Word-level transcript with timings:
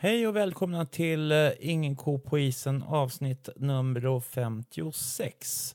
Hej 0.00 0.26
och 0.26 0.36
välkomna 0.36 0.86
till 0.86 1.32
eh, 1.32 1.50
Ingen 1.60 1.96
ko 1.96 2.18
på 2.18 2.38
isen 2.38 2.82
avsnitt 2.82 3.48
nummer 3.56 4.20
56. 4.20 5.74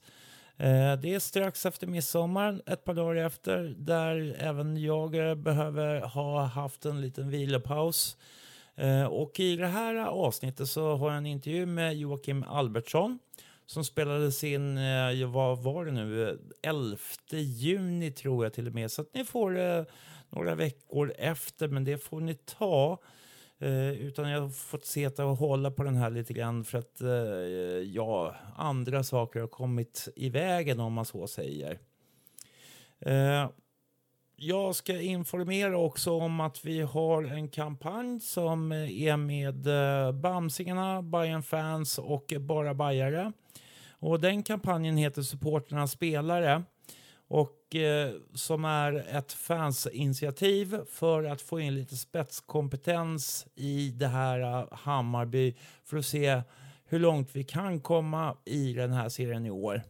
Eh, 0.58 0.94
det 1.00 1.14
är 1.14 1.20
strax 1.20 1.66
efter 1.66 1.88
midsommar, 1.88 2.62
ett 2.66 2.84
par 2.84 2.94
dagar 2.94 3.26
efter, 3.26 3.76
där 3.78 4.36
även 4.40 4.78
jag 4.78 5.30
eh, 5.30 5.36
behöver 5.36 6.02
ha 6.02 6.44
haft 6.44 6.86
en 6.86 7.02
liten 7.02 7.30
vilopaus. 7.30 8.18
Eh, 8.76 9.06
och 9.06 9.40
i 9.40 9.56
det 9.56 9.68
här 9.68 9.96
avsnittet 9.96 10.68
så 10.68 10.96
har 10.96 11.10
jag 11.10 11.18
en 11.18 11.26
intervju 11.26 11.66
med 11.66 11.96
Joakim 11.96 12.44
Albertsson 12.44 13.20
som 13.66 13.84
spelades 13.84 14.44
in, 14.44 14.80
vad 15.32 15.64
var 15.64 15.86
det 15.86 15.92
nu, 15.92 16.40
11 16.62 16.98
juni 17.32 18.12
tror 18.12 18.46
jag 18.46 18.54
till 18.54 18.68
och 18.68 18.74
med. 18.74 18.92
Så 18.92 19.02
att 19.02 19.14
ni 19.14 19.26
får 19.26 19.86
några 20.36 20.56
veckor 20.56 21.14
efter, 21.18 21.68
men 21.68 21.84
det 21.84 21.98
får 21.98 22.20
ni 22.22 22.34
ta. 22.36 23.00
Eh, 23.64 23.92
utan 23.92 24.30
jag 24.30 24.42
har 24.42 24.50
fått 24.50 24.86
sitta 24.86 25.26
och 25.26 25.38
hålla 25.38 25.72
på 25.72 25.84
den 25.84 25.96
här 25.96 26.10
lite 26.10 26.34
grann 26.34 26.64
för 26.64 26.78
att 26.78 27.02
eh, 27.02 27.10
ja, 27.94 28.36
andra 28.56 29.04
saker 29.04 29.40
har 29.40 29.48
kommit 29.48 30.08
i 30.16 30.30
vägen 30.30 30.80
om 30.80 30.94
man 30.94 31.06
så 31.06 31.28
säger. 31.28 31.80
Eh, 33.00 33.50
jag 34.36 34.76
ska 34.76 35.02
informera 35.02 35.78
också 35.78 36.12
om 36.12 36.40
att 36.40 36.66
vi 36.66 36.82
har 36.82 37.24
en 37.24 37.50
kampanj 37.50 38.20
som 38.20 38.72
är 38.72 39.18
med 39.18 39.68
eh, 39.68 40.12
Bamsingarna, 40.12 41.02
Bayern 41.02 41.44
fans 41.44 41.98
och 41.98 42.34
Bara 42.40 42.74
Bajare. 42.74 43.32
Och 43.90 44.20
den 44.20 44.44
kampanjen 44.44 44.98
heter 44.98 45.22
Supporterna 45.22 45.88
spelare 45.88 46.64
och 47.28 47.63
eh, 47.76 48.10
som 48.34 48.66
är 48.66 49.18
ett 49.18 49.34
fansinitiativ 49.34 50.78
för 50.92 51.24
att 51.24 51.42
få 51.42 51.60
in 51.60 51.76
lite 51.76 51.98
spetskompetens 51.98 53.48
i 53.56 53.90
det 53.90 54.08
här 54.08 54.40
eh, 54.40 54.68
Hammarby 54.72 55.56
för 55.84 55.98
att 55.98 56.06
se 56.06 56.42
hur 56.86 57.00
långt 57.00 57.36
vi 57.36 57.44
kan 57.44 57.80
komma 57.80 58.38
i 58.46 58.74
den 58.74 58.92
här 58.92 59.10
serien 59.10 59.46
i 59.46 59.52
år. 59.52 59.82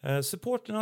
Eh, 0.00 0.20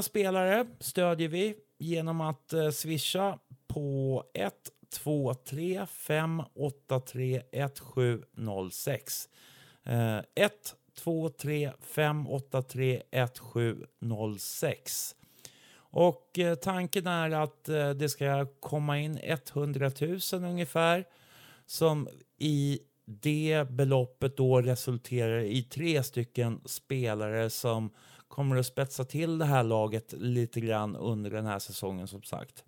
spelare 0.02 0.66
stödjer 0.80 1.28
vi 1.28 1.54
genom 1.78 2.20
att 2.20 2.52
eh, 2.52 2.70
swisha 2.70 3.38
på 3.66 4.24
123 4.34 5.86
583 5.86 7.42
1706. 7.52 9.28
Eh, 9.84 10.18
123 10.34 11.72
583 11.80 13.02
1706. 13.10 15.14
Och 15.92 16.38
eh, 16.38 16.54
tanken 16.54 17.06
är 17.06 17.30
att 17.30 17.68
eh, 17.68 17.90
det 17.90 18.08
ska 18.08 18.46
komma 18.60 18.98
in 18.98 19.18
100 19.22 19.90
000 20.00 20.44
ungefär 20.44 21.04
som 21.66 22.08
i 22.38 22.80
det 23.04 23.68
beloppet 23.70 24.36
då 24.36 24.60
resulterar 24.60 25.40
i 25.40 25.62
tre 25.62 26.02
stycken 26.02 26.60
spelare 26.64 27.50
som 27.50 27.90
kommer 28.28 28.56
att 28.56 28.66
spetsa 28.66 29.04
till 29.04 29.38
det 29.38 29.44
här 29.44 29.62
laget 29.62 30.12
lite 30.12 30.60
grann 30.60 30.96
under 30.96 31.30
den 31.30 31.46
här 31.46 31.58
säsongen 31.58 32.08
som 32.08 32.22
sagt. 32.22 32.64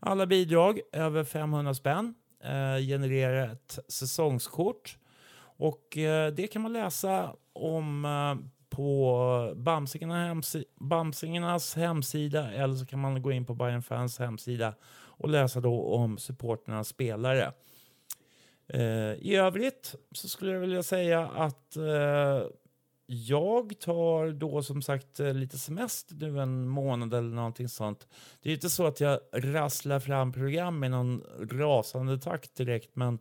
Alla 0.00 0.26
bidrag 0.26 0.80
över 0.92 1.24
500 1.24 1.74
spänn 1.74 2.14
eh, 2.44 2.86
genererar 2.86 3.52
ett 3.52 3.78
säsongskort 3.88 4.98
och 5.56 5.98
eh, 5.98 6.32
det 6.32 6.46
kan 6.46 6.62
man 6.62 6.72
läsa 6.72 7.36
om 7.52 8.04
eh, 8.04 8.48
på 8.74 9.52
Bamsingarna 9.56 10.26
hemsi 10.26 10.64
Bamsingarnas 10.80 11.74
hemsida 11.74 12.52
eller 12.52 12.74
så 12.74 12.86
kan 12.86 13.00
man 13.00 13.22
gå 13.22 13.32
in 13.32 13.44
på 13.44 13.54
Bayern 13.54 13.82
Fans 13.82 14.18
hemsida 14.18 14.74
och 15.16 15.28
läsa 15.28 15.60
då 15.60 15.82
om 15.82 16.18
supporternas 16.18 16.88
spelare. 16.88 17.52
Eh, 18.68 19.14
I 19.14 19.36
övrigt 19.36 19.94
så 20.12 20.28
skulle 20.28 20.52
jag 20.52 20.60
vilja 20.60 20.82
säga 20.82 21.26
att 21.26 21.76
eh, 21.76 22.48
jag 23.06 23.78
tar 23.80 24.32
då 24.32 24.62
som 24.62 24.82
sagt 24.82 25.20
eh, 25.20 25.34
lite 25.34 25.58
semester 25.58 26.14
nu 26.14 26.40
en 26.40 26.68
månad 26.68 27.14
eller 27.14 27.34
någonting 27.34 27.68
sånt. 27.68 28.08
Det 28.42 28.50
är 28.50 28.54
inte 28.54 28.70
så 28.70 28.86
att 28.86 29.00
jag 29.00 29.20
rasslar 29.32 30.00
fram 30.00 30.32
program 30.32 30.84
i 30.84 30.88
någon 30.88 31.22
rasande 31.50 32.18
takt 32.18 32.54
direkt 32.54 32.96
men 32.96 33.18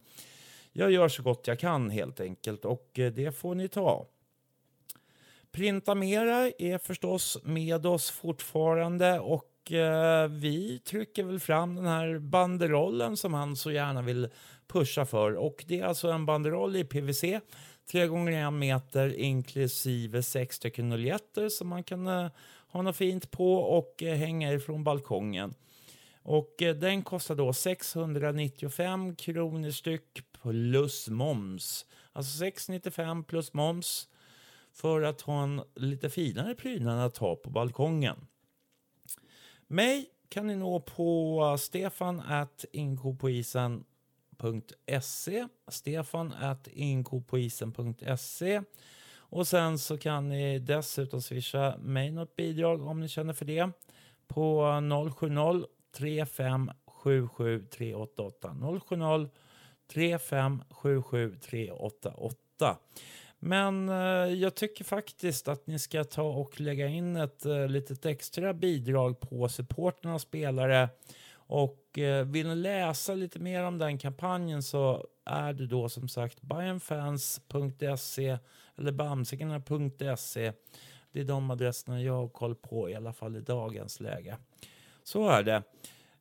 jag 0.72 0.92
gör 0.92 1.08
så 1.08 1.24
gott 1.24 1.48
jag 1.48 1.60
kan 1.60 1.90
helt 1.90 2.20
enkelt 2.20 2.66
och 2.66 3.00
eh, 3.00 3.14
det 3.14 3.32
får 3.32 3.56
ni 3.56 3.68
ta. 3.68 4.08
Printamera 5.54 6.52
är 6.58 6.78
förstås 6.78 7.38
med 7.44 7.86
oss 7.86 8.12
fortfarande 8.12 9.20
och 9.20 9.72
eh, 9.72 10.28
vi 10.28 10.80
trycker 10.80 11.24
väl 11.24 11.40
fram 11.40 11.76
den 11.76 11.86
här 11.86 12.20
banderollen 12.20 13.18
som 13.18 13.34
han 13.34 13.56
så 13.56 13.72
gärna 13.72 14.02
vill 14.02 14.30
pusha 14.68 15.06
för. 15.06 15.34
Och 15.34 15.66
det 15.68 15.80
är 15.80 15.86
alltså 15.86 16.12
en 16.12 16.26
banderoll 16.26 16.76
i 16.76 16.84
PVC, 16.84 17.24
3 17.92 18.08
gånger 18.08 18.48
1 18.48 18.54
meter 18.54 19.20
inklusive 19.20 20.24
sex 20.24 20.56
stycken 20.56 20.90
noljetter 20.90 21.50
som 21.50 21.68
man 21.68 21.84
kan 21.84 22.08
eh, 22.08 22.30
ha 22.68 22.82
något 22.82 22.98
fint 22.98 23.32
på 23.32 23.56
och 23.56 24.04
eh, 24.04 24.16
hänga 24.16 24.54
ifrån 24.54 24.84
balkongen. 24.84 25.54
Och 26.24 26.62
eh, 26.62 26.76
den 26.76 27.04
kostar 27.04 27.36
då 27.36 27.54
695 27.54 29.16
kronor 29.16 29.72
styck 29.72 30.24
plus 30.42 31.10
moms. 31.10 31.86
Alltså 32.14 32.38
695 32.38 33.24
plus 33.24 33.54
moms 33.54 34.08
för 34.74 35.02
att 35.02 35.22
ha 35.22 35.44
en 35.44 35.62
lite 35.76 36.10
finare 36.10 36.56
prydnad 36.56 37.06
att 37.06 37.18
ha 37.18 37.36
på 37.36 37.50
balkongen. 37.50 38.28
Mig 39.68 40.10
kan 40.30 40.48
ni 40.48 40.56
nå 40.56 40.80
på 40.80 41.58
stefan 41.60 42.20
at 42.20 42.66
inkopoisen.se 42.72 45.48
stefan 45.68 46.34
at 46.42 46.68
inkopoisen.se 46.68 48.62
och 49.16 49.48
sen 49.48 49.80
så 49.80 49.98
kan 49.98 50.30
ni 50.30 50.60
dessutom 50.60 51.22
swisha 51.22 51.78
mig 51.78 52.12
något 52.12 52.36
bidrag 52.36 52.88
om 52.88 53.00
ni 53.00 53.08
känner 53.08 53.34
för 53.34 53.46
det 53.46 53.70
på 54.28 54.66
070 55.16 55.66
3577 55.98 57.66
388 57.72 58.56
070 58.90 59.30
3577 59.94 61.36
388 61.42 62.78
men 63.46 63.90
eh, 63.90 64.34
jag 64.34 64.56
tycker 64.56 64.84
faktiskt 64.84 65.48
att 65.48 65.68
ni 65.68 65.80
ska 65.80 66.04
ta 66.04 66.24
och 66.24 66.62
lägga 66.62 66.88
in 66.88 67.16
ett 67.16 67.46
eh, 67.46 67.68
litet 67.68 68.06
extra 68.06 68.54
bidrag 68.54 69.20
på 69.20 69.50
supporterna 69.50 70.20
spelare. 70.20 70.90
Och 71.34 72.00
eh, 72.00 72.26
vill 72.26 72.48
ni 72.48 72.56
läsa 72.56 73.16
lite 73.16 73.40
mer 73.40 73.64
om 73.64 73.78
den 73.78 73.98
kampanjen 73.98 74.64
så 74.64 75.08
är 75.26 75.54
det 75.54 75.68
då 75.68 75.90
som 75.90 76.08
sagt 76.08 76.42
bayernfans.se 76.42 78.38
eller 78.78 78.92
bamsingarna.se. 78.92 80.54
Det 81.12 81.20
är 81.20 81.24
de 81.24 81.52
adresserna 81.52 82.02
jag 82.02 82.14
har 82.14 82.28
koll 82.28 82.56
på 82.56 82.90
i 82.90 82.96
alla 82.96 83.14
fall 83.14 83.36
i 83.36 83.42
dagens 83.42 84.00
läge. 84.00 84.38
Så 85.04 85.30
är 85.30 85.44
det. 85.44 85.64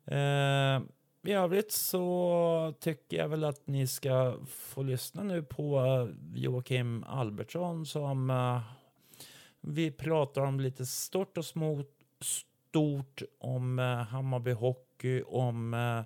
Eh, 0.05 0.81
i 1.25 1.31
övrigt 1.31 1.71
så 1.71 2.73
tycker 2.79 3.17
jag 3.17 3.27
väl 3.27 3.43
att 3.43 3.67
ni 3.67 3.87
ska 3.87 4.37
få 4.47 4.83
lyssna 4.83 5.23
nu 5.23 5.43
på 5.43 5.79
eh, 5.79 6.39
Joakim 6.39 7.03
Albertsson 7.07 7.85
som 7.85 8.29
uh, 8.29 8.61
vi 9.61 9.91
pratar 9.91 10.41
om 10.41 10.59
lite 10.59 10.85
stort 10.85 11.37
och 11.37 11.45
smått, 11.45 11.91
stort 12.21 13.21
om 13.39 13.79
uh, 13.79 13.85
Hammarby 13.85 14.51
Hockey, 14.51 15.21
om 15.21 15.73
uh, 15.73 16.01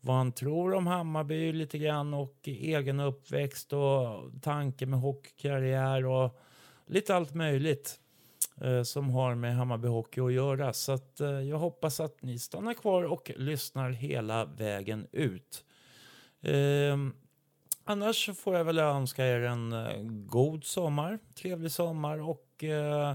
vad 0.00 0.16
han 0.16 0.32
tror 0.32 0.74
om 0.74 0.86
Hammarby 0.86 1.52
lite 1.52 1.78
grann 1.78 2.14
och 2.14 2.38
egen 2.44 3.00
uppväxt 3.00 3.72
och 3.72 4.30
tanke 4.42 4.86
med 4.86 5.00
hockeykarriär 5.00 6.06
och 6.06 6.38
lite 6.86 7.14
allt 7.14 7.34
möjligt. 7.34 8.00
Eh, 8.60 8.82
som 8.82 9.10
har 9.10 9.34
med 9.34 9.56
Hammarby 9.56 9.88
Hockey 9.88 10.20
att 10.20 10.32
göra. 10.32 10.72
Så 10.72 10.92
att, 10.92 11.20
eh, 11.20 11.28
jag 11.28 11.58
hoppas 11.58 12.00
att 12.00 12.22
ni 12.22 12.38
stannar 12.38 12.74
kvar 12.74 13.02
och 13.02 13.30
lyssnar 13.36 13.90
hela 13.90 14.44
vägen 14.44 15.06
ut. 15.12 15.64
Eh, 16.40 16.96
annars 17.84 18.26
så 18.26 18.34
får 18.34 18.56
jag 18.56 18.64
väl 18.64 18.78
önska 18.78 19.26
er 19.26 19.40
en 19.40 19.72
eh, 19.72 20.02
god 20.26 20.64
sommar, 20.64 21.18
trevlig 21.34 21.72
sommar 21.72 22.18
och 22.18 22.64
eh, 22.64 23.14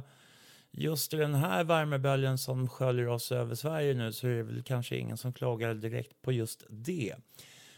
just 0.72 1.14
i 1.14 1.18
den 1.18 1.34
här 1.36 1.64
värmeböljen 1.64 2.38
som 2.38 2.70
sköljer 2.70 3.08
oss 3.08 3.32
över 3.32 3.56
Sverige 3.56 3.94
nu 3.94 4.14
så 4.14 4.28
är 4.28 4.36
det 4.36 4.44
väl 4.44 4.64
kanske 4.64 4.98
ingen 4.98 5.18
som 5.18 5.34
klagar 5.34 5.74
direkt 5.74 6.22
på 6.22 6.32
just 6.32 6.64
det. 6.70 7.16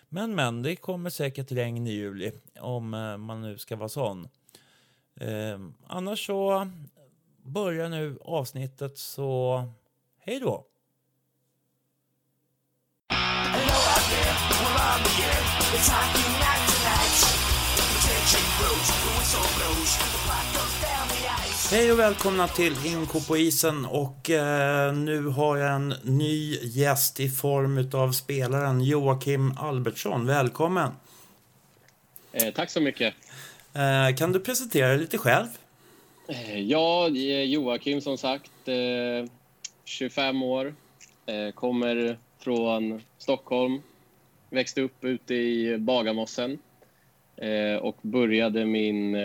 Men 0.09 0.35
men, 0.35 0.61
det 0.61 0.75
kommer 0.75 1.09
säkert 1.09 1.51
regn 1.51 1.87
i 1.87 1.91
juli 1.91 2.31
om 2.59 2.93
eh, 2.93 3.17
man 3.17 3.41
nu 3.41 3.57
ska 3.57 3.75
vara 3.75 3.89
sån. 3.89 4.27
Eh, 5.19 5.59
annars 5.87 6.25
så 6.25 6.67
börjar 7.45 7.89
nu 7.89 8.17
avsnittet 8.25 8.97
så 8.97 9.63
hej 10.19 10.39
då! 10.39 10.65
Hej 21.71 21.91
och 21.91 21.99
välkomna 21.99 22.47
till 22.47 22.85
Inko 22.85 23.21
på 23.21 23.37
isen 23.37 23.85
och 23.85 24.29
eh, 24.29 24.93
nu 24.93 25.27
har 25.27 25.57
jag 25.57 25.75
en 25.75 25.89
ny 26.03 26.59
gäst 26.61 27.19
i 27.19 27.29
form 27.29 27.89
av 27.93 28.11
spelaren 28.11 28.81
Joakim 28.81 29.57
Albertsson. 29.57 30.25
Välkommen! 30.25 30.91
Eh, 32.31 32.53
tack 32.53 32.69
så 32.69 32.81
mycket. 32.81 33.13
Eh, 33.73 34.15
kan 34.15 34.31
du 34.31 34.39
presentera 34.39 34.87
dig 34.87 34.97
lite 34.97 35.17
själv? 35.17 35.47
Eh, 36.27 36.59
ja, 36.59 37.09
Joakim 37.45 38.01
som 38.01 38.17
sagt, 38.17 38.67
eh, 38.67 39.29
25 39.83 40.43
år, 40.43 40.75
eh, 41.25 41.51
kommer 41.51 42.17
från 42.39 43.01
Stockholm, 43.17 43.81
växte 44.49 44.81
upp 44.81 45.03
ute 45.03 45.33
i 45.35 45.77
Bagarmossen 45.77 46.59
och 47.81 47.97
började 48.01 48.65
min 48.65 49.17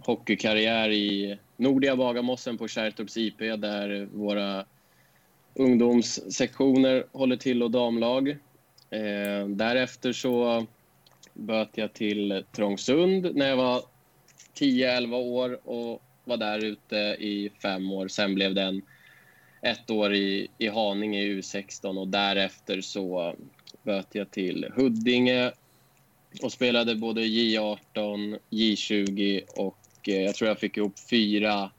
hockeykarriär 0.00 0.90
i 0.90 1.38
Nordiga 1.56 1.96
Bagarmossen 1.96 2.58
på 2.58 2.68
Kärrtorps 2.68 3.16
IP 3.16 3.38
där 3.38 4.08
våra 4.12 4.64
ungdomssektioner 5.54 7.04
håller 7.12 7.36
till 7.36 7.62
och 7.62 7.70
damlag. 7.70 8.36
Därefter 9.46 10.12
så 10.12 10.66
böt 11.34 11.70
jag 11.74 11.92
till 11.92 12.44
Trångsund 12.52 13.36
när 13.36 13.48
jag 13.48 13.56
var 13.56 13.82
10-11 14.54 15.16
år 15.16 15.68
och 15.68 16.02
var 16.28 16.36
där 16.36 16.64
ute 16.64 16.96
i 17.18 17.50
fem 17.62 17.90
år. 17.92 18.08
Sen 18.08 18.34
blev 18.34 18.54
det 18.54 18.80
ett 19.62 19.90
år 19.90 20.14
i, 20.14 20.48
i 20.58 20.68
Haninge 20.68 21.22
i 21.22 21.40
U16 21.40 21.98
och 21.98 22.08
därefter 22.08 22.80
så 22.80 23.34
böt 23.82 24.08
jag 24.12 24.30
till 24.30 24.72
Huddinge 24.76 25.52
och 26.42 26.52
spelade 26.52 26.94
både 26.94 27.20
J18, 27.20 28.38
J20 28.50 29.42
och 29.56 30.08
eh, 30.08 30.22
jag 30.22 30.34
tror 30.34 30.48
jag 30.48 30.58
fick 30.58 30.76
ihop 30.76 30.98
fyra, 31.10 31.70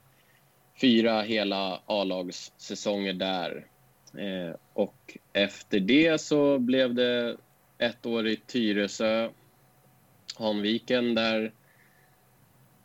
fyra 0.80 1.22
hela 1.22 1.80
A-lagssäsonger 1.86 3.12
där. 3.12 3.66
Eh, 4.18 4.56
och 4.72 5.16
efter 5.32 5.80
det 5.80 6.20
så 6.20 6.58
blev 6.58 6.94
det 6.94 7.36
ett 7.78 8.06
år 8.06 8.28
i 8.28 8.36
Tyresö, 8.36 9.28
Hanviken, 10.36 11.14
där, 11.14 11.52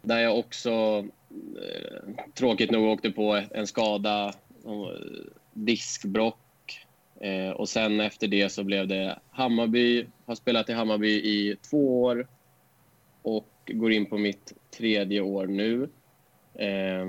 där 0.02 0.20
jag 0.20 0.40
också 0.40 1.06
Eh, 1.36 2.26
tråkigt 2.34 2.72
nog 2.72 2.86
åkte 2.86 3.12
på 3.12 3.42
en 3.52 3.68
skada, 3.68 4.34
eh, 4.66 5.00
diskbrock. 5.54 6.38
Eh, 7.22 7.50
och 7.50 7.70
sen 7.70 8.00
efter 8.00 8.28
det 8.28 8.50
så 8.50 8.64
blev 8.64 8.88
det 8.88 9.20
Hammarby. 9.30 10.06
Har 10.26 10.36
spelat 10.36 10.70
i 10.70 10.74
Hammarby 10.74 11.10
i 11.10 11.56
två 11.70 12.04
år 12.04 12.28
och 13.22 13.48
går 13.68 13.92
in 13.92 14.06
på 14.06 14.18
mitt 14.18 14.54
tredje 14.78 15.22
år 15.22 15.48
nu. 15.48 15.90
Eh, 16.54 17.06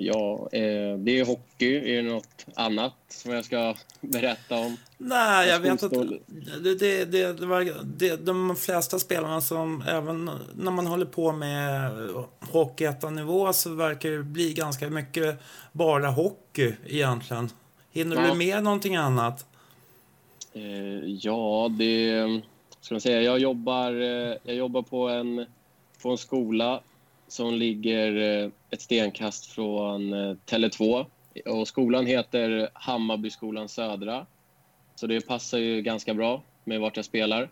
Ja, 0.00 0.48
eh, 0.52 0.98
det 0.98 1.18
är 1.20 1.26
hockey. 1.26 1.92
Är 1.92 2.02
det 2.02 2.10
något 2.10 2.46
annat 2.54 2.94
som 3.08 3.32
jag 3.32 3.44
ska 3.44 3.74
berätta 4.00 4.56
om? 4.56 4.76
Nej, 4.98 5.48
jag 5.48 5.60
vet 5.60 5.82
inte. 5.82 6.18
Det, 6.62 6.74
det, 6.74 7.04
det, 7.04 7.32
det 7.32 7.46
var, 7.46 7.84
det, 7.84 8.16
de 8.16 8.56
flesta 8.56 8.98
spelarna 8.98 9.40
som, 9.40 9.82
även 9.88 10.30
när 10.54 10.70
man 10.70 10.86
håller 10.86 11.06
på 11.06 11.32
med 11.32 11.90
hockeyettanivå 12.40 13.52
så 13.52 13.74
verkar 13.74 14.10
det 14.10 14.22
bli 14.22 14.52
ganska 14.52 14.90
mycket 14.90 15.38
bara 15.72 16.10
hockey 16.10 16.72
egentligen. 16.86 17.50
Hinner 17.92 18.16
Ja. 18.16 18.32
du 18.32 18.38
med 18.38 18.62
någonting 18.62 18.96
annat? 18.96 19.46
Eh, 20.52 21.04
ja, 21.04 21.68
det... 21.78 22.22
Ska 22.80 22.94
man 22.94 23.00
säga, 23.00 23.22
jag 23.22 23.38
jobbar, 23.38 23.92
eh, 23.92 24.36
jag 24.42 24.54
jobbar 24.56 24.82
på, 24.82 25.08
en, 25.08 25.46
på 26.02 26.10
en 26.10 26.18
skola 26.18 26.80
som 27.28 27.54
ligger 27.54 28.42
eh, 28.44 28.50
ett 28.70 28.80
stenkast 28.80 29.46
från 29.46 30.12
eh, 30.12 30.36
Tele2. 30.46 31.06
Och 31.46 31.68
skolan 31.68 32.06
heter 32.06 32.70
Hammarbyskolan 32.72 33.68
Södra. 33.68 34.26
Så 34.94 35.06
det 35.06 35.26
passar 35.26 35.58
ju 35.58 35.82
ganska 35.82 36.14
bra 36.14 36.42
med 36.64 36.80
vart 36.80 36.96
jag 36.96 37.04
spelar. 37.04 37.48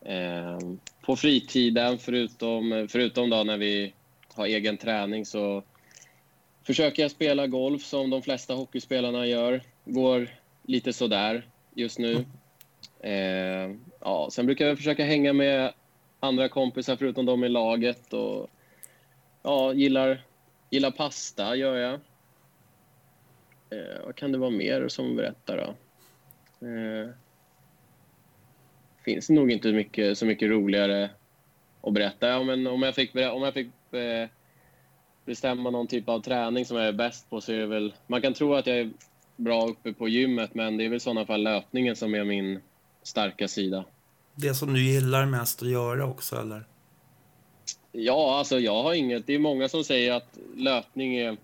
Eh, 0.00 0.58
på 1.00 1.16
fritiden, 1.16 1.98
förutom, 1.98 2.86
förutom 2.90 3.30
då 3.30 3.44
när 3.44 3.58
vi 3.58 3.92
har 4.34 4.46
egen 4.46 4.76
träning, 4.76 5.26
så 5.26 5.62
försöker 6.62 7.02
jag 7.02 7.10
spela 7.10 7.46
golf 7.46 7.84
som 7.84 8.10
de 8.10 8.22
flesta 8.22 8.54
hockeyspelarna 8.54 9.26
gör. 9.26 9.62
Går 9.84 10.28
lite 10.62 10.92
sådär 10.92 11.46
just 11.74 11.98
nu. 11.98 12.24
Eh, 13.00 13.76
ja, 14.00 14.28
sen 14.32 14.46
brukar 14.46 14.66
jag 14.66 14.76
försöka 14.76 15.04
hänga 15.04 15.32
med 15.32 15.72
andra 16.20 16.48
kompisar 16.48 16.96
förutom 16.96 17.26
de 17.26 17.44
i 17.44 17.48
laget. 17.48 18.12
Och, 18.12 18.50
ja, 19.42 19.72
gillar, 19.72 20.24
gillar 20.70 20.90
pasta, 20.90 21.56
gör 21.56 21.76
jag. 21.76 21.94
Eh, 23.70 24.04
vad 24.04 24.14
kan 24.14 24.32
det 24.32 24.38
vara 24.38 24.50
mer 24.50 24.88
som 24.88 25.16
berättar 25.16 25.56
då? 25.56 25.74
Eh, 26.66 27.10
finns 29.04 29.30
nog 29.30 29.50
inte 29.50 29.72
mycket, 29.72 30.18
så 30.18 30.26
mycket 30.26 30.50
roligare 30.50 31.10
att 31.82 31.92
berätta. 31.92 32.28
Ja, 32.28 32.42
men 32.42 32.66
om 32.66 32.82
jag 32.82 32.94
fick, 32.94 33.14
om 33.14 33.42
jag 33.42 33.54
fick 33.54 33.94
eh, 33.94 34.28
bestämma 35.24 35.70
någon 35.70 35.86
typ 35.86 36.08
av 36.08 36.20
träning 36.20 36.64
som 36.64 36.76
jag 36.76 36.86
är 36.86 36.92
bäst 36.92 37.30
på 37.30 37.40
så 37.40 37.52
är 37.52 37.58
det 37.58 37.66
väl... 37.66 37.94
Man 38.06 38.22
kan 38.22 38.34
tro 38.34 38.54
att 38.54 38.66
jag 38.66 38.76
är 38.76 38.90
bra 39.36 39.66
uppe 39.66 39.92
på 39.92 40.08
gymmet 40.08 40.54
men 40.54 40.76
det 40.76 40.84
är 40.84 40.88
väl 40.88 40.96
i 40.96 41.00
sådana 41.00 41.26
fall 41.26 41.42
löpningen 41.42 41.96
som 41.96 42.14
är 42.14 42.24
min 42.24 42.60
starka 43.02 43.48
sida. 43.48 43.84
Det 44.34 44.54
som 44.54 44.74
du 44.74 44.82
gillar 44.82 45.26
mest 45.26 45.62
att 45.62 45.68
göra 45.68 46.06
också, 46.06 46.36
eller? 46.36 46.64
Ja, 47.92 48.38
alltså 48.38 48.60
jag 48.60 48.82
har 48.82 48.94
inget... 48.94 49.26
Det 49.26 49.34
är 49.34 49.38
många 49.38 49.68
som 49.68 49.84
säger 49.84 50.12
att 50.12 50.38
löpning 50.56 51.16
är, 51.16 51.36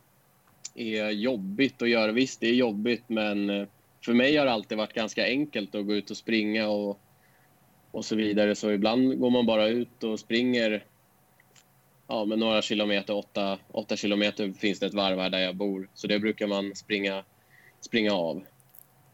är 0.75 1.11
jobbigt 1.11 1.83
att 1.83 1.89
göra. 1.89 2.13
Visst, 2.13 2.41
det 2.41 2.49
är 2.49 2.55
jobbigt 2.55 3.05
men 3.07 3.51
eh, 3.51 3.67
för 4.05 4.13
mig 4.13 4.37
har 4.37 4.47
det 4.47 4.53
alltid 4.53 4.79
varit 4.79 4.93
ganska 4.93 5.25
enkelt 5.25 5.75
att 5.75 5.87
gå 5.87 5.95
ut 5.95 6.11
och 6.11 6.17
springa 6.17 6.69
och, 6.69 7.01
och 7.91 8.05
så 8.05 8.17
vidare. 8.17 8.55
Så 8.55 8.71
ibland 8.71 9.21
går 9.21 9.31
man 9.31 9.47
bara 9.47 9.69
ut 9.69 10.05
och 10.05 10.21
springer 10.21 10.85
ja, 12.07 12.25
med 12.25 12.39
några 12.39 12.63
kilometer, 12.63 13.15
åtta, 13.17 13.59
åtta 13.73 13.97
kilometer 13.97 14.53
finns 14.53 14.79
det 14.79 14.87
ett 14.87 14.95
varv 14.95 15.19
här 15.19 15.31
där 15.31 15.39
jag 15.39 15.57
bor. 15.57 15.89
Så 15.95 16.07
det 16.07 16.19
brukar 16.19 16.47
man 16.47 16.75
springa, 16.75 17.25
springa 17.81 18.13
av. 18.13 18.45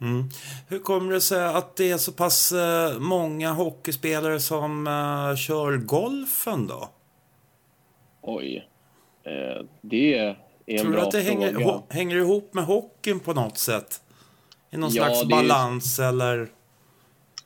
Mm. 0.01 0.29
Hur 0.69 0.79
kommer 0.79 1.13
det 1.13 1.21
sig 1.21 1.45
att 1.45 1.77
det 1.77 1.91
är 1.91 1.99
så 1.99 2.13
pass 2.13 2.53
eh, 2.53 2.99
många 2.99 3.53
hockeyspelare 3.53 4.41
som 4.41 4.87
uh, 4.87 5.37
kör 5.37 5.77
golfen 5.77 6.67
då? 6.67 6.89
Oj. 8.27 8.69
Eh, 9.25 9.65
det 9.81 10.15
är 10.19 10.37
en 10.67 10.79
Tror 10.79 10.91
du 10.91 10.97
bra 10.97 11.03
att 11.03 11.11
det 11.11 11.21
hänger, 11.21 11.53
ho- 11.53 11.83
hänger 11.91 12.17
ihop 12.17 12.55
med 12.55 12.65
hockeyn 12.65 13.21
på 13.21 13.33
något 13.35 13.59
sätt? 13.59 14.01
I 14.71 14.77
någon 14.77 14.91
Ja, 14.93 15.05
slags 15.05 15.21
det 15.21 15.27
är 15.35 15.37
balans 15.37 15.99
eller? 15.99 16.49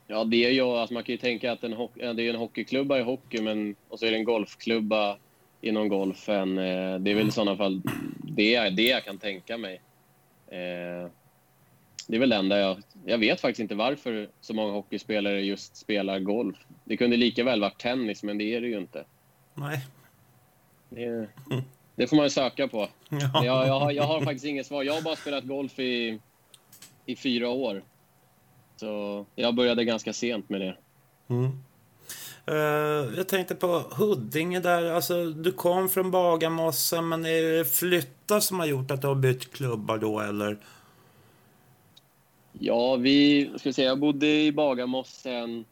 Ja, 0.07 0.25
det 0.25 0.45
är 0.45 0.51
ju 0.51 0.63
att 0.63 0.91
man 0.91 1.03
kan 1.03 1.13
ju 1.13 1.19
tänka 1.19 1.53
att 1.53 1.65
en, 1.65 1.71
det 2.17 2.23
är 2.23 2.31
en 2.31 2.37
hockeyklubba 2.37 2.99
i 2.99 3.03
hockey 3.03 3.43
men, 3.43 3.77
och 3.89 3.99
så 3.99 4.07
är 4.07 4.11
det 4.11 4.17
en 4.17 4.25
golfklubba 4.25 5.17
inom 5.61 5.89
golfen. 5.89 6.59
Eh, 6.59 6.99
Det 6.99 7.11
är 7.11 7.15
väl 7.15 7.29
i 7.29 7.33
sådana 7.33 7.57
fall 7.57 7.83
det, 8.17 8.71
det 8.71 8.83
jag 8.83 9.05
kan 9.05 9.19
tänka 9.19 9.59
mig. 9.59 9.75
Eh, 10.47 11.11
Det 12.07 12.17
är 12.17 12.19
väl 12.19 12.29
det 12.29 12.37
enda 12.37 12.59
jag... 12.59 12.77
Jag 13.05 13.19
vet 13.19 13.41
faktiskt 13.41 13.61
inte 13.61 13.75
varför 13.75 14.29
så 14.41 14.55
många 14.55 14.73
hockeyspelare 14.73 15.41
just 15.41 15.77
spelar 15.77 16.19
golf. 16.19 16.57
Det 16.85 16.97
kunde 16.97 17.17
lika 17.17 17.45
väl 17.45 17.61
varit 17.61 17.79
tennis, 17.81 18.23
men 18.23 18.39
det 18.39 18.55
är 18.55 18.61
det 18.61 18.67
ju 18.67 18.79
inte. 18.79 19.05
Nej. 19.55 19.81
Det, 20.89 21.29
det 21.95 22.07
får 22.07 22.17
man 22.17 22.27
ju 22.27 22.31
söka 22.31 22.69
på. 22.69 22.89
Ja. 23.09 23.45
Jag, 23.45 23.67
jag, 23.69 23.81
har, 23.81 23.93
jag 23.93 24.05
har 24.05 24.21
faktiskt 24.21 24.45
inget 24.45 24.67
svar. 24.67 24.83
Jag 24.83 24.95
har 24.95 25.03
bara 25.03 25.17
spelat 25.17 25.45
golf 25.45 25.79
i, 25.79 26.21
i 27.07 27.17
fyra 27.17 27.49
år. 27.49 27.83
Så 28.77 29.27
jag 29.35 29.55
började 29.55 29.85
ganska 29.85 30.13
sent 30.13 30.49
med 30.49 30.61
det. 30.61 30.77
Mm. 31.29 31.51
Eh, 32.47 33.17
jag 33.17 33.29
tänkte 33.29 33.55
på 33.55 33.67
Huddinge 33.91 34.61
där. 34.61 34.85
Alltså, 34.85 35.25
du 35.25 35.53
kom 35.53 35.89
från 35.89 36.11
Bagarmossen, 36.11 37.09
men 37.09 37.27
är 37.27 37.43
det 37.43 37.65
flyttar 37.65 38.41
som 38.41 38.59
har 38.59 38.67
gjort 38.67 38.91
att 38.91 39.01
du 39.01 39.07
har 39.07 39.15
bytt 39.15 39.53
klubbar 39.53 39.99
då, 39.99 40.21
eller? 40.21 40.59
Ja, 42.53 42.97
vi, 42.97 43.51
ska 43.57 43.73
säga, 43.73 43.89
jag 43.89 43.99
bodde 43.99 44.27
i 44.27 44.53
Bagarmossen 44.53 45.65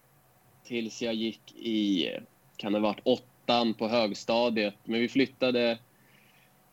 tills 0.64 1.02
jag 1.02 1.14
gick 1.14 1.52
i, 1.56 2.10
kan 2.56 2.72
det 2.72 2.78
ha 2.78 2.88
varit 2.88 3.00
åttan 3.46 3.74
på 3.74 3.88
högstadiet. 3.88 4.74
Men 4.84 5.00
vi 5.00 5.08
flyttade, 5.08 5.78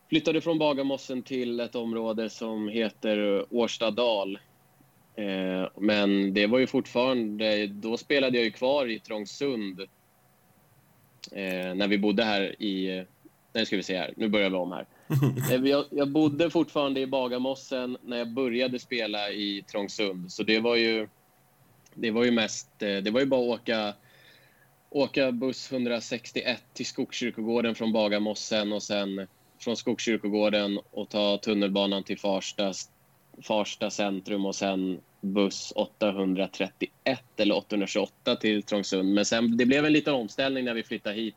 flyttade 0.08 0.40
från 0.40 0.58
Bagarmossen 0.58 1.22
till 1.22 1.60
ett 1.60 1.74
område 1.74 2.30
som 2.30 2.68
heter 2.68 3.44
Årstadal. 3.50 4.38
Eh, 5.16 5.68
men 5.76 6.34
det 6.34 6.46
var 6.46 6.58
ju 6.58 6.66
fortfarande, 6.66 7.66
då 7.66 7.96
spelade 7.96 8.36
jag 8.38 8.44
ju 8.44 8.50
kvar 8.50 8.90
i 8.90 8.98
Trångsund. 8.98 9.80
Eh, 11.32 11.74
när 11.74 11.88
vi 11.88 11.98
bodde 11.98 12.24
här 12.24 12.62
i, 12.62 13.04
nej 13.52 13.66
ska 13.66 13.76
vi 13.76 13.82
se 13.82 13.98
här, 13.98 14.14
nu 14.16 14.28
börjar 14.28 14.50
vi 14.50 14.56
om 14.56 14.72
här. 14.72 14.86
Eh, 15.52 15.64
jag, 15.64 15.84
jag 15.90 16.08
bodde 16.08 16.50
fortfarande 16.50 17.00
i 17.00 17.06
Bagarmossen 17.06 17.96
när 18.02 18.16
jag 18.18 18.28
började 18.28 18.78
spela 18.78 19.30
i 19.30 19.64
Trångsund. 19.70 20.32
Så 20.32 20.42
det 20.42 20.60
var 20.60 20.76
ju, 20.76 21.08
det 21.94 22.10
var 22.10 22.24
ju 22.24 22.30
mest... 22.30 22.82
eh, 22.82 22.96
Det 22.96 23.10
var 23.10 23.20
ju 23.20 23.26
bara 23.26 23.40
att 23.40 23.60
åka, 23.60 23.94
åka 24.94 25.32
buss 25.32 25.72
161 25.72 26.62
till 26.72 26.86
Skogskyrkogården 26.86 27.74
från 27.74 27.92
Bagarmossen 27.92 28.72
och 28.72 28.82
sen 28.82 29.26
från 29.58 29.76
Skogskyrkogården 29.76 30.80
och 30.90 31.08
ta 31.08 31.38
tunnelbanan 31.38 32.04
till 32.04 32.18
Farsta, 32.18 32.72
Farsta 33.42 33.90
centrum 33.90 34.46
och 34.46 34.54
sen 34.54 35.00
buss 35.20 35.72
831 35.76 36.90
eller 37.36 37.56
828 37.56 38.36
till 38.36 38.62
Trångsund. 38.62 39.14
Men 39.14 39.24
sen, 39.24 39.56
det 39.56 39.66
blev 39.66 39.84
en 39.84 39.92
liten 39.92 40.14
omställning 40.14 40.64
när 40.64 40.74
vi 40.74 40.82
flyttade 40.82 41.16
hit. 41.16 41.34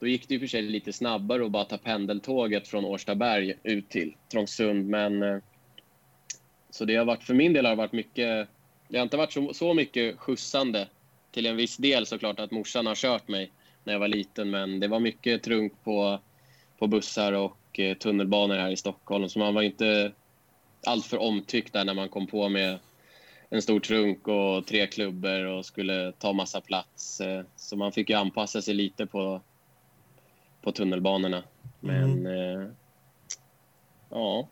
Då 0.00 0.06
gick 0.06 0.28
det 0.28 0.34
i 0.34 0.36
och 0.36 0.40
för 0.40 0.46
sig 0.46 0.62
lite 0.62 0.92
snabbare 0.92 1.44
att 1.44 1.50
bara 1.50 1.64
ta 1.64 1.78
pendeltåget 1.78 2.68
från 2.68 2.84
Årstaberg 2.84 3.54
ut 3.62 3.88
till 3.88 4.14
Trångsund. 4.32 4.88
Men, 4.88 5.22
eh, 5.22 5.38
så 6.70 6.84
det 6.84 6.96
har 6.96 7.04
varit, 7.04 7.24
för 7.24 7.34
min 7.34 7.52
del 7.52 7.64
har 7.64 7.72
det 7.72 7.76
varit 7.76 7.92
mycket, 7.92 8.48
det 8.88 8.98
har 8.98 9.02
inte 9.02 9.16
varit 9.16 9.32
så, 9.32 9.54
så 9.54 9.74
mycket 9.74 10.18
skjutsande. 10.18 10.88
Till 11.38 11.46
en 11.46 11.56
viss 11.56 11.76
del 11.76 12.06
såklart 12.06 12.40
att 12.40 12.50
morsan 12.50 12.86
har 12.86 12.94
kört 12.94 13.28
mig 13.28 13.52
när 13.84 13.92
jag 13.92 14.00
var 14.00 14.08
liten, 14.08 14.50
men 14.50 14.80
det 14.80 14.88
var 14.88 15.00
mycket 15.00 15.42
trunk 15.42 15.72
på, 15.84 16.20
på 16.78 16.86
bussar 16.86 17.32
och 17.32 17.80
eh, 17.80 17.96
tunnelbanor 17.96 18.56
här 18.56 18.70
i 18.70 18.76
Stockholm. 18.76 19.28
Så 19.28 19.38
man 19.38 19.54
var 19.54 19.62
inte 19.62 20.12
alltför 20.86 21.18
omtyckt 21.18 21.72
där 21.72 21.84
när 21.84 21.94
man 21.94 22.08
kom 22.08 22.26
på 22.26 22.48
med 22.48 22.78
en 23.48 23.62
stor 23.62 23.80
trunk 23.80 24.28
och 24.28 24.66
tre 24.66 24.86
klubbor 24.86 25.44
och 25.44 25.66
skulle 25.66 26.12
ta 26.12 26.32
massa 26.32 26.60
plats. 26.60 27.20
Eh, 27.20 27.44
Så 27.56 27.76
man 27.76 27.92
fick 27.92 28.10
ju 28.10 28.16
anpassa 28.16 28.62
sig 28.62 28.74
lite 28.74 29.06
på, 29.06 29.40
på 30.62 30.72
tunnelbanorna. 30.72 31.42
Men 31.80 32.26
eh, 32.26 32.66
ja, 34.10 34.48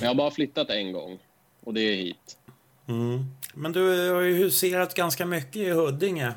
jag 0.00 0.06
har 0.06 0.14
bara 0.14 0.30
flyttat 0.30 0.70
en 0.70 0.92
gång 0.92 1.18
och 1.60 1.74
det 1.74 1.80
är 1.80 1.96
hit. 1.96 2.38
Mm. 2.88 3.24
Men 3.54 3.72
du 3.72 4.10
har 4.10 4.20
ju 4.20 4.34
huserat 4.34 4.94
ganska 4.94 5.26
mycket 5.26 5.56
i 5.56 5.70
Huddinge. 5.70 6.32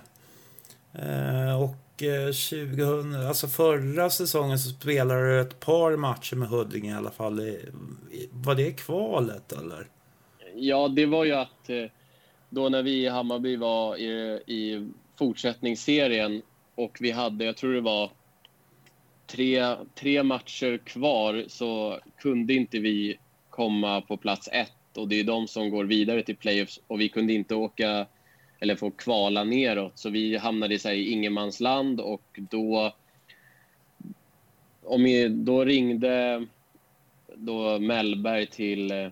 Eh, 0.94 1.62
och 1.62 2.03
eh, 2.03 2.25
2000, 2.25 3.27
alltså 3.27 3.48
förra 3.48 4.10
säsongen 4.10 4.60
så 4.60 4.70
spelade 4.70 5.29
du 5.29 5.41
ett 5.41 5.60
par 5.60 5.96
matcher 5.96 6.36
med 6.36 6.48
Huddinge 6.48 6.91
i 6.91 6.96
alla 6.96 7.12
fall. 7.12 7.39
I, 7.39 7.65
i, 8.12 8.29
var 8.32 8.56
det 8.56 8.72
kvalet 8.72 9.51
eller? 9.51 9.88
Ja, 10.56 10.88
det 10.88 11.06
var 11.06 11.25
ju 11.25 11.34
att 11.34 11.70
eh, 11.70 11.86
då 12.50 12.70
när 12.70 12.84
vi 12.84 13.03
i 13.03 13.08
Hammarby 13.08 13.56
var 13.56 13.98
i, 13.98 14.41
i 14.46 14.89
fortsättningsserien 15.18 16.41
och 16.75 16.98
vi 17.00 17.12
hade, 17.12 17.46
jag 17.46 17.58
tror 17.58 17.74
det 17.74 17.82
var 17.82 18.12
tre, 19.27 19.75
tre 19.96 20.24
matcher 20.24 20.77
kvar 20.77 21.46
så 21.48 22.00
kunde 22.18 22.53
inte 22.53 22.79
vi 22.79 23.20
komma 23.50 24.01
på 24.01 24.18
plats 24.18 24.50
ett 24.51 24.79
och 24.98 25.08
det 25.08 25.19
är 25.19 25.24
de 25.24 25.48
som 25.48 25.69
går 25.69 25.86
vidare 25.86 26.24
till 26.24 26.36
playoffs 26.36 26.79
och 26.88 27.01
vi 27.01 27.10
kunde 27.10 27.34
inte 27.34 27.55
åka 27.55 28.08
eller 28.60 28.75
få 28.75 28.91
kvala 28.91 29.43
neråt 29.43 30.00
så 30.00 30.10
vi 30.10 30.38
hamnade 30.38 30.75
i 30.75 30.79
så 30.79 30.88
här, 30.88 30.96
i 30.96 31.12
ingenmansland 31.12 32.00
och 32.00 32.39
då 32.50 32.93
om 34.84 35.03
vi, 35.03 35.27
då 35.29 35.65
ringde 35.65 36.46
då 37.36 37.79
Mellberg 37.79 38.48
till 38.48 39.12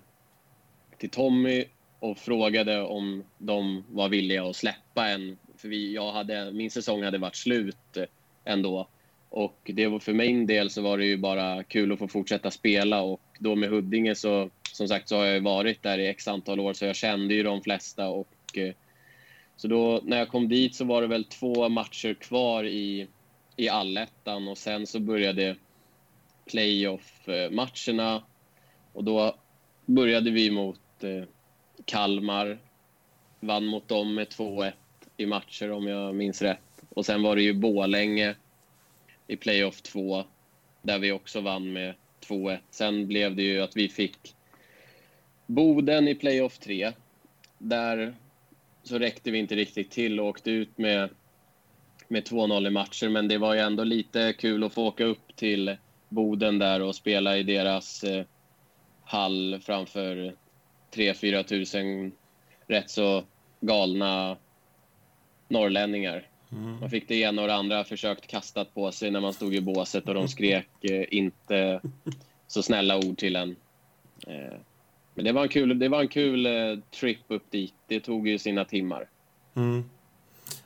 till 0.98 1.10
Tommy 1.10 1.66
och 2.00 2.18
frågade 2.18 2.82
om 2.82 3.24
de 3.38 3.84
var 3.92 4.10
villiga 4.10 4.44
att 4.44 4.56
släppa 4.56 5.08
en. 5.08 5.38
För 5.58 5.68
vi, 5.68 5.94
jag 5.94 6.12
hade, 6.12 6.52
min 6.52 6.72
säsong 6.72 7.04
hade 7.04 7.18
varit 7.18 7.36
slut 7.36 7.98
ändå. 8.46 8.88
Och 9.30 9.60
det 9.74 9.88
var, 9.88 10.00
för 10.00 10.14
min 10.14 10.46
del 10.46 10.70
så 10.70 10.82
var 10.82 10.98
det 10.98 11.06
ju 11.06 11.18
bara 11.18 11.64
kul 11.64 11.92
att 11.92 12.00
få 12.00 12.08
fortsätta 12.08 12.52
spela 12.52 13.02
och 13.02 13.22
då 13.40 13.56
med 13.56 13.70
Huddinge 13.70 14.16
så 14.16 14.50
som 14.74 14.88
sagt 14.88 15.10
så 15.10 15.18
har 15.18 15.26
jag 15.26 15.42
varit 15.42 15.84
där 15.84 15.98
i 15.98 16.08
x 16.08 16.28
antal 16.28 16.60
år 16.60 16.74
så 16.74 16.86
jag 16.86 16.96
kände 16.96 17.34
ju 17.34 17.44
de 17.44 17.62
flesta 17.62 18.10
och 18.10 18.58
eh, 18.58 18.74
så 19.56 19.68
då 19.68 20.02
när 20.04 20.18
jag 20.18 20.30
kom 20.30 20.50
dit 20.50 20.76
så 20.76 20.86
var 20.86 21.02
det 21.02 21.08
väl 21.08 21.24
två 21.24 21.70
matcher 21.70 22.14
kvar 22.14 22.64
i, 22.64 23.08
i 23.56 23.70
allettan 23.70 24.48
och 24.48 24.58
sen 24.58 24.88
så 24.88 25.00
började 25.00 25.56
playoff-matcherna 26.46 28.24
och 28.94 29.04
då 29.04 29.36
började 29.86 30.32
vi 30.32 30.52
mot 30.52 31.04
eh, 31.04 31.24
Kalmar. 31.86 32.58
Vann 33.40 33.66
mot 33.66 33.88
dem 33.88 34.16
med 34.16 34.28
2-1 34.28 34.72
i 35.18 35.26
matcher 35.26 35.72
om 35.72 35.88
jag 35.88 36.16
minns 36.16 36.42
rätt. 36.42 36.84
Och 36.90 37.06
sen 37.06 37.24
var 37.24 37.36
det 37.36 37.42
ju 37.42 37.54
Bålänge 37.54 38.36
i 39.28 39.38
playoff 39.38 39.82
2 39.82 40.24
där 40.82 41.00
vi 41.00 41.12
också 41.12 41.42
vann 41.42 41.74
med 41.74 41.94
2-1. 42.28 42.58
Sen 42.70 43.08
blev 43.08 43.36
det 43.36 43.44
ju 43.44 43.62
att 43.62 43.76
vi 43.76 43.90
fick 43.90 44.36
Boden 45.46 46.08
i 46.08 46.16
playoff 46.16 46.58
3. 46.58 46.92
Där 47.58 48.16
så 48.84 49.00
räckte 49.00 49.32
vi 49.32 49.38
inte 49.38 49.56
riktigt 49.56 49.92
till 49.92 50.20
och 50.20 50.28
åkte 50.28 50.52
ut 50.52 50.78
med, 50.78 51.10
med 52.08 52.24
2-0 52.24 52.68
i 52.68 52.70
matcher. 52.70 53.10
Men 53.10 53.28
det 53.28 53.38
var 53.38 53.54
ju 53.54 53.60
ändå 53.60 53.84
lite 53.84 54.34
kul 54.34 54.64
att 54.64 54.74
få 54.74 54.88
åka 54.88 55.04
upp 55.04 55.36
till 55.36 55.78
Boden 56.10 56.60
där 56.60 56.82
och 56.82 56.96
spela 56.96 57.38
i 57.38 57.44
deras 57.44 58.04
eh, 58.04 58.26
hall 59.04 59.60
framför 59.62 60.36
3-4 60.92 61.44
tusen 61.44 62.12
rätt 62.68 62.90
så 62.90 63.24
galna 63.60 64.38
norrlänningar. 65.48 66.28
Man 66.50 66.90
fick 66.90 67.08
det 67.08 67.16
ena 67.16 67.42
och 67.42 67.48
det 67.48 67.54
andra 67.56 67.84
försökt 67.84 68.28
kastat 68.28 68.74
på 68.74 68.92
sig 68.92 69.12
när 69.12 69.20
man 69.20 69.34
stod 69.34 69.56
i 69.56 69.62
båset 69.62 70.08
och 70.08 70.14
de 70.14 70.28
skrek 70.28 70.68
eh, 70.82 71.06
inte 71.12 71.82
så 72.48 72.64
snälla 72.64 72.98
ord 72.98 73.18
till 73.18 73.36
en. 73.36 73.56
Eh, 74.28 74.58
men 75.14 75.26
det 75.26 75.32
var 75.32 75.44
en 75.44 75.50
kul, 75.50 75.80
det 75.80 75.90
var 75.90 76.02
en 76.02 76.08
kul 76.08 76.46
eh, 76.46 76.80
trip 77.00 77.20
upp 77.28 77.52
dit. 77.52 77.74
Det 77.88 78.00
tog 78.00 78.28
ju 78.28 78.38
sina 78.38 78.66
timmar. 78.66 79.10
Mm. 79.56 79.90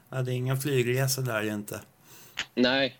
Ja, 0.10 0.22
det 0.22 0.32
är 0.32 0.36
ingen 0.36 0.58
flygresa 0.58 1.22
där 1.22 1.44
ju 1.44 1.54
inte. 1.54 1.82
Nej, 2.56 2.98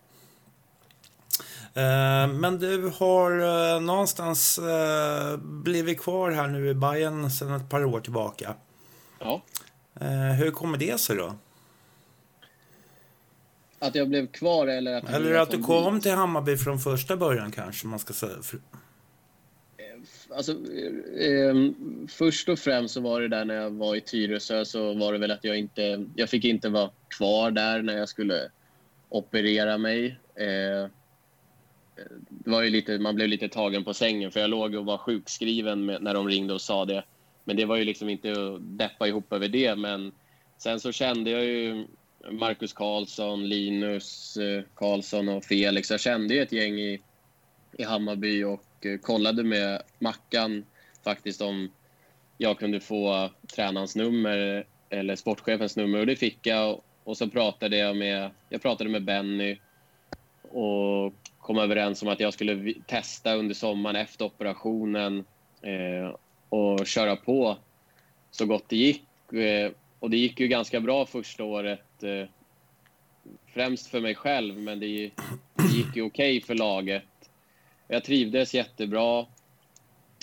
Eh, 1.74 2.28
men 2.28 2.60
du 2.60 2.92
har 3.00 3.40
eh, 3.40 3.82
någonstans 3.82 4.58
eh, 4.58 5.38
blivit 5.38 6.02
kvar 6.02 6.32
här 6.32 6.48
nu 6.48 6.70
i 6.70 6.74
Bayern 6.74 7.32
sedan 7.32 7.54
ett 7.54 7.70
par 7.70 7.86
år 7.86 8.00
tillbaka. 8.00 8.56
ja. 9.20 9.42
Hur 10.38 10.52
kommer 10.52 10.78
det 10.78 11.00
sig 11.00 11.16
då? 11.16 11.34
Att 13.82 13.96
jag 13.96 14.10
blev 14.10 14.28
kvar 14.28 14.68
eller 14.68 14.94
att, 14.94 15.10
Eller 15.10 15.34
att 15.34 15.52
du 15.52 15.58
dit. 15.58 15.66
kom 15.66 16.02
till 16.02 16.12
Hammarby 16.12 16.58
från 16.58 16.80
första 16.80 17.18
början 17.18 17.52
kanske 17.52 17.88
man 17.88 18.00
ska 18.00 18.14
säga. 18.14 18.38
Alltså, 20.36 20.52
eh, 21.20 21.56
först 22.08 22.50
och 22.50 22.60
främst 22.60 22.94
så 22.94 23.02
var 23.02 23.22
det 23.22 23.28
där 23.28 23.46
när 23.46 23.56
jag 23.56 23.70
var 23.70 23.96
i 23.96 24.02
Tyresö 24.02 24.66
så 24.66 24.94
var 24.94 25.14
det 25.14 25.20
väl 25.20 25.32
att 25.32 25.44
jag 25.44 25.58
inte, 25.58 26.06
jag 26.16 26.30
fick 26.30 26.46
inte 26.46 26.70
vara 26.70 26.90
kvar 27.18 27.52
där 27.52 27.82
när 27.82 27.98
jag 27.98 28.10
skulle 28.10 28.50
operera 29.10 29.78
mig. 29.78 30.20
Eh, 30.36 30.90
det 32.30 32.50
var 32.52 32.62
ju 32.62 32.70
lite, 32.70 33.00
man 33.00 33.16
blev 33.16 33.28
lite 33.28 33.50
tagen 33.50 33.84
på 33.84 33.94
sängen 33.94 34.32
för 34.32 34.40
jag 34.40 34.50
låg 34.50 34.76
och 34.76 34.86
var 34.86 34.98
sjukskriven 34.98 35.86
med, 35.86 36.04
när 36.04 36.14
de 36.14 36.28
ringde 36.28 36.54
och 36.54 36.62
sa 36.62 36.86
det. 36.86 37.04
Men 37.44 37.58
det 37.58 37.66
var 37.66 37.76
ju 37.76 37.84
liksom 37.84 38.10
inte 38.10 38.32
att 38.32 38.78
deppa 38.78 39.08
ihop 39.08 39.34
över 39.34 39.48
det. 39.48 39.76
Men 39.76 40.12
sen 40.58 40.80
så 40.80 40.92
kände 40.92 41.30
jag 41.30 41.46
ju 41.46 41.88
Marcus 42.30 42.74
Karlsson, 42.74 43.50
Linus 43.50 44.38
eh, 44.38 44.64
Karlsson 44.76 45.30
och 45.30 45.46
Felix. 45.46 45.92
Jag 45.92 46.00
kände 46.00 46.34
ju 46.34 46.42
ett 46.42 46.52
gäng 46.52 46.80
i, 46.80 47.02
i 47.78 47.84
Hammarby 47.84 48.44
och 48.44 48.86
eh, 48.86 48.98
kollade 48.98 49.44
med 49.44 49.82
Mackan 50.00 50.66
faktiskt 51.04 51.42
om 51.42 51.72
jag 52.38 52.60
kunde 52.60 52.80
få 52.80 53.30
tränarens 53.56 53.96
nummer 53.96 54.58
eh, 54.58 55.00
eller 55.00 55.16
sportchefens 55.16 55.76
nummer 55.76 56.00
och 56.00 56.06
det 56.06 56.16
fick 56.16 56.48
jag. 56.48 56.82
Och 57.04 57.18
så 57.18 57.28
pratade 57.28 57.78
jag 57.78 57.98
med, 57.98 58.32
jag 58.50 58.62
pratade 58.62 58.90
med 58.90 59.04
Benny 59.04 59.58
och 60.42 61.14
kom 61.40 61.58
överens 61.58 62.02
om 62.02 62.08
att 62.08 62.20
jag 62.20 62.34
skulle 62.34 62.74
testa 62.88 63.36
under 63.36 63.56
sommaren 63.56 63.96
efter 63.96 64.26
operationen 64.26 65.26
eh, 65.62 66.16
och 66.50 66.88
köra 66.88 67.16
på 67.16 67.58
så 68.32 68.46
gott 68.46 68.70
det 68.70 68.76
gick. 68.76 69.34
Eh, 69.34 69.72
och 70.02 70.10
det 70.10 70.18
gick 70.18 70.40
ju 70.40 70.48
ganska 70.48 70.80
bra 70.80 71.06
första 71.06 71.44
året. 71.44 72.04
Eh, 72.04 72.28
främst 73.48 73.88
för 73.88 74.02
mig 74.02 74.16
själv, 74.16 74.58
men 74.58 74.80
det, 74.80 74.88
gick 75.74 75.96
ju 75.96 76.02
okej 76.02 76.42
för 76.42 76.56
laget. 76.56 77.04
Jag 77.88 78.04
trivdes 78.04 78.54
jättebra. 78.54 79.26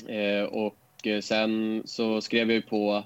Eh, 0.08 0.42
och 0.42 1.06
eh, 1.06 1.20
sen 1.20 1.82
så 1.84 2.20
skrev 2.20 2.52
jag 2.52 2.66
på 2.66 3.04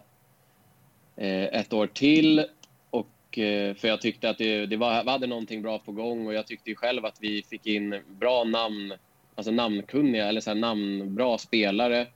eh, 1.17 1.45
ett 1.45 1.73
år 1.73 1.87
till. 1.87 2.47
Och, 2.91 3.39
eh, 3.39 3.75
för 3.75 3.89
jag 3.89 4.01
tyckte 4.01 4.31
att 4.31 4.39
det, 4.39 4.67
det 4.67 4.77
var, 4.77 5.05
vi 5.05 5.11
hade 5.11 5.27
någonting 5.27 5.63
bra 5.63 5.79
på 5.79 5.93
gång 5.93 6.27
och 6.27 6.35
jag 6.35 6.47
tyckte 6.47 6.71
ju 6.71 6.77
själv 6.77 7.05
att 7.05 7.17
vi 7.21 7.43
fick 7.43 7.67
in 7.67 8.01
bra 8.09 8.45
namn, 8.45 8.95
alltså 9.35 9.53
namnkunniga 9.53 10.29
eller 10.29 10.41
så 10.41 10.51
här 10.51 10.55
namnbra 10.55 11.39
spelare. 11.39 12.07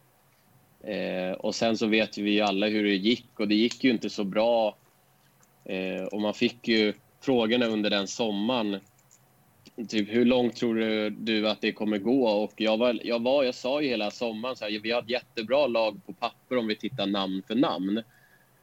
Eh, 0.87 1.33
och 1.33 1.55
sen 1.55 1.76
så 1.76 1.87
vet 1.87 2.19
vi 2.19 2.31
ju 2.31 2.40
alla 2.40 2.66
hur 2.66 2.85
det 2.85 2.97
gick 2.97 3.40
och 3.40 3.49
det 3.49 3.55
gick 3.55 3.85
ju 3.85 3.90
inte 3.90 4.11
så 4.11 4.25
bra. 4.25 4.76
Eh, 5.64 6.05
och 6.05 6.21
man 6.21 6.35
fick 6.35 6.69
ju 6.69 6.93
frågorna 7.21 7.66
under 7.66 7.90
den 7.90 8.07
sommaren 8.07 8.81
typ, 9.88 10.09
hur 10.12 10.25
långt 10.25 10.57
tror 10.57 10.75
du, 10.75 11.11
du 11.11 11.49
att 11.49 11.61
det 11.61 11.73
kommer 11.73 11.99
gå? 11.99 12.28
Och 12.28 12.52
jag, 12.57 12.76
var, 12.76 13.00
jag, 13.05 13.23
var, 13.23 13.45
jag 13.45 13.55
sa 13.55 13.81
ju 13.81 13.88
hela 13.88 14.11
sommaren 14.11 14.57
så 14.57 14.64
här, 14.64 14.78
vi 14.78 14.90
har 14.90 15.02
ett 15.02 15.11
jättebra 15.11 15.66
lag 15.66 16.00
på 16.07 16.12
papper 16.12 16.57
om 16.57 16.66
vi 16.66 16.76
tittar 16.76 17.07
namn 17.07 17.43
för 17.47 17.55
namn. 17.55 18.02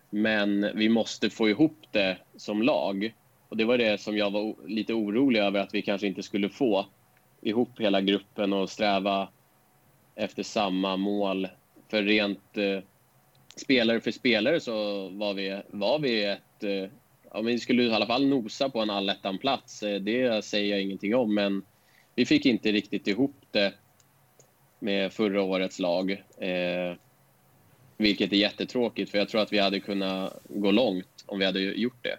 Men 0.10 0.72
vi 0.76 0.90
måste 0.90 1.30
få 1.30 1.50
ihop 1.50 1.78
det 1.92 2.18
som 2.36 2.62
lag. 2.62 3.14
Och 3.50 3.58
det 3.58 3.66
var 3.66 3.78
det 3.78 4.02
som 4.02 4.18
jag 4.18 4.32
var 4.32 4.56
lite 4.68 4.94
orolig 4.94 5.40
över 5.40 5.60
att 5.60 5.74
vi 5.74 5.82
kanske 5.82 6.08
inte 6.08 6.24
skulle 6.24 6.50
få 6.50 6.86
ihop 7.42 7.80
hela 7.80 8.02
gruppen 8.02 8.54
och 8.54 8.70
sträva 8.70 9.28
efter 10.16 10.44
samma 10.44 10.98
mål. 10.98 11.48
För 11.90 12.04
rent 12.04 12.58
eh, 12.58 12.80
spelare 13.56 14.00
för 14.00 14.12
spelare 14.12 14.60
så 14.60 15.08
var 15.10 15.34
vi, 15.34 15.62
var 15.68 16.00
vi 16.00 16.24
ett... 16.24 16.64
Eh, 16.64 16.90
ja, 17.34 17.42
vi 17.42 17.60
skulle 17.60 17.84
i 17.84 17.94
alla 17.94 18.08
fall 18.08 18.28
nosa 18.28 18.70
på 18.70 18.80
en 18.80 18.90
allettan-plats. 18.90 19.84
Eh, 19.84 20.02
det 20.02 20.46
säger 20.46 20.72
jag 20.72 20.82
ingenting 20.82 21.16
om, 21.16 21.34
men 21.34 21.64
vi 22.16 22.26
fick 22.26 22.46
inte 22.46 22.72
riktigt 22.72 23.08
ihop 23.08 23.36
det 23.52 23.74
med 24.80 25.14
förra 25.14 25.42
årets 25.42 25.80
lag. 25.80 26.12
Eh, 26.38 26.96
vilket 27.98 28.32
är 28.32 28.38
jättetråkigt, 28.38 29.12
för 29.12 29.18
jag 29.18 29.30
tror 29.30 29.42
att 29.42 29.54
vi 29.54 29.60
hade 29.60 29.80
kunnat 29.80 30.40
gå 30.50 30.72
långt 30.72 31.24
om 31.26 31.40
vi 31.40 31.46
hade 31.46 31.60
gjort 31.60 32.04
det. 32.04 32.18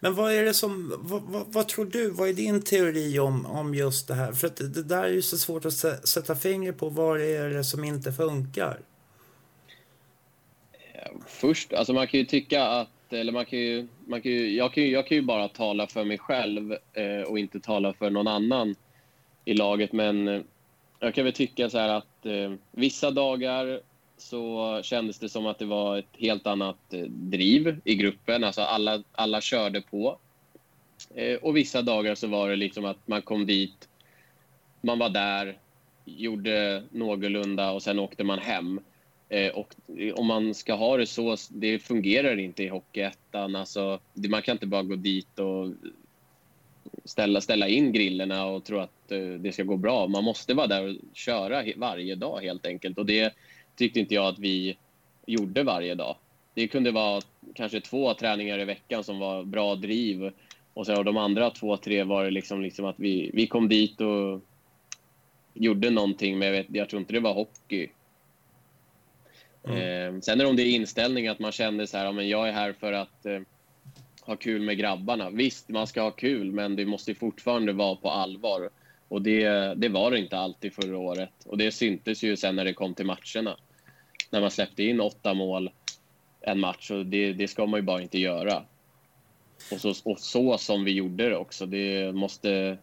Men 0.00 0.14
vad 0.14 0.32
är 0.32 0.44
det 0.44 0.54
som, 0.54 0.94
vad, 0.98 1.22
vad, 1.22 1.44
vad, 1.48 1.68
tror 1.68 1.84
du, 1.84 2.10
vad 2.10 2.28
är 2.28 2.32
din 2.32 2.62
teori 2.62 3.18
om, 3.18 3.46
om 3.46 3.74
just 3.74 4.08
det 4.08 4.14
här? 4.14 4.32
För 4.32 4.46
att 4.46 4.56
det 4.56 4.82
där 4.82 5.04
är 5.04 5.08
ju 5.12 5.22
så 5.22 5.38
svårt 5.38 5.64
att 5.64 6.08
sätta 6.08 6.36
fingret 6.36 6.78
på, 6.78 6.88
vad 6.88 7.20
är 7.20 7.50
det 7.50 7.64
som 7.64 7.84
inte 7.84 8.12
funkar? 8.12 8.80
Först, 11.26 11.72
alltså 11.72 11.92
man 11.92 12.06
kan 12.06 12.20
ju 12.20 12.26
tycka 12.26 12.64
att, 12.64 13.12
eller 13.12 13.32
man 13.32 13.44
kan 13.44 13.58
ju, 13.58 13.88
man 14.06 14.22
kan 14.22 14.32
ju, 14.32 14.56
jag, 14.56 14.72
kan 14.72 14.82
ju, 14.82 14.90
jag 14.90 15.06
kan 15.06 15.16
ju 15.16 15.22
bara 15.22 15.48
tala 15.48 15.86
för 15.86 16.04
mig 16.04 16.18
själv 16.18 16.72
eh, 16.92 17.22
och 17.26 17.38
inte 17.38 17.60
tala 17.60 17.92
för 17.92 18.10
någon 18.10 18.28
annan 18.28 18.74
i 19.44 19.54
laget, 19.54 19.92
men 19.92 20.28
eh, 20.28 20.40
jag 21.00 21.14
kan 21.14 21.24
väl 21.24 21.32
tycka 21.32 21.70
så 21.70 21.78
här 21.78 21.88
att 21.88 22.26
eh, 22.26 22.52
vissa 22.70 23.10
dagar 23.10 23.80
så 24.16 24.80
kändes 24.82 25.18
det 25.18 25.28
som 25.28 25.46
att 25.46 25.58
det 25.58 25.64
var 25.64 25.98
ett 25.98 26.16
helt 26.18 26.46
annat 26.46 26.92
eh, 26.92 27.00
driv 27.08 27.80
i 27.84 27.94
gruppen. 27.94 28.44
Alltså 28.44 28.62
alla, 28.62 29.02
alla 29.12 29.40
körde 29.40 29.80
på. 29.80 30.18
Eh, 31.14 31.36
och 31.36 31.56
vissa 31.56 31.82
dagar 31.82 32.14
så 32.14 32.26
var 32.26 32.48
det 32.48 32.56
liksom 32.56 32.84
att 32.84 33.08
man 33.08 33.22
kom 33.22 33.46
dit, 33.46 33.88
man 34.80 34.98
var 34.98 35.08
där, 35.08 35.58
gjorde 36.04 36.82
någorlunda 36.90 37.70
och 37.70 37.82
sen 37.82 37.98
åkte 37.98 38.24
man 38.24 38.38
hem. 38.38 38.80
Eh, 39.28 39.52
och 39.52 39.74
om 40.14 40.26
man 40.26 40.54
ska 40.54 40.74
ha 40.74 40.96
det 40.96 41.06
så, 41.06 41.36
det 41.48 41.78
fungerar 41.78 42.38
inte 42.38 42.62
i 42.62 42.68
Hockeyettan. 42.68 43.56
Alltså, 43.56 44.00
man 44.28 44.42
kan 44.42 44.52
inte 44.52 44.66
bara 44.66 44.82
gå 44.82 44.96
dit 44.96 45.38
och 45.38 45.72
ställa, 47.04 47.40
ställa 47.40 47.68
in 47.68 47.92
grillorna 47.92 48.46
och 48.46 48.64
tro 48.64 48.78
att 48.78 49.12
eh, 49.12 49.18
det 49.18 49.52
ska 49.52 49.62
gå 49.62 49.76
bra. 49.76 50.06
Man 50.06 50.24
måste 50.24 50.54
vara 50.54 50.66
där 50.66 50.88
och 50.88 50.96
köra 51.12 51.64
varje 51.76 52.14
dag 52.14 52.40
helt 52.40 52.66
enkelt. 52.66 52.98
Och 52.98 53.06
det 53.06 53.34
tyckte 53.76 54.00
inte 54.00 54.14
jag 54.14 54.26
att 54.26 54.38
vi 54.38 54.76
gjorde 55.26 55.62
varje 55.62 55.94
dag. 55.94 56.16
Det 56.54 56.68
kunde 56.68 56.90
vara 56.90 57.22
kanske 57.54 57.80
två 57.80 58.14
träningar 58.14 58.58
i 58.58 58.64
veckan 58.64 59.04
som 59.04 59.18
var 59.18 59.44
bra 59.44 59.74
driv 59.74 60.32
och 60.74 60.86
sen 60.86 61.04
de 61.04 61.16
andra 61.16 61.50
två, 61.50 61.76
tre 61.76 62.02
var 62.02 62.24
det 62.24 62.30
liksom, 62.30 62.62
liksom 62.62 62.84
att 62.84 62.98
vi, 62.98 63.30
vi 63.34 63.46
kom 63.46 63.68
dit 63.68 64.00
och 64.00 64.40
gjorde 65.54 65.90
någonting, 65.90 66.38
men 66.38 66.48
jag, 66.48 66.52
vet, 66.52 66.66
jag 66.68 66.88
tror 66.88 67.00
inte 67.00 67.12
det 67.12 67.20
var 67.20 67.34
hockey. 67.34 67.88
Mm. 69.66 70.14
Eh, 70.14 70.20
sen 70.20 70.40
är 70.40 70.44
det 70.44 70.50
om 70.50 70.56
det 70.56 70.62
är 70.62 70.74
inställning, 70.74 71.28
att 71.28 71.38
man 71.38 71.52
kände 71.52 71.86
så 71.86 71.96
här, 71.96 72.04
ja, 72.04 72.12
men 72.12 72.28
jag 72.28 72.48
är 72.48 72.52
här 72.52 72.72
för 72.72 72.92
att 72.92 73.26
eh, 73.26 73.40
ha 74.20 74.36
kul 74.36 74.62
med 74.62 74.78
grabbarna. 74.78 75.30
Visst, 75.30 75.68
man 75.68 75.86
ska 75.86 76.02
ha 76.02 76.10
kul, 76.10 76.52
men 76.52 76.76
det 76.76 76.84
måste 76.84 77.14
fortfarande 77.14 77.72
vara 77.72 77.96
på 77.96 78.10
allvar. 78.10 78.70
Och 79.08 79.22
det, 79.22 79.74
det 79.74 79.88
var 79.88 80.10
det 80.10 80.18
inte 80.18 80.38
alltid 80.38 80.72
förra 80.72 80.98
året. 80.98 81.32
Och 81.46 81.58
det 81.58 81.70
syntes 81.70 82.22
ju 82.22 82.36
sen 82.36 82.56
när 82.56 82.64
det 82.64 82.72
kom 82.72 82.94
till 82.94 83.06
matcherna. 83.06 83.56
När 84.30 84.40
man 84.40 84.50
släppte 84.50 84.82
in 84.82 85.00
åtta 85.00 85.34
mål 85.34 85.70
en 86.40 86.60
match. 86.60 86.90
Och 86.90 87.06
det, 87.06 87.32
det 87.32 87.48
ska 87.48 87.66
man 87.66 87.78
ju 87.78 87.82
bara 87.82 88.02
inte 88.02 88.18
göra. 88.18 88.62
Och 89.72 89.80
så, 89.80 89.94
och 90.04 90.20
så 90.20 90.58
som 90.58 90.84
vi 90.84 90.92
gjorde 90.92 91.28
det 91.28 91.36
också. 91.36 91.66
Det 91.66 92.12
måste, 92.12 92.78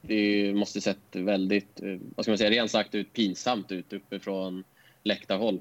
det 0.00 0.54
måste 0.54 0.80
sett 0.80 1.16
väldigt, 1.16 1.80
eh, 1.82 1.98
vad 2.16 2.24
ska 2.24 2.30
man 2.30 2.38
säga, 2.38 2.50
rent 2.50 2.70
sagt 2.70 2.94
ut 2.94 3.12
pinsamt 3.12 3.72
ut 3.72 3.92
uppifrån 3.92 4.64
läktarhåll. 5.02 5.60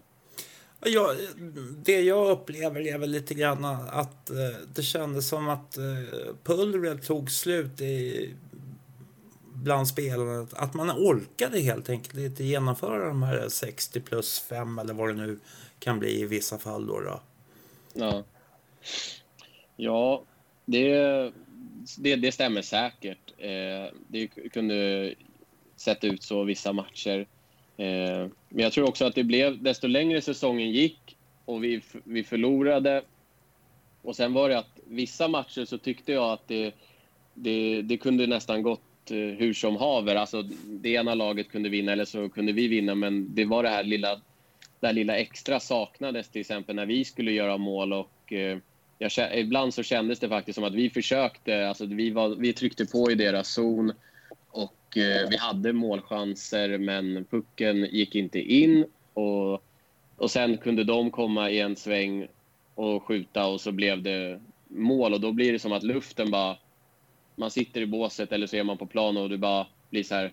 Ja, 0.85 1.15
det 1.83 2.01
jag 2.01 2.31
upplever 2.31 2.87
är 2.87 2.97
väl 2.97 3.11
lite 3.11 3.33
grann 3.33 3.65
att 3.65 4.29
eh, 4.29 4.59
det 4.75 4.83
kändes 4.83 5.27
som 5.27 5.49
att 5.49 5.77
eh, 5.77 6.35
pulvret 6.43 7.03
tog 7.03 7.31
slut 7.31 7.81
i 7.81 8.29
bland 9.53 9.87
spelarna. 9.87 10.47
Att 10.51 10.73
man 10.73 10.91
orkade 10.91 11.59
helt 11.59 11.89
enkelt 11.89 12.17
inte 12.17 12.43
genomföra 12.43 13.07
de 13.07 13.23
här 13.23 13.49
60 13.49 13.99
plus 14.01 14.39
5 14.39 14.79
eller 14.79 14.93
vad 14.93 15.09
det 15.09 15.13
nu 15.13 15.39
kan 15.79 15.99
bli 15.99 16.21
i 16.21 16.25
vissa 16.25 16.57
fall. 16.57 16.87
Då, 16.87 16.99
då. 16.99 17.21
Ja, 17.93 18.23
ja 19.75 20.23
det, 20.65 20.93
det, 21.97 22.15
det 22.15 22.31
stämmer 22.31 22.61
säkert. 22.61 23.33
Eh, 23.37 23.93
det 24.07 24.27
kunde 24.27 25.13
sett 25.75 26.03
ut 26.03 26.23
så 26.23 26.43
vissa 26.43 26.73
matcher. 26.73 27.27
Eh, 27.77 28.27
men 28.49 28.63
jag 28.63 28.73
tror 28.73 28.89
också 28.89 29.05
att 29.05 29.15
det 29.15 29.23
blev, 29.23 29.63
desto 29.63 29.87
längre 29.87 30.21
säsongen 30.21 30.71
gick 30.71 31.17
och 31.45 31.63
vi, 31.63 31.81
vi 32.03 32.23
förlorade 32.23 33.01
och 34.01 34.15
sen 34.15 34.33
var 34.33 34.49
det 34.49 34.57
att 34.57 34.79
vissa 34.87 35.27
matcher 35.27 35.65
så 35.65 35.77
tyckte 35.77 36.11
jag 36.11 36.31
att 36.31 36.47
det, 36.47 36.73
det, 37.33 37.81
det 37.81 37.97
kunde 37.97 38.27
nästan 38.27 38.63
gått 38.63 38.81
Eh, 39.11 39.17
hur 39.17 39.53
som 39.53 39.75
haver. 39.75 40.15
Alltså, 40.15 40.41
det 40.65 40.89
ena 40.89 41.15
laget 41.15 41.49
kunde 41.49 41.69
vinna 41.69 41.91
eller 41.91 42.05
så 42.05 42.29
kunde 42.29 42.51
vi 42.51 42.67
vinna, 42.67 42.95
men 42.95 43.35
det 43.35 43.45
var 43.45 43.63
det 43.63 43.69
här 43.69 43.83
lilla, 43.83 44.15
det 44.79 44.87
här 44.87 44.93
lilla 44.93 45.17
extra 45.17 45.59
saknades 45.59 46.29
till 46.29 46.41
exempel 46.41 46.75
när 46.75 46.85
vi 46.85 47.05
skulle 47.05 47.31
göra 47.31 47.57
mål 47.57 47.93
och 47.93 48.33
eh, 48.33 48.57
jag, 48.97 49.39
ibland 49.39 49.73
så 49.73 49.83
kändes 49.83 50.19
det 50.19 50.29
faktiskt 50.29 50.55
som 50.55 50.63
att 50.63 50.73
vi 50.73 50.89
försökte, 50.89 51.67
alltså 51.67 51.85
vi, 51.85 52.11
var, 52.11 52.29
vi 52.29 52.53
tryckte 52.53 52.85
på 52.85 53.11
i 53.11 53.15
deras 53.15 53.53
zon 53.53 53.93
och 54.93 54.97
eh, 54.97 55.29
vi 55.29 55.37
hade 55.37 55.73
målchanser 55.73 56.77
men 56.77 57.25
pucken 57.25 57.85
gick 57.91 58.15
inte 58.15 58.39
in 58.39 58.85
och, 59.13 59.63
och 60.17 60.31
sen 60.31 60.57
kunde 60.57 60.83
de 60.83 61.11
komma 61.11 61.49
i 61.49 61.59
en 61.59 61.75
sväng 61.75 62.27
och 62.75 63.03
skjuta 63.03 63.47
och 63.47 63.61
så 63.61 63.71
blev 63.71 64.01
det 64.01 64.39
mål 64.67 65.13
och 65.13 65.21
då 65.21 65.31
blir 65.31 65.53
det 65.53 65.59
som 65.59 65.71
att 65.71 65.83
luften 65.83 66.31
bara 66.31 66.57
man 67.35 67.51
sitter 67.51 67.81
i 67.81 67.85
båset 67.85 68.31
eller 68.31 68.47
så 68.47 68.55
är 68.55 68.63
man 68.63 68.77
på 68.77 68.85
plan 68.85 69.17
och 69.17 69.29
det 69.29 69.37
bara 69.37 69.67
blir 69.89 70.03
så 70.03 70.15
här, 70.15 70.31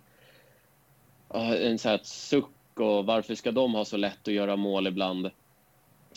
ah, 1.29 1.55
en 1.55 1.79
så 1.79 1.89
här 1.89 2.01
suck 2.03 2.81
och 2.81 3.07
varför 3.07 3.35
ska 3.35 3.53
de 3.53 3.75
ha 3.75 3.85
så 3.85 3.97
lätt 3.97 4.29
att 4.29 4.35
göra 4.35 4.57
mål 4.57 4.87
ibland 4.87 5.27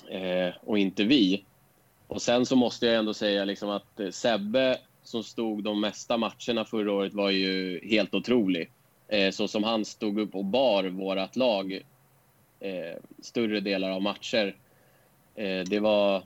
eh, 0.09 0.53
och 0.61 0.79
inte 0.79 1.03
vi? 1.03 1.45
Och 2.07 2.21
sen 2.21 2.45
så 2.45 2.55
måste 2.55 2.85
jag 2.85 2.95
ändå 2.95 3.13
säga 3.13 3.45
liksom 3.45 3.69
att 3.69 3.99
eh, 3.99 4.09
Sebbe 4.09 4.77
som 5.03 5.23
stod 5.23 5.63
de 5.63 5.81
mesta 5.81 6.17
matcherna 6.17 6.65
förra 6.65 6.91
året 6.91 7.13
var 7.13 7.29
ju 7.29 7.79
helt 7.87 8.13
otrolig. 8.13 8.71
Eh, 9.07 9.31
så 9.31 9.47
som 9.47 9.63
han 9.63 9.85
stod 9.85 10.19
upp 10.19 10.35
och 10.35 10.45
bar 10.45 10.83
vårt 10.83 11.35
lag 11.35 11.81
eh, 12.59 12.97
större 13.21 13.59
delar 13.59 13.89
av 13.89 14.01
matcher. 14.01 14.55
Eh, 15.35 15.59
det, 15.59 15.79
var, 15.79 16.23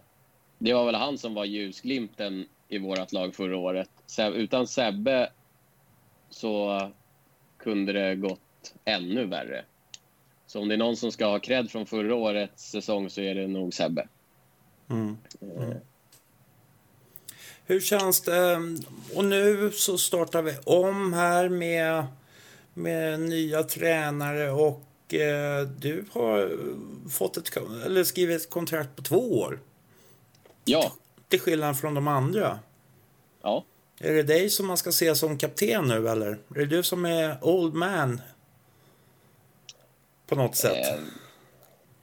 det 0.58 0.74
var 0.74 0.86
väl 0.86 0.96
han 0.96 1.18
som 1.18 1.34
var 1.34 1.46
ljusglimten 1.46 2.46
i 2.68 2.78
vårt 2.78 3.12
lag 3.12 3.36
förra 3.36 3.58
året. 3.58 3.90
Utan 4.34 4.68
Sebbe 4.68 5.30
så 6.30 6.82
kunde 7.58 7.94
det 7.94 8.16
gått 8.16 8.74
ännu 8.86 9.26
värre. 9.26 9.66
Så 10.48 10.62
om 10.62 10.68
det 10.68 10.76
är 10.76 10.78
någon 10.78 10.98
som 10.98 11.12
ska 11.12 11.26
ha 11.26 11.40
cred 11.40 11.72
från 11.72 11.86
förra 11.86 12.16
årets 12.16 12.70
säsong 12.70 13.10
så 13.10 13.22
är 13.22 13.36
det 13.36 13.48
nog 13.48 13.74
Sebbe. 13.74 14.08
Mm. 14.90 15.18
Mm. 15.42 15.78
Hur 17.70 17.80
känns 17.80 18.22
det? 18.22 18.56
Och 19.16 19.26
nu 19.26 19.72
så 19.72 19.98
startar 19.98 20.42
vi 20.42 20.58
om 20.64 21.14
här 21.14 21.50
med, 21.50 22.06
med 22.74 23.20
nya 23.20 23.64
tränare 23.64 24.52
och 24.52 25.14
eh, 25.14 25.68
du 25.68 26.06
har 26.12 26.58
fått 27.10 27.38
ett, 27.38 27.58
eller 27.86 28.04
skrivit 28.04 28.42
ett 28.42 28.50
kontrakt 28.50 28.96
på 28.96 29.02
två 29.02 29.40
år. 29.40 29.60
Ja. 30.66 30.94
Till 31.28 31.40
skillnad 31.40 31.80
från 31.80 31.94
de 31.94 32.08
andra. 32.08 32.60
Ja. 33.42 33.66
Är 34.00 34.14
det 34.14 34.24
dig 34.24 34.50
som 34.50 34.68
man 34.68 34.78
ska 34.78 34.92
se 34.92 35.16
som 35.16 35.38
kapten 35.38 35.88
nu 35.88 36.10
eller? 36.10 36.28
Är 36.28 36.60
det 36.60 36.66
du 36.66 36.84
som 36.84 37.06
är 37.06 37.38
old 37.42 37.74
man? 37.74 38.22
På 40.28 40.36
något 40.36 40.56
sätt. 40.56 40.88
Eh, 40.94 41.00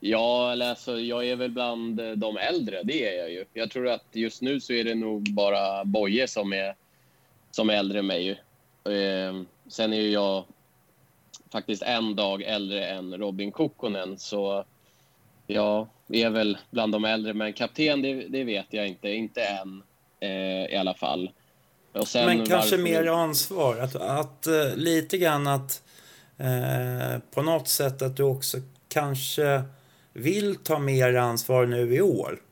ja, 0.04 0.52
eller 0.52 0.70
alltså, 0.70 1.00
jag 1.00 1.26
är 1.26 1.36
väl 1.36 1.50
bland 1.50 2.00
de 2.16 2.36
äldre, 2.36 2.82
det 2.82 3.08
är 3.08 3.18
jag 3.18 3.30
ju. 3.30 3.44
Jag 3.52 3.70
tror 3.70 3.88
att 3.88 4.04
just 4.12 4.42
nu 4.42 4.60
så 4.60 4.72
är 4.72 4.84
det 4.84 4.94
nog 4.94 5.22
bara 5.34 5.84
Boje 5.84 6.28
som 6.28 6.52
är, 6.52 6.74
som 7.50 7.70
är 7.70 7.74
äldre 7.74 7.98
än 7.98 8.06
mig. 8.06 8.30
Eh, 8.84 9.42
sen 9.68 9.92
är 9.92 10.00
ju 10.00 10.10
jag 10.10 10.44
faktiskt 11.52 11.82
en 11.82 12.16
dag 12.16 12.42
äldre 12.42 12.86
än 12.86 13.14
Robin 13.18 13.52
Kokkonen, 13.52 14.18
så 14.18 14.64
jag 15.46 15.88
är 16.08 16.30
väl 16.30 16.58
bland 16.70 16.92
de 16.92 17.04
äldre. 17.04 17.34
Men 17.34 17.52
kapten, 17.52 18.02
det, 18.02 18.14
det 18.14 18.44
vet 18.44 18.66
jag 18.70 18.88
inte. 18.88 19.08
Inte 19.08 19.42
än 19.42 19.82
eh, 20.20 20.72
i 20.72 20.76
alla 20.76 20.94
fall. 20.94 21.30
Sen, 22.06 22.26
Men 22.26 22.46
kanske 22.46 22.76
varför- 22.76 22.78
mer 22.78 23.06
ansvar. 23.06 23.76
Att, 23.76 23.96
att 23.96 24.46
eh, 24.46 24.76
lite 24.76 25.18
grann 25.18 25.46
att 25.46 25.82
eh, 26.38 27.18
på 27.30 27.42
något 27.42 27.68
sätt 27.68 28.02
att 28.02 28.16
du 28.16 28.22
också 28.22 28.56
kanske 28.88 29.62
vill 30.14 30.56
ta 30.56 30.78
mer 30.78 31.14
ansvar 31.14 31.66
nu 31.66 31.94
i 31.94 32.00
år. 32.00 32.42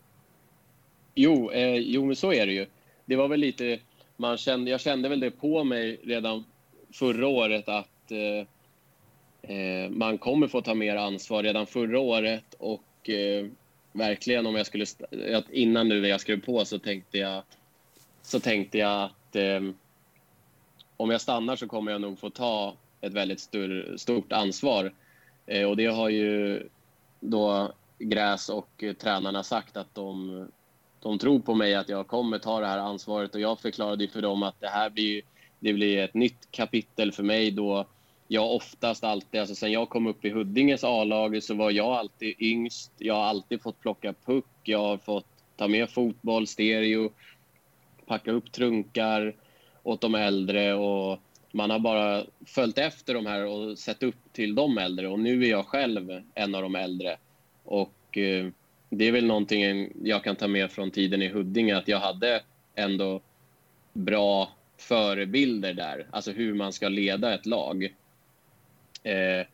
Jo, 1.14 1.50
eh, 1.50 1.76
jo, 1.76 2.04
men 2.04 2.16
så 2.16 2.32
är 2.32 2.46
det 2.46 2.52
ju. 2.52 2.66
Det 3.04 3.16
var 3.16 3.28
väl 3.28 3.40
lite... 3.40 3.78
Man 4.16 4.36
kände, 4.36 4.70
jag 4.70 4.80
kände 4.80 5.08
väl 5.08 5.20
det 5.20 5.30
på 5.30 5.64
mig 5.64 6.00
redan 6.04 6.44
förra 6.92 7.26
året 7.26 7.68
att 7.68 8.10
eh, 8.10 9.56
eh, 9.56 9.90
man 9.90 10.18
kommer 10.18 10.48
få 10.48 10.62
ta 10.62 10.74
mer 10.74 10.96
ansvar 10.96 11.42
redan 11.42 11.66
förra 11.66 12.00
året. 12.00 12.54
Och 12.58 13.10
eh, 13.10 13.46
verkligen, 13.92 14.46
om 14.46 14.54
jag 14.54 14.66
skulle... 14.66 14.86
att 15.36 15.50
Innan 15.50 15.88
nu 15.88 16.00
när 16.00 16.08
jag 16.08 16.20
skrev 16.20 16.40
på 16.40 16.64
så 16.64 16.78
tänkte 16.78 17.18
jag, 17.18 17.42
så 18.22 18.40
tänkte 18.40 18.78
jag 18.78 19.02
att 19.02 19.36
eh, 19.36 19.60
om 20.96 21.10
jag 21.10 21.20
stannar 21.20 21.56
så 21.56 21.68
kommer 21.68 21.92
jag 21.92 22.00
nog 22.00 22.18
få 22.18 22.30
ta 22.30 22.74
ett 23.00 23.12
väldigt 23.12 23.40
stor, 23.40 23.96
stort 23.96 24.32
ansvar. 24.32 24.92
Eh, 25.46 25.68
och 25.68 25.76
det 25.76 25.86
har 25.86 26.08
ju 26.08 26.62
då 27.22 27.72
Gräs 27.98 28.48
och 28.48 28.82
eh, 28.82 28.92
tränarna 28.92 29.42
sagt 29.42 29.76
att 29.76 29.94
de 29.94 30.46
de 31.02 31.18
tror 31.18 31.40
på 31.40 31.54
mig 31.54 31.74
att 31.74 31.88
jag 31.88 32.06
kommer 32.06 32.38
ta 32.38 32.60
det 32.60 32.66
här 32.66 32.78
ansvaret 32.78 33.34
och 33.34 33.40
jag 33.40 33.60
förklarade 33.60 34.08
för 34.08 34.22
dem 34.22 34.42
att 34.42 34.60
det 34.60 34.68
här 34.68 34.90
blir, 34.90 35.22
det 35.60 35.72
blir 35.72 35.98
ett 35.98 36.14
nytt 36.14 36.50
kapitel 36.50 37.12
för 37.12 37.22
mig 37.22 37.50
då 37.50 37.86
jag 38.28 38.54
oftast 38.54 39.04
alltid, 39.04 39.40
alltså 39.40 39.54
sen 39.54 39.72
jag 39.72 39.88
kom 39.88 40.06
upp 40.06 40.24
i 40.24 40.30
Huddinges 40.30 40.84
A-lag 40.84 41.42
så 41.42 41.54
var 41.54 41.70
jag 41.70 41.92
alltid 41.92 42.34
yngst. 42.38 42.92
Jag 42.98 43.14
har 43.14 43.24
alltid 43.24 43.62
fått 43.62 43.80
plocka 43.80 44.12
puck, 44.12 44.44
jag 44.62 44.78
har 44.78 44.98
fått 44.98 45.26
ta 45.56 45.68
med 45.68 45.90
fotboll, 45.90 46.46
stereo, 46.46 47.10
packa 48.06 48.32
upp 48.32 48.52
trunkar 48.52 49.34
åt 49.82 50.00
de 50.00 50.14
äldre 50.14 50.74
och 50.74 51.18
man 51.52 51.70
har 51.70 51.78
bara 51.78 52.24
följt 52.46 52.78
efter 52.78 53.14
de 53.14 53.26
här 53.26 53.46
och 53.46 53.78
sett 53.78 54.02
upp 54.02 54.32
till 54.32 54.54
de 54.54 54.78
äldre 54.78 55.08
och 55.08 55.20
nu 55.20 55.44
är 55.44 55.50
jag 55.50 55.66
själv 55.66 56.22
en 56.34 56.54
av 56.54 56.62
de 56.62 56.74
äldre. 56.74 57.16
Och 57.64 58.18
eh, 58.18 58.48
det 58.90 59.04
är 59.04 59.12
väl 59.12 59.26
någonting 59.26 59.92
jag 60.02 60.24
kan 60.24 60.36
ta 60.36 60.48
med 60.48 60.70
från 60.70 60.90
tiden 60.90 61.22
i 61.22 61.28
Huddinge, 61.28 61.76
att 61.76 61.88
jag 61.88 61.98
hade 61.98 62.42
ändå 62.74 63.20
bra 63.92 64.52
förebilder 64.76 65.74
där, 65.74 66.06
alltså 66.10 66.32
hur 66.32 66.54
man 66.54 66.72
ska 66.72 66.88
leda 66.88 67.34
ett 67.34 67.46
lag. 67.46 67.84
Eh, 69.02 69.46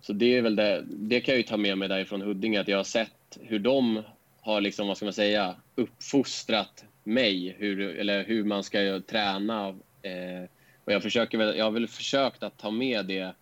så 0.00 0.12
det 0.12 0.36
är 0.36 0.42
väl 0.42 0.56
det, 0.56 0.84
det 0.86 1.20
kan 1.20 1.32
jag 1.32 1.38
ju 1.38 1.46
ta 1.46 1.56
med 1.56 1.78
mig 1.78 1.88
därifrån 1.88 2.22
Huddinge, 2.22 2.60
att 2.60 2.68
jag 2.68 2.76
har 2.76 2.84
sett 2.84 3.38
hur 3.40 3.58
de 3.58 4.02
har 4.40 4.60
liksom, 4.60 4.88
vad 4.88 4.96
ska 4.96 5.06
man 5.06 5.12
säga, 5.12 5.54
uppfostrat 5.74 6.84
mig, 7.04 7.56
hur, 7.58 7.80
eller 7.80 8.24
hur 8.24 8.44
man 8.44 8.62
ska 8.62 9.00
träna. 9.06 9.68
Eh, 10.02 10.48
och 10.84 10.92
jag, 10.92 11.02
försöker 11.02 11.38
väl, 11.38 11.56
jag 11.56 11.64
har 11.64 11.70
väl 11.70 11.88
försökt 11.88 12.42
att 12.42 12.58
ta 12.58 12.70
med 12.70 13.06
det 13.06 13.34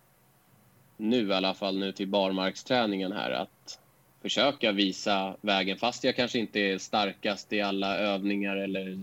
nu 0.97 1.27
i 1.27 1.33
alla 1.33 1.53
fall, 1.53 1.77
nu 1.77 1.91
till 1.91 2.07
barmarksträningen 2.07 3.11
här, 3.11 3.31
att 3.31 3.79
försöka 4.21 4.71
visa 4.71 5.35
vägen, 5.41 5.77
fast 5.77 6.03
jag 6.03 6.15
kanske 6.15 6.39
inte 6.39 6.59
är 6.59 6.77
starkast 6.77 7.53
i 7.53 7.61
alla 7.61 7.97
övningar 7.97 8.55
eller 8.55 8.99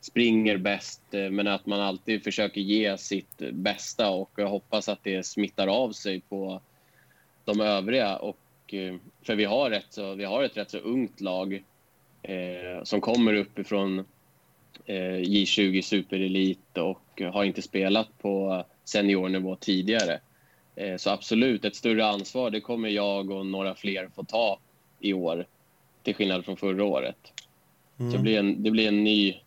springer 0.00 0.56
bäst, 0.56 1.02
eh, 1.10 1.30
men 1.30 1.46
att 1.46 1.66
man 1.66 1.80
alltid 1.80 2.24
försöker 2.24 2.60
ge 2.60 2.98
sitt 2.98 3.42
bästa 3.52 4.10
och 4.10 4.30
jag 4.36 4.48
hoppas 4.48 4.88
att 4.88 5.02
det 5.02 5.26
smittar 5.26 5.66
av 5.66 5.92
sig 5.92 6.20
på 6.20 6.60
de 7.44 7.60
övriga. 7.60 8.16
Och, 8.16 8.74
eh, 8.74 8.96
för 9.22 9.34
vi 9.34 9.44
har, 9.44 9.70
ett 9.70 9.86
så, 9.90 10.14
vi 10.14 10.24
har 10.24 10.42
ett 10.42 10.56
rätt 10.56 10.70
så 10.70 10.78
ungt 10.78 11.20
lag 11.20 11.64
eh, 12.22 12.82
som 12.82 13.00
kommer 13.00 13.34
uppifrån 13.34 14.04
J20 14.86 15.82
Superelit 15.82 16.78
och 16.78 17.22
har 17.32 17.44
inte 17.44 17.62
spelat 17.62 18.08
på 18.18 18.64
seniornivå 18.84 19.56
tidigare. 19.56 20.20
Eh, 20.76 20.96
så 20.96 21.10
absolut, 21.10 21.64
ett 21.64 21.76
större 21.76 22.06
ansvar 22.06 22.50
det 22.50 22.60
kommer 22.60 22.88
jag 22.88 23.30
och 23.30 23.46
några 23.46 23.74
fler 23.74 24.08
få 24.14 24.24
ta 24.24 24.58
i 25.00 25.12
år, 25.12 25.46
till 26.02 26.14
skillnad 26.14 26.44
från 26.44 26.56
förra 26.56 26.84
året. 26.84 27.16
Så 27.96 28.04
det 28.04 28.18
blir, 28.18 28.38
en, 28.38 28.62
det 28.62 28.70
blir 28.70 28.88
en, 28.88 29.04
ny, 29.04 29.40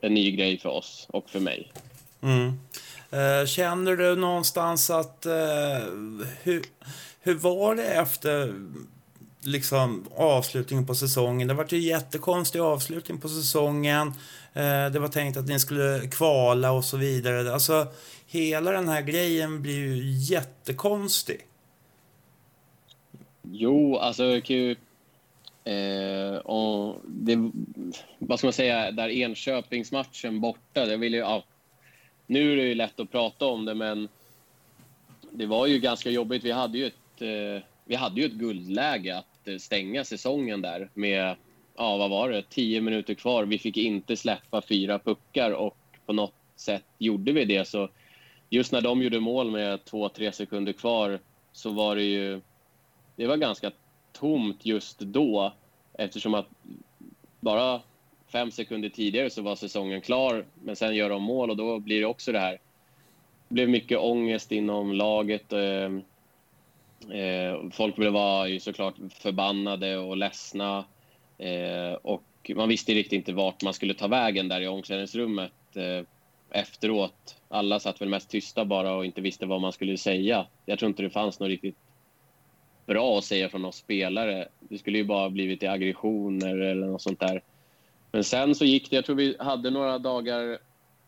en 0.00 0.14
ny 0.14 0.30
grej 0.30 0.58
för 0.58 0.68
oss 0.68 1.06
och 1.10 1.30
för 1.30 1.40
mig. 1.40 1.72
Mm. 2.22 2.58
Eh, 3.10 3.46
känner 3.46 3.96
du 3.96 4.16
någonstans 4.16 4.90
att... 4.90 5.26
Eh, 5.26 5.32
hur, 6.42 6.62
hur 7.20 7.34
var 7.34 7.74
det 7.74 7.86
efter 7.86 8.54
liksom, 9.46 10.04
avslutningen 10.16 10.86
på 10.86 10.94
säsongen? 10.94 11.48
Det 11.48 11.54
var 11.54 11.66
ju 11.68 11.78
jättekonstig 11.78 12.60
avslutning 12.60 13.20
på 13.20 13.28
säsongen. 13.28 14.08
Eh, 14.52 14.90
det 14.92 14.98
var 14.98 15.08
tänkt 15.08 15.36
att 15.36 15.48
ni 15.48 15.60
skulle 15.60 16.08
kvala 16.10 16.72
och 16.72 16.84
så 16.84 16.96
vidare. 16.96 17.52
Alltså, 17.52 17.86
hela 18.26 18.70
den 18.70 18.88
här 18.88 19.02
grejen 19.02 19.62
blir 19.62 19.74
ju 19.74 20.12
jättekonstig. 20.34 21.46
Jo, 23.42 23.96
alltså 23.96 24.40
kan 24.40 24.56
ju... 24.56 24.76
Eh, 25.64 26.36
och 26.36 27.00
det, 27.04 27.50
vad 28.18 28.38
ska 28.38 28.46
man 28.46 28.52
säga, 28.52 28.90
där 28.90 29.08
Enköpingsmatchen 29.08 30.40
borta, 30.40 30.86
det 30.86 30.96
vill 30.96 31.14
ju... 31.14 31.20
Ja, 31.20 31.44
nu 32.26 32.52
är 32.52 32.56
det 32.56 32.62
ju 32.62 32.74
lätt 32.74 33.00
att 33.00 33.10
prata 33.10 33.46
om 33.46 33.64
det, 33.64 33.74
men 33.74 34.08
det 35.30 35.46
var 35.46 35.66
ju 35.66 35.78
ganska 35.78 36.10
jobbigt. 36.10 36.44
Vi 36.44 36.50
hade 36.52 36.78
ju 36.78 36.86
ett, 36.86 37.22
eh, 37.22 37.64
vi 37.84 37.94
hade 37.94 38.20
ju 38.20 38.26
ett 38.26 38.32
guldläge 38.32 39.18
att 39.18 39.33
Eh, 39.44 39.58
stänga 39.58 40.04
säsongen 40.04 40.62
där 40.62 40.90
med, 40.94 41.36
ja 41.76 41.96
vad 41.96 42.10
var 42.10 42.30
det, 42.30 42.42
tio 42.42 42.80
minuter 42.80 43.14
kvar. 43.14 43.44
Vi 43.44 43.58
fick 43.58 43.76
inte 43.76 44.16
släppa 44.16 44.62
fyra 44.62 44.98
puckar 44.98 45.50
och 45.50 45.76
på 46.06 46.12
något 46.12 46.34
sätt 46.56 46.84
gjorde 46.98 47.32
vi 47.32 47.44
det. 47.44 47.68
Så 47.68 47.88
just 48.50 48.72
när 48.72 48.80
de 48.80 49.02
gjorde 49.02 49.20
mål 49.20 49.50
med 49.50 49.84
två, 49.84 50.08
tre 50.08 50.32
sekunder 50.32 50.72
kvar 50.72 51.18
så 51.52 51.70
var 51.70 51.96
det 51.96 52.02
ju 52.02 52.40
det 53.16 53.26
var 53.26 53.36
ganska 53.36 53.70
tomt 54.12 54.66
just 54.66 54.98
då 54.98 55.52
eftersom 55.92 56.34
att 56.34 56.46
bara 57.40 57.80
fem 58.32 58.50
sekunder 58.50 58.88
tidigare 58.88 59.30
så 59.30 59.42
var 59.42 59.56
säsongen 59.56 60.00
klar 60.00 60.44
men 60.54 60.76
sen 60.76 60.94
gör 60.94 61.10
de 61.10 61.22
mål 61.22 61.50
och 61.50 61.56
då 61.56 61.78
blir 61.78 62.00
det 62.00 62.06
också 62.06 62.32
det 62.32 62.38
här. 62.38 62.58
Det 63.48 63.54
blev 63.54 63.68
mycket 63.68 63.98
ångest 63.98 64.52
inom 64.52 64.92
laget. 64.92 65.52
Eh, 65.52 65.90
Eh, 67.10 67.70
folk 67.70 67.96
blev 67.96 68.12
var 68.12 68.46
ju 68.46 68.60
såklart 68.60 68.94
förbannade 69.10 69.98
och 69.98 70.16
ledsna 70.16 70.84
eh, 71.38 71.92
och 72.02 72.50
man 72.54 72.68
visste 72.68 72.94
riktigt 72.94 73.12
inte 73.12 73.32
vart 73.32 73.62
man 73.62 73.74
skulle 73.74 73.94
ta 73.94 74.08
vägen 74.08 74.48
där 74.48 74.60
i 74.60 74.66
omklädningsrummet 74.66 75.52
eh, 75.76 76.06
efteråt. 76.50 77.36
Alla 77.48 77.80
satt 77.80 78.00
väl 78.00 78.08
mest 78.08 78.30
tysta 78.30 78.64
bara 78.64 78.94
och 78.94 79.04
inte 79.04 79.20
visste 79.20 79.46
vad 79.46 79.60
man 79.60 79.72
skulle 79.72 79.96
säga. 79.96 80.46
Jag 80.66 80.78
tror 80.78 80.88
inte 80.88 81.02
det 81.02 81.10
fanns 81.10 81.40
något 81.40 81.48
riktigt 81.48 81.76
bra 82.86 83.18
att 83.18 83.24
säga 83.24 83.48
från 83.48 83.64
oss 83.64 83.76
spelare. 83.76 84.48
Det 84.60 84.78
skulle 84.78 84.98
ju 84.98 85.04
bara 85.04 85.30
blivit 85.30 85.62
i 85.62 85.66
aggressioner 85.66 86.58
eller 86.58 86.86
något 86.86 87.02
sånt 87.02 87.20
där. 87.20 87.42
Men 88.12 88.24
sen 88.24 88.54
så 88.54 88.64
gick 88.64 88.90
det. 88.90 88.96
Jag 88.96 89.04
tror 89.04 89.16
vi 89.16 89.36
hade 89.38 89.70
några 89.70 89.98
dagar 89.98 90.58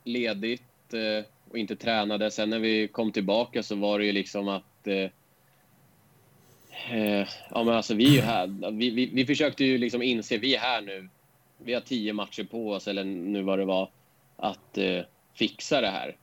ledigt 0.05 0.95
eh, 0.95 1.25
och 1.51 1.59
inte 1.59 1.77
tränade. 1.77 2.31
Sen 2.31 2.51
när 2.51 2.59
vi 2.59 2.89
kom 2.89 3.13
tillbaka 3.13 3.63
så 3.63 3.75
var 3.77 3.99
det 3.99 4.05
ju 4.05 4.13
liksom 4.13 4.49
att 4.49 4.87
eh, 4.87 5.11
eh, 6.91 7.29
ja, 7.51 7.65
men 7.65 7.69
alltså 7.69 7.95
vi 7.95 8.07
är 8.07 8.13
ju 8.13 8.21
här. 8.21 8.71
Vi, 8.71 8.91
vi, 8.91 9.07
vi 9.07 9.27
försökte 9.27 9.65
ju 9.65 9.79
liksom 9.79 10.03
inse, 10.03 10.39
vi 10.39 10.55
är 10.55 10.61
här 10.61 10.83
nu. 10.83 11.09
Vi 11.59 11.75
har 11.75 11.81
tio 11.81 12.13
matcher 12.13 12.45
på 12.45 12.71
oss, 12.71 12.89
eller 12.89 13.05
nu 13.05 13.43
vad 13.43 13.59
det 13.59 13.65
var, 13.65 13.91
att 14.37 14.79
eh, 14.79 15.01
fixa 15.35 15.81
det 15.81 15.91
här. 15.91 16.17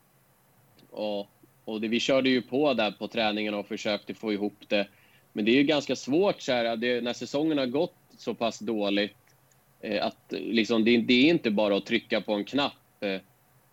Och, 0.89 1.27
och 1.65 1.81
det, 1.81 1.87
vi 1.87 1.99
körde 1.99 2.29
ju 2.29 2.41
på 2.41 2.73
där 2.73 2.91
på 2.91 3.07
träningen 3.07 3.53
och 3.53 3.67
försökte 3.67 4.13
få 4.13 4.33
ihop 4.33 4.57
det. 4.67 4.87
Men 5.33 5.45
det 5.45 5.51
är 5.51 5.55
ju 5.55 5.63
ganska 5.63 5.95
svårt 5.95 6.41
så 6.41 6.51
här, 6.51 6.75
det, 6.75 7.01
när 7.01 7.13
säsongen 7.13 7.57
har 7.57 7.65
gått 7.65 7.95
så 8.17 8.33
pass 8.33 8.59
dåligt 8.59 9.15
eh, 9.81 10.05
att 10.05 10.25
liksom, 10.29 10.83
det, 10.83 10.97
det, 10.97 11.13
är 11.13 11.29
inte 11.29 11.51
bara 11.51 11.77
att 11.77 11.85
trycka 11.85 12.21
på 12.21 12.33
en 12.33 12.45
knapp 12.45 12.73
eh, 12.99 13.21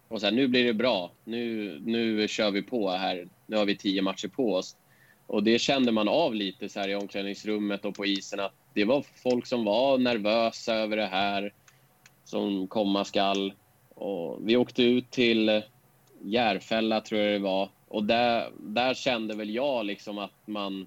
och 0.08 0.20
så 0.20 0.26
här, 0.26 0.32
nu 0.32 0.48
blir 0.48 0.64
det 0.64 0.74
bra, 0.74 1.12
nu, 1.24 1.78
nu 1.84 2.28
kör 2.28 2.50
vi 2.50 2.62
på 2.62 2.90
här, 2.90 3.28
nu 3.46 3.56
har 3.56 3.64
vi 3.64 3.76
tio 3.76 4.02
matcher 4.02 4.28
på 4.28 4.54
oss. 4.54 4.76
Och 5.30 5.42
det 5.42 5.58
kände 5.58 5.92
man 5.92 6.08
av 6.08 6.34
lite 6.34 6.68
så 6.68 6.80
här 6.80 6.88
i 6.88 6.94
omklädningsrummet 6.94 7.84
och 7.84 7.94
på 7.94 8.06
isen 8.06 8.40
att 8.40 8.52
det 8.74 8.84
var 8.84 9.04
folk 9.22 9.46
som 9.46 9.64
var 9.64 9.98
nervösa 9.98 10.74
över 10.74 10.96
det 10.96 11.06
här 11.06 11.52
som 12.24 12.66
komma 12.66 13.04
skall. 13.04 13.52
Och 13.94 14.38
vi 14.48 14.56
åkte 14.56 14.82
ut 14.82 15.10
till 15.10 15.62
Järfälla 16.22 17.00
tror 17.00 17.20
jag 17.20 17.32
det 17.32 17.38
var 17.38 17.68
och 17.88 18.04
där, 18.04 18.50
där 18.58 18.94
kände 18.94 19.34
väl 19.34 19.50
jag 19.50 19.86
liksom 19.86 20.18
att 20.18 20.46
man 20.46 20.86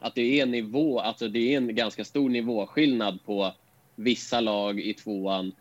att 0.00 0.14
det 0.14 0.38
är 0.38 0.42
en 0.42 0.50
nivå, 0.50 1.00
alltså 1.00 1.28
det 1.28 1.54
är 1.54 1.56
en 1.56 1.74
ganska 1.74 2.04
stor 2.04 2.28
nivåskillnad 2.28 3.18
på 3.24 3.52
vissa 3.94 4.40
lag 4.40 4.80
i 4.80 4.94
tvåan 4.94 5.52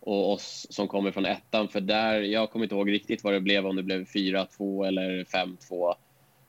och 0.00 0.32
oss 0.32 0.66
som 0.70 0.88
kommer 0.88 1.10
från 1.10 1.26
ettan. 1.26 1.68
För 1.68 1.80
där, 1.80 2.20
jag 2.20 2.50
kommer 2.50 2.64
inte 2.64 2.74
ihåg 2.74 2.92
riktigt 2.92 3.24
vad 3.24 3.32
det 3.32 3.40
blev, 3.40 3.66
om 3.66 3.76
det 3.76 3.82
blev 3.82 4.04
4-2 4.04 4.86
eller 4.86 5.24
5-2. 5.24 5.94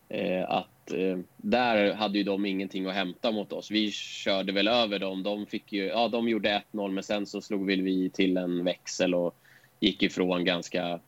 Eh, 0.09 0.49
att 0.49 0.72
eh, 0.91 1.17
där 1.37 1.93
hade 1.93 2.17
ju 2.17 2.23
de 2.23 2.45
ingenting 2.45 2.85
att 2.85 2.93
hämta 2.93 3.31
mot 3.31 3.53
oss. 3.53 3.71
Vi 3.71 3.91
körde 3.91 4.51
väl 4.51 4.67
över 4.67 4.99
dem. 4.99 5.23
De, 5.23 5.45
fick 5.45 5.73
ju, 5.73 5.85
ja, 5.85 6.07
de 6.07 6.29
gjorde 6.29 6.63
1-0, 6.71 6.91
men 6.91 7.03
sen 7.03 7.25
så 7.25 7.41
slog 7.41 7.67
väl 7.67 7.81
vi 7.81 8.09
till 8.09 8.37
en 8.37 8.63
växel 8.63 9.15
och 9.15 9.35
gick 9.79 10.03
ifrån 10.03 10.45
ganska 10.45 10.99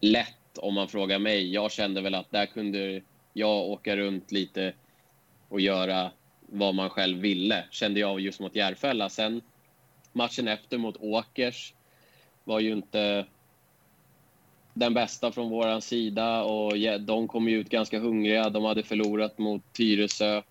lätt 0.00 0.58
om 0.58 0.74
man 0.74 0.88
frågar 0.88 1.18
mig. 1.18 1.52
Jag 1.52 1.72
kände 1.72 2.00
väl 2.00 2.14
att 2.14 2.30
där 2.30 2.46
kunde 2.46 3.02
jag 3.32 3.56
åka 3.56 3.96
runt 3.96 4.32
lite 4.32 4.72
och 5.48 5.60
göra 5.60 6.10
vad 6.40 6.74
man 6.74 6.90
själv 6.90 7.18
ville, 7.18 7.64
kände 7.70 8.00
jag 8.00 8.20
just 8.20 8.40
mot 8.40 8.56
Järfälla. 8.56 9.08
Sen 9.08 9.40
matchen 10.12 10.48
efter 10.48 10.78
mot 10.78 10.96
Åkers 10.96 11.74
var 12.44 12.60
ju 12.60 12.72
inte 12.72 13.26
den 14.74 14.94
bästa 14.94 15.32
från 15.32 15.50
vår 15.50 15.80
sida 15.80 16.42
och 16.42 16.72
de 17.00 17.28
kom 17.28 17.48
ju 17.48 17.60
ut 17.60 17.68
ganska 17.68 17.98
hungriga. 17.98 18.50
De 18.50 18.64
hade 18.64 18.82
förlorat 18.82 19.38
mot 19.38 19.62
Tyresö. 19.72 20.42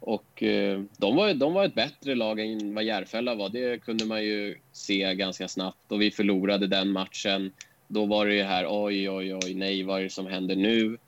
Och 0.00 0.42
eh, 0.42 0.80
de 0.96 1.16
var, 1.16 1.34
de 1.34 1.52
var 1.52 1.64
ett 1.64 1.74
bättre 1.74 2.14
lag 2.14 2.40
än 2.40 2.74
vad 2.74 2.84
Järfälla 2.84 3.34
var. 3.34 3.48
Det 3.48 3.82
kunde 3.82 4.04
man 4.04 4.24
ju 4.24 4.58
se 4.72 5.14
ganska 5.14 5.48
snabbt. 5.48 5.92
Och 5.92 6.00
vi 6.00 6.10
förlorade 6.10 6.66
den 6.66 6.92
matchen. 6.92 7.52
Då 7.88 8.06
var 8.06 8.26
det 8.26 8.34
ju 8.34 8.42
här, 8.42 8.66
oj, 8.68 9.10
oj, 9.10 9.34
oj, 9.34 9.54
nej, 9.54 9.82
vad 9.82 9.98
är 9.98 10.02
det 10.02 10.10
som 10.10 10.26
händer 10.26 10.56
nu? 10.56 10.98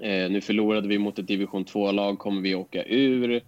Eh, 0.00 0.30
nu 0.30 0.40
förlorade 0.40 0.88
vi 0.88 0.98
mot 0.98 1.18
ett 1.18 1.26
division 1.26 1.64
2-lag, 1.64 2.18
kommer 2.18 2.42
vi 2.42 2.54
åka 2.54 2.84
ur? 2.84 3.42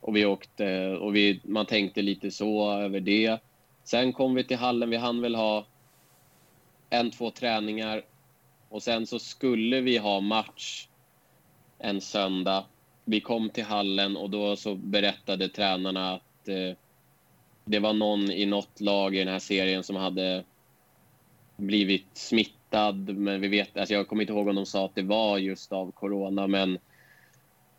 Och 0.00 0.16
vi 0.16 0.26
åkte, 0.26 0.96
och 0.96 1.16
vi, 1.16 1.40
man 1.44 1.66
tänkte 1.66 2.02
lite 2.02 2.30
så 2.30 2.72
över 2.72 3.00
det. 3.00 3.38
Sen 3.84 4.12
kom 4.12 4.34
vi 4.34 4.44
till 4.44 4.56
hallen, 4.56 4.90
vi 4.90 4.96
hann 4.96 5.22
väl 5.22 5.34
ha 5.34 5.66
en, 6.90 7.10
två 7.10 7.30
träningar 7.30 8.02
och 8.68 8.82
sen 8.82 9.06
så 9.06 9.18
skulle 9.18 9.80
vi 9.80 9.98
ha 9.98 10.20
match 10.20 10.88
en 11.78 12.00
söndag. 12.00 12.64
Vi 13.04 13.20
kom 13.20 13.50
till 13.50 13.64
hallen 13.64 14.16
och 14.16 14.30
då 14.30 14.56
så 14.56 14.74
berättade 14.74 15.48
tränarna 15.48 16.12
att 16.12 16.48
eh, 16.48 16.76
det 17.64 17.78
var 17.78 17.92
någon 17.92 18.30
i 18.30 18.46
något 18.46 18.80
lag 18.80 19.14
i 19.14 19.18
den 19.18 19.28
här 19.28 19.38
serien 19.38 19.82
som 19.82 19.96
hade 19.96 20.44
blivit 21.56 22.06
smittad. 22.12 23.08
Men 23.08 23.40
vi 23.40 23.48
vet, 23.48 23.76
alltså 23.76 23.94
jag 23.94 24.08
kommer 24.08 24.22
inte 24.22 24.32
ihåg 24.32 24.48
om 24.48 24.56
de 24.56 24.66
sa 24.66 24.84
att 24.84 24.94
det 24.94 25.02
var 25.02 25.38
just 25.38 25.72
av 25.72 25.90
corona, 25.90 26.46
men 26.46 26.78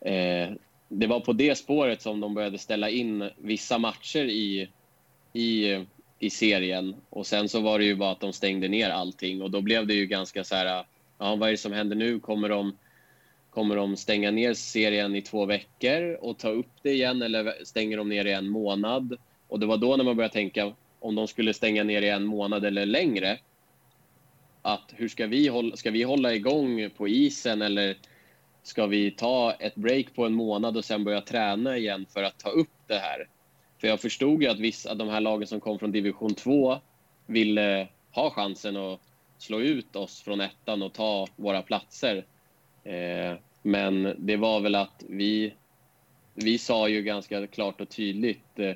eh, 0.00 0.50
det 0.88 1.06
var 1.06 1.20
på 1.20 1.32
det 1.32 1.58
spåret 1.58 2.02
som 2.02 2.20
de 2.20 2.34
började 2.34 2.58
ställa 2.58 2.90
in 2.90 3.30
vissa 3.36 3.78
matcher 3.78 4.24
i, 4.24 4.68
i, 5.32 5.74
i 6.20 6.30
serien. 6.30 6.96
Och 7.10 7.26
sen 7.26 7.48
så 7.48 7.60
var 7.60 7.78
det 7.78 7.84
ju 7.84 7.96
bara 7.96 8.10
att 8.10 8.20
de 8.20 8.32
stängde 8.32 8.68
ner 8.68 8.90
allting 8.90 9.42
och 9.42 9.50
då 9.50 9.60
blev 9.60 9.86
det 9.86 9.94
ju 9.94 10.06
ganska 10.06 10.44
så 10.44 10.54
här, 10.54 10.78
äh, 10.78 10.84
ja 11.18 11.36
vad 11.36 11.48
är 11.48 11.50
det 11.50 11.58
som 11.58 11.72
händer 11.72 11.96
nu? 11.96 12.20
Kommer 12.20 12.48
de, 12.48 12.76
kommer 13.50 13.76
de 13.76 13.96
stänga 13.96 14.30
ner 14.30 14.54
serien 14.54 15.16
i 15.16 15.22
två 15.22 15.44
veckor 15.44 16.18
och 16.20 16.38
ta 16.38 16.48
upp 16.48 16.70
det 16.82 16.90
igen 16.90 17.22
eller 17.22 17.54
stänger 17.64 17.96
de 17.96 18.08
ner 18.08 18.24
i 18.24 18.32
en 18.32 18.48
månad? 18.48 19.16
Och 19.48 19.60
det 19.60 19.66
var 19.66 19.76
då 19.76 19.96
när 19.96 20.04
man 20.04 20.16
började 20.16 20.32
tänka 20.32 20.72
om 20.98 21.14
de 21.14 21.28
skulle 21.28 21.54
stänga 21.54 21.84
ner 21.84 22.02
i 22.02 22.08
en 22.08 22.26
månad 22.26 22.64
eller 22.64 22.86
längre. 22.86 23.38
Att 24.62 24.94
hur 24.96 25.08
ska 25.08 25.26
vi 25.26 25.48
hålla, 25.48 25.76
ska 25.76 25.90
vi 25.90 26.02
hålla 26.02 26.34
igång 26.34 26.90
på 26.96 27.08
isen 27.08 27.62
eller 27.62 27.96
ska 28.62 28.86
vi 28.86 29.10
ta 29.10 29.52
ett 29.52 29.74
break 29.74 30.14
på 30.14 30.26
en 30.26 30.32
månad 30.32 30.76
och 30.76 30.84
sen 30.84 31.04
börja 31.04 31.20
träna 31.20 31.76
igen 31.76 32.06
för 32.12 32.22
att 32.22 32.38
ta 32.38 32.50
upp 32.50 32.68
det 32.86 32.98
här? 32.98 33.28
För 33.80 33.88
jag 33.88 34.00
förstod 34.00 34.42
ju 34.42 34.48
att 34.48 34.58
vissa 34.58 34.90
av 34.90 34.96
de 34.96 35.08
här 35.08 35.20
lagen 35.20 35.46
som 35.46 35.60
kom 35.60 35.78
från 35.78 35.92
division 35.92 36.34
2 36.34 36.78
ville 37.26 37.88
ha 38.10 38.30
chansen 38.30 38.76
att 38.76 39.00
slå 39.38 39.60
ut 39.60 39.96
oss 39.96 40.22
från 40.22 40.40
ettan 40.40 40.82
och 40.82 40.92
ta 40.92 41.26
våra 41.36 41.62
platser. 41.62 42.24
Eh, 42.84 43.38
men 43.62 44.14
det 44.18 44.36
var 44.36 44.60
väl 44.60 44.74
att 44.74 45.04
vi, 45.08 45.54
vi 46.34 46.58
sa 46.58 46.88
ju 46.88 47.02
ganska 47.02 47.46
klart 47.46 47.80
och 47.80 47.88
tydligt 47.88 48.58
eh, 48.58 48.72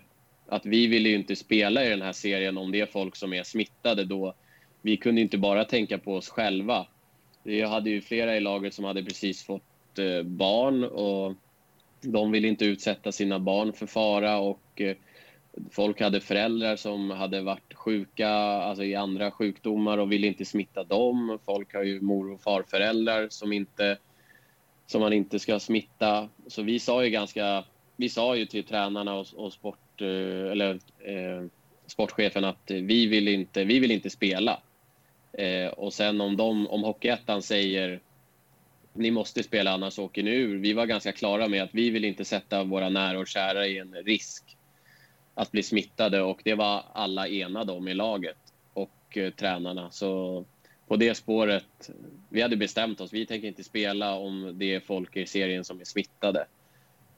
att 0.47 0.67
vi 0.67 0.87
ville 0.87 1.09
ju 1.09 1.15
inte 1.15 1.37
spela 1.37 1.85
i 1.85 1.89
den 1.89 2.03
här 2.03 2.13
serien 2.13 2.59
om 2.59 2.73
det 2.73 2.81
är 2.81 2.87
folk 2.87 3.17
som 3.17 3.33
är 3.33 3.43
smittade 3.43 4.05
då. 4.05 4.35
Vi 4.83 4.97
kunde 4.97 5.21
inte 5.21 5.39
bara 5.39 5.65
tänka 5.65 5.99
på 5.99 6.15
oss 6.15 6.29
själva. 6.29 6.87
Vi 7.43 7.63
hade 7.63 7.91
ju 7.91 8.01
flera 8.01 8.37
i 8.37 8.41
laget 8.41 8.75
som 8.75 8.85
hade 8.85 9.05
precis 9.05 9.45
fått 9.45 9.99
eh, 9.99 10.23
barn 10.23 10.85
och 10.85 11.35
de 12.05 12.33
ville 12.33 12.49
inte 12.49 12.65
utsätta 12.65 13.13
sina 13.13 13.39
barn 13.39 13.73
för 13.73 13.87
fara 13.87 14.39
och 14.39 14.81
eh, 14.81 14.97
folk 15.71 16.01
hade 16.01 16.21
föräldrar 16.21 16.77
som 16.77 17.11
hade 17.11 17.41
varit 17.41 17.75
sjuka 17.75 18.29
alltså 18.29 18.85
i 18.85 18.95
andra 18.95 19.31
sjukdomar 19.31 19.99
och 19.99 20.13
ville 20.13 20.27
inte 20.27 20.45
smitta 20.45 20.85
dem. 20.85 21.39
Folk 21.45 21.75
har 21.75 21.83
ju 21.83 22.01
mor 22.01 22.33
och 22.33 22.41
farföräldrar 22.41 23.29
som, 23.31 23.53
inte, 23.53 23.99
som 24.87 25.01
man 25.01 25.13
inte 25.13 25.39
ska 25.39 25.61
smitta. 25.61 26.29
Så 26.47 26.63
vi 26.63 26.79
sa 26.79 27.05
ju 27.05 27.11
ganska, 27.11 27.65
vi 27.97 28.09
sa 28.09 28.37
ju 28.37 28.47
till 28.47 28.65
tränarna 28.65 29.15
och, 29.15 29.27
och 29.37 29.53
sport, 29.53 30.01
eh, 30.01 30.51
eller, 30.51 30.71
eh, 30.99 31.47
sportchefen 31.87 32.45
att 32.45 32.71
vi 32.71 33.07
vill 33.07 33.29
inte, 33.29 33.65
vi 33.65 33.79
vill 33.79 33.91
inte 33.91 34.11
spela. 34.11 34.61
Eh, 35.33 35.69
och 35.69 35.93
sen 35.93 36.21
om, 36.21 36.37
de, 36.37 36.69
om 36.69 36.83
Hockeyettan 36.83 37.43
säger 37.43 38.01
ni 38.95 39.11
måste 39.11 39.43
spela 39.43 39.71
annars 39.71 39.99
åker 39.99 40.23
ni 40.23 40.31
ur. 40.31 40.59
Vi 40.59 40.73
var 40.73 40.87
ganska 40.87 41.13
klara 41.13 41.49
med 41.49 41.63
att 41.63 41.75
vi 41.75 41.91
vill 41.91 42.05
inte 42.05 42.25
sätta 42.25 42.65
våra 42.65 42.89
nära 42.89 43.19
och 43.19 43.27
kära 43.27 43.67
i 43.67 43.79
en 43.79 43.95
risk 43.95 44.57
att 45.35 45.53
bli 45.53 45.63
smittade 45.63 46.23
och 46.23 46.41
det 46.45 46.55
var 46.55 46.85
alla 46.93 47.29
enade 47.29 47.73
om 47.73 47.89
i 47.89 47.95
laget 47.95 48.37
och 48.75 49.17
eh, 49.17 49.31
tränarna. 49.31 49.91
Så 49.91 50.45
på 50.89 50.97
det 50.97 51.15
spåret, 51.15 51.91
vi 52.29 52.43
hade 52.43 52.57
bestämt 52.57 53.01
oss, 53.01 53.13
vi 53.13 53.27
tänker 53.27 53.49
inte 53.49 53.65
spela 53.65 54.15
om 54.15 54.53
det 54.55 54.75
är 54.75 54.81
folk 54.81 55.17
i 55.17 55.27
serien 55.27 55.65
som 55.65 55.81
är 55.81 55.85
smittade. 55.85 56.47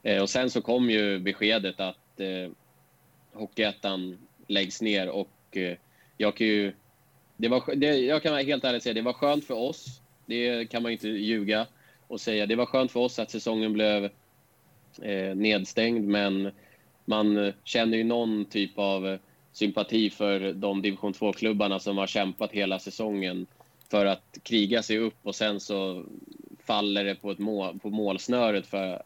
Eh, 0.02 0.22
och 0.22 0.30
sen 0.30 0.50
så 0.50 0.62
kom 0.62 0.90
ju 0.90 1.18
beskedet 1.18 1.80
att 1.80 2.20
eh, 2.20 2.50
Hockeyettan 3.32 4.18
läggs 4.46 4.82
ner 4.82 5.08
och 5.08 5.56
eh, 5.56 5.76
jag 6.16 6.36
kan 6.36 6.46
ju, 6.46 6.72
det 7.36 7.48
var, 7.48 7.74
det, 7.74 7.96
jag 7.98 8.22
kan 8.22 8.32
vara 8.32 8.42
helt 8.42 8.64
ärlig 8.64 8.82
säga, 8.82 8.94
det 8.94 9.02
var 9.02 9.12
skönt 9.12 9.44
för 9.44 9.54
oss 9.54 10.00
det 10.26 10.70
kan 10.70 10.82
man 10.82 10.92
inte 10.92 11.08
ljuga 11.08 11.66
och 12.06 12.20
säga. 12.20 12.46
Det 12.46 12.56
var 12.56 12.66
skönt 12.66 12.92
för 12.92 13.00
oss 13.00 13.18
att 13.18 13.30
säsongen 13.30 13.72
blev 13.72 14.04
eh, 15.02 15.36
nedstängd, 15.36 16.08
men 16.08 16.50
man 17.04 17.52
känner 17.64 17.98
ju 17.98 18.04
någon 18.04 18.44
typ 18.44 18.78
av 18.78 19.18
sympati 19.52 20.10
för 20.10 20.52
de 20.52 20.82
division 20.82 21.12
2-klubbarna 21.12 21.78
som 21.78 21.98
har 21.98 22.06
kämpat 22.06 22.52
hela 22.52 22.78
säsongen 22.78 23.46
för 23.90 24.06
att 24.06 24.38
kriga 24.42 24.82
sig 24.82 24.98
upp 24.98 25.18
och 25.22 25.34
sen 25.34 25.60
så 25.60 26.04
faller 26.66 27.04
det 27.04 27.14
på, 27.14 27.30
ett 27.30 27.38
mål, 27.38 27.78
på 27.78 27.90
målsnöret 27.90 28.66
för, 28.66 29.02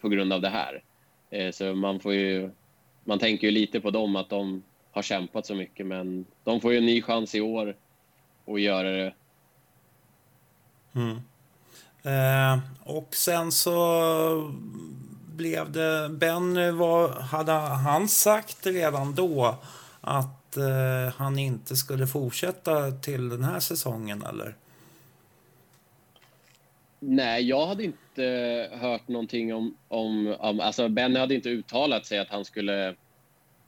på 0.00 0.08
grund 0.08 0.32
av 0.32 0.40
det 0.40 0.48
här. 0.48 0.82
Eh, 1.30 1.50
så 1.50 1.74
man 1.74 2.00
får 2.00 2.14
ju, 2.14 2.50
man 3.04 3.18
tänker 3.18 3.46
ju 3.46 3.50
lite 3.50 3.80
på 3.80 3.90
dem 3.90 4.16
att 4.16 4.28
de 4.28 4.62
har 4.90 5.02
kämpat 5.02 5.46
så 5.46 5.54
mycket 5.54 5.86
men 5.86 6.26
de 6.44 6.60
får 6.60 6.72
ju 6.72 6.78
en 6.78 6.86
ny 6.86 7.02
chans 7.02 7.34
i 7.34 7.40
år 7.40 7.76
att 8.46 8.60
göra 8.60 8.90
det 8.90 9.12
Mm. 10.94 11.20
Eh, 12.02 12.58
och 12.82 13.14
sen 13.14 13.52
så 13.52 14.52
blev 15.26 15.72
det... 15.72 16.08
Ben 16.08 16.78
var, 16.78 17.20
hade 17.20 17.52
han 17.52 18.08
sagt 18.08 18.66
redan 18.66 19.14
då 19.14 19.58
att 20.00 20.56
eh, 20.56 21.14
han 21.16 21.38
inte 21.38 21.76
skulle 21.76 22.06
fortsätta 22.06 22.90
till 22.90 23.28
den 23.28 23.44
här 23.44 23.60
säsongen, 23.60 24.22
eller? 24.22 24.56
Nej, 27.00 27.44
jag 27.48 27.66
hade 27.66 27.84
inte 27.84 28.68
hört 28.72 29.08
någonting 29.08 29.54
om... 29.54 29.76
om, 29.88 30.36
om 30.38 30.60
alltså 30.60 30.88
ben 30.88 31.16
hade 31.16 31.34
inte 31.34 31.48
uttalat 31.48 32.06
sig 32.06 32.18
att 32.18 32.28
han 32.28 32.44
skulle 32.44 32.94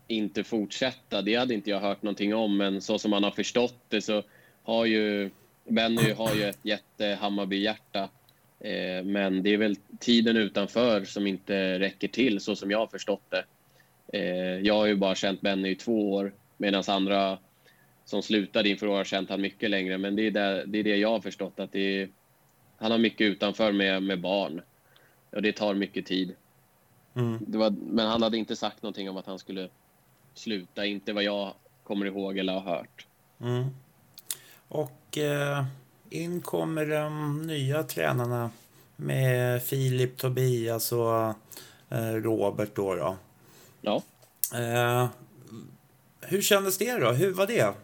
inte 0.07 0.45
fortsätta. 0.45 1.23
Det 1.23 1.35
hade 1.35 1.55
inte 1.55 1.71
jag 1.71 1.81
hört 1.81 2.03
någonting 2.03 2.35
om, 2.35 2.57
men 2.57 2.81
så 2.81 2.99
som 2.99 3.11
man 3.11 3.25
har 3.25 3.31
förstått 3.31 3.77
det 3.89 4.03
så 4.03 4.23
har 4.63 4.85
ju 4.85 5.31
Benny 5.65 6.13
har 6.13 6.35
ju 6.35 6.43
ett 6.45 6.59
jätte 6.63 7.19
Hammarby-hjärta. 7.21 8.09
Eh, 8.61 9.05
men 9.05 9.43
det 9.43 9.51
är 9.51 9.57
väl 9.57 9.77
tiden 9.99 10.37
utanför 10.37 11.05
som 11.05 11.27
inte 11.27 11.79
räcker 11.79 12.09
till, 12.09 12.41
så 12.41 12.57
som 12.57 12.71
jag 12.71 12.79
har 12.79 12.87
förstått 12.87 13.31
det. 13.31 13.45
Eh, 14.19 14.61
jag 14.61 14.75
har 14.75 14.87
ju 14.87 14.97
bara 14.97 15.15
känt 15.15 15.41
Benny 15.41 15.71
i 15.71 15.75
två 15.75 16.13
år, 16.13 16.33
medan 16.57 16.83
andra 16.89 17.39
som 18.05 18.23
slutade 18.23 18.69
inför 18.69 18.87
år 18.87 18.97
har 18.97 19.05
känt 19.05 19.31
han 19.31 19.41
mycket 19.41 19.71
längre. 19.71 19.99
Men 19.99 20.17
det 20.17 20.23
är 20.23 20.31
det, 20.31 20.65
det, 20.67 20.79
är 20.79 20.85
det 20.85 20.97
jag 20.97 21.11
har 21.11 21.21
förstått, 21.21 21.61
att 21.61 21.73
det 21.73 22.03
är, 22.03 22.09
han 22.77 22.91
har 22.91 22.99
mycket 22.99 23.25
utanför 23.25 23.73
med, 23.73 24.03
med 24.03 24.21
barn. 24.21 24.61
Och 25.31 25.43
det 25.43 25.53
tar 25.53 25.75
mycket 25.75 26.07
tid. 26.07 26.35
Mm. 27.15 27.45
Var, 27.47 27.71
men 27.71 28.07
han 28.07 28.23
hade 28.23 28.39
inte 28.39 28.57
sagt 28.57 28.83
någonting 28.83 29.11
om 29.11 29.17
att 29.17 29.27
han 29.27 29.39
skulle 29.39 29.69
sluta, 30.35 30.87
inte 30.87 31.13
vad 31.13 31.25
jag 31.25 31.55
kommer 31.83 32.07
ihåg 32.07 32.39
eller 32.39 32.53
har 32.53 32.61
hört. 32.61 33.07
Mm. 33.41 33.65
Och 34.75 35.19
eh, 35.19 35.65
in 36.11 36.41
kommer 36.41 36.87
de 36.87 37.43
nya 37.43 37.83
tränarna 37.83 38.51
med 38.97 39.63
Filip, 39.63 40.17
Tobias 40.17 40.93
och 40.93 41.35
eh, 41.89 42.15
Robert 42.15 42.71
då. 42.75 42.95
då. 42.95 43.17
Ja. 43.81 44.03
Eh, 44.55 45.09
hur 46.21 46.43
kändes 46.43 46.79
det 46.79 46.99
då? 46.99 47.11
Hur 47.11 47.33
var 47.33 47.47
det? 47.47 47.75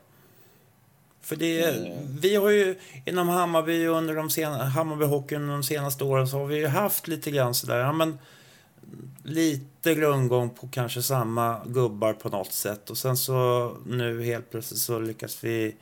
För 1.20 1.36
det, 1.36 1.64
mm. 1.64 2.16
vi 2.20 2.36
har 2.36 2.50
ju 2.50 2.78
inom 3.04 3.28
Hammarby 3.28 3.86
under 3.86 4.14
de 4.14 4.30
sen, 4.30 4.52
Hammarbyhockeyn 4.52 5.48
de 5.48 5.62
senaste 5.62 6.04
åren 6.04 6.28
så 6.28 6.38
har 6.38 6.46
vi 6.46 6.56
ju 6.56 6.66
haft 6.66 7.08
lite 7.08 7.30
grann 7.30 7.54
sådär, 7.54 7.78
ja 7.78 7.92
men 7.92 8.18
lite 9.22 9.94
rundgång 9.94 10.50
på 10.50 10.68
kanske 10.68 11.02
samma 11.02 11.60
gubbar 11.66 12.12
på 12.12 12.28
något 12.28 12.52
sätt. 12.52 12.90
Och 12.90 12.98
sen 12.98 13.16
så 13.16 13.70
nu 13.86 14.22
helt 14.22 14.50
plötsligt 14.50 14.80
så 14.80 14.98
lyckas 14.98 15.44
vi 15.44 15.76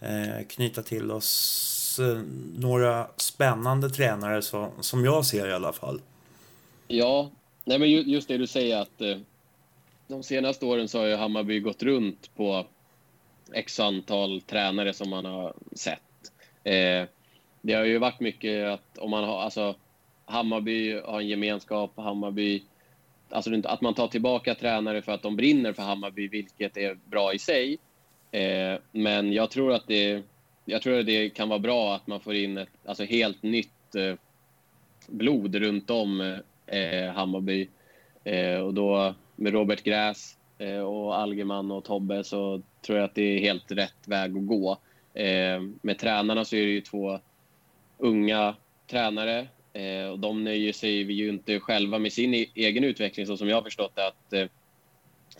Eh, 0.00 0.46
knyta 0.46 0.82
till 0.82 1.10
oss 1.10 1.98
eh, 1.98 2.20
några 2.58 3.06
spännande 3.16 3.90
tränare 3.90 4.42
så, 4.42 4.70
som 4.80 5.04
jag 5.04 5.26
ser 5.26 5.48
i 5.48 5.52
alla 5.52 5.72
fall. 5.72 6.00
Ja, 6.88 7.30
nej 7.64 7.78
men 7.78 7.90
just 7.90 8.28
det 8.28 8.38
du 8.38 8.46
säger 8.46 8.76
att 8.76 9.00
eh, 9.00 9.16
de 10.06 10.22
senaste 10.22 10.66
åren 10.66 10.88
så 10.88 10.98
har 10.98 11.06
ju 11.06 11.16
Hammarby 11.16 11.60
gått 11.60 11.82
runt 11.82 12.30
på 12.36 12.66
x 13.52 13.80
antal 13.80 14.40
tränare 14.40 14.94
som 14.94 15.10
man 15.10 15.24
har 15.24 15.54
sett. 15.72 16.32
Eh, 16.64 17.04
det 17.62 17.74
har 17.74 17.84
ju 17.84 17.98
varit 17.98 18.20
mycket 18.20 18.66
att 18.66 18.98
om 18.98 19.10
man 19.10 19.24
har, 19.24 19.40
alltså 19.40 19.74
Hammarby 20.24 21.00
har 21.00 21.20
en 21.20 21.28
gemenskap, 21.28 21.92
Hammarby, 21.96 22.62
alltså 23.30 23.50
att 23.64 23.80
man 23.80 23.94
tar 23.94 24.08
tillbaka 24.08 24.54
tränare 24.54 25.02
för 25.02 25.12
att 25.12 25.22
de 25.22 25.36
brinner 25.36 25.72
för 25.72 25.82
Hammarby, 25.82 26.28
vilket 26.28 26.76
är 26.76 26.98
bra 27.04 27.34
i 27.34 27.38
sig. 27.38 27.78
Eh, 28.30 28.78
men 28.92 29.32
jag 29.32 29.50
tror 29.50 29.72
att 29.72 29.86
det, 29.86 30.22
jag 30.64 30.82
tror 30.82 30.98
att 30.98 31.06
det 31.06 31.30
kan 31.30 31.48
vara 31.48 31.58
bra 31.58 31.94
att 31.94 32.06
man 32.06 32.20
får 32.20 32.34
in 32.34 32.58
ett 32.58 32.68
alltså 32.84 33.04
helt 33.04 33.42
nytt 33.42 33.94
eh, 33.94 34.14
blod 35.06 35.54
runt 35.54 35.90
om 35.90 36.20
eh, 36.66 36.78
eh, 36.78 37.12
Hammarby. 37.12 37.68
Eh, 38.24 38.58
och 38.58 38.74
då 38.74 39.14
med 39.36 39.52
Robert 39.52 39.82
Gräs 39.82 40.36
eh, 40.58 40.80
och 40.80 41.18
Algerman 41.18 41.70
och 41.70 41.84
Tobbe 41.84 42.24
så 42.24 42.62
tror 42.86 42.98
jag 42.98 43.04
att 43.04 43.14
det 43.14 43.22
är 43.22 43.40
helt 43.40 43.72
rätt 43.72 44.08
väg 44.08 44.36
att 44.36 44.46
gå. 44.46 44.78
Eh, 45.14 45.60
med 45.82 45.98
tränarna 45.98 46.44
så 46.44 46.56
är 46.56 46.66
det 46.66 46.72
ju 46.72 46.80
två 46.80 47.20
unga 47.98 48.54
tränare 48.86 49.48
eh, 49.72 50.08
och 50.08 50.18
de 50.18 50.44
nöjer 50.44 50.72
sig 50.72 51.12
ju 51.12 51.28
inte 51.28 51.60
själva 51.60 51.98
med 51.98 52.12
sin 52.12 52.34
e-, 52.34 52.46
egen 52.54 52.84
utveckling 52.84 53.26
så 53.26 53.36
som 53.36 53.48
jag 53.48 53.56
har 53.56 53.62
förstått 53.62 53.96
det 53.96 54.06
att 54.06 54.32
eh, 54.32 54.46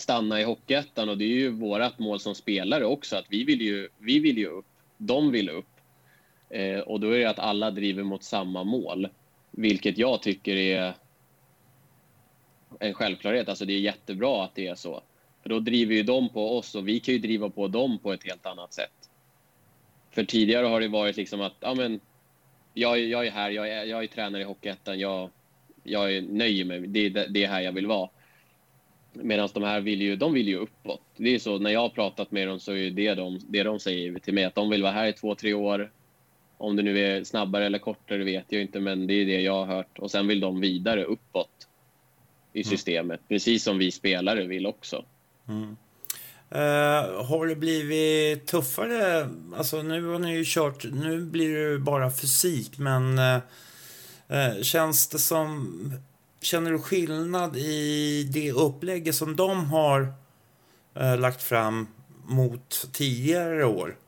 stanna 0.01 0.41
i 0.41 0.45
Hockeyettan 0.45 1.09
och 1.09 1.19
det 1.19 1.25
är 1.25 1.37
ju 1.37 1.51
vårt 1.51 1.99
mål 1.99 2.21
som 2.21 2.35
spelare 2.35 2.85
också 2.85 3.17
att 3.17 3.27
vi 3.29 3.45
vill 3.45 3.61
ju, 3.61 3.89
vi 3.99 4.19
vill 4.19 4.39
ju 4.39 4.47
upp, 4.47 4.67
de 4.97 5.31
vill 5.31 5.49
upp 5.49 5.67
eh, 6.51 6.79
och 6.79 7.01
då 7.01 7.11
är 7.11 7.19
det 7.19 7.31
att 7.31 7.39
alla 7.39 7.71
driver 7.71 8.03
mot 8.03 8.23
samma 8.23 8.65
mål 8.65 9.09
vilket 9.51 9.99
jag 9.99 10.23
tycker 10.23 10.57
är 10.57 10.95
en 12.81 12.95
självklarhet. 12.95 13.49
Alltså 13.49 13.65
det 13.65 13.73
är 13.73 13.81
jättebra 13.81 14.45
att 14.45 14.55
det 14.55 14.67
är 14.67 14.75
så. 14.75 15.03
För 15.43 15.49
då 15.49 15.61
driver 15.61 15.95
ju 15.95 16.03
de 16.03 16.29
på 16.29 16.59
oss 16.59 16.75
och 16.75 16.89
vi 16.89 17.01
kan 17.01 17.15
ju 17.15 17.21
driva 17.21 17.51
på 17.51 17.69
dem 17.69 17.99
på 17.99 18.13
ett 18.13 18.25
helt 18.25 18.47
annat 18.47 18.73
sätt. 18.73 19.11
För 20.11 20.25
tidigare 20.25 20.67
har 20.67 20.81
det 20.81 20.89
varit 20.89 21.17
liksom 21.17 21.41
att, 21.41 21.55
ja 21.61 21.75
men, 21.75 22.01
jag, 22.75 22.99
jag 22.99 23.27
är 23.27 23.31
här, 23.31 23.51
jag 23.51 23.69
är, 23.69 23.85
jag 23.85 24.03
är 24.03 24.07
tränare 24.07 24.43
i 24.43 24.45
Hockeyettan, 24.45 24.99
jag, 24.99 25.31
jag 25.83 26.13
är 26.15 26.23
nöjer 26.23 26.65
mig, 26.65 26.81
det 26.81 27.09
det 27.09 27.45
är 27.45 27.49
här 27.49 27.61
jag 27.61 27.73
vill 27.73 27.87
vara. 27.87 28.09
Medan 29.13 29.49
de 29.55 29.63
här 29.63 29.81
vill 29.81 30.03
ju, 30.03 30.17
de 30.17 30.33
vill 30.33 30.49
ju 30.49 30.57
uppåt. 30.57 31.01
Det 31.17 31.35
är 31.35 31.39
så, 31.39 31.59
när 31.59 31.71
jag 31.71 31.81
har 31.81 31.89
pratat 31.89 32.31
med 32.31 32.49
dem 32.49 32.61
så 32.61 32.73
är 32.73 32.91
det 32.91 33.15
de, 33.15 33.41
det 33.49 33.63
de 33.63 33.81
säger 33.81 34.19
till 34.19 34.35
mig, 34.35 34.45
att 34.45 34.55
de 34.55 34.71
vill 34.71 34.83
vara 34.83 34.93
här 34.93 35.07
i 35.07 35.13
två, 35.13 35.35
tre 35.35 35.55
år. 35.55 35.91
Om 36.59 36.77
det 36.77 36.83
nu 36.83 36.99
är 36.99 37.25
snabbare 37.25 37.67
eller 37.67 37.79
kortare 37.79 38.25
vet 38.25 38.45
jag 38.49 38.63
inte, 38.63 38.81
men 38.81 39.07
det 39.07 39.15
är 39.15 39.27
det 39.27 39.41
jag 39.41 39.65
har 39.65 39.77
hört. 39.77 39.99
Och 39.99 40.11
sen 40.11 40.27
vill 40.27 40.41
de 40.41 40.61
vidare 40.61 41.05
uppåt 41.05 41.69
i 42.53 42.61
mm. 42.61 42.71
systemet, 42.71 43.21
mm. 43.21 43.29
precis 43.29 43.63
som 43.63 43.79
vi 43.79 43.91
spelare 43.91 44.45
vill 44.45 44.67
också. 44.67 45.05
Mm. 45.49 45.77
Uh, 46.53 47.25
har 47.25 47.47
det 47.47 47.57
blivit 47.57 48.47
tuffare? 48.47 49.29
Alltså 49.57 49.83
nu 49.83 50.07
har 50.07 50.19
ni 50.19 50.37
ju 50.37 50.45
kört, 50.47 50.85
nu 50.93 51.21
blir 51.21 51.57
det 51.57 51.79
bara 51.79 52.11
fysik, 52.11 52.79
men 52.79 53.19
uh, 53.19 54.63
känns 54.63 55.09
det 55.09 55.19
som, 55.19 55.93
känner 56.41 56.71
du 56.71 56.79
skillnad 56.79 57.57
i 57.57 58.23
det 58.33 58.53
upplägget 58.53 59.15
som 59.15 59.37
de 59.37 59.65
har 59.65 60.13
eh, 60.95 61.19
lagt 61.19 61.43
fram 61.43 61.89
mot 62.25 62.89
tidigare 62.93 63.65
år? 63.65 63.99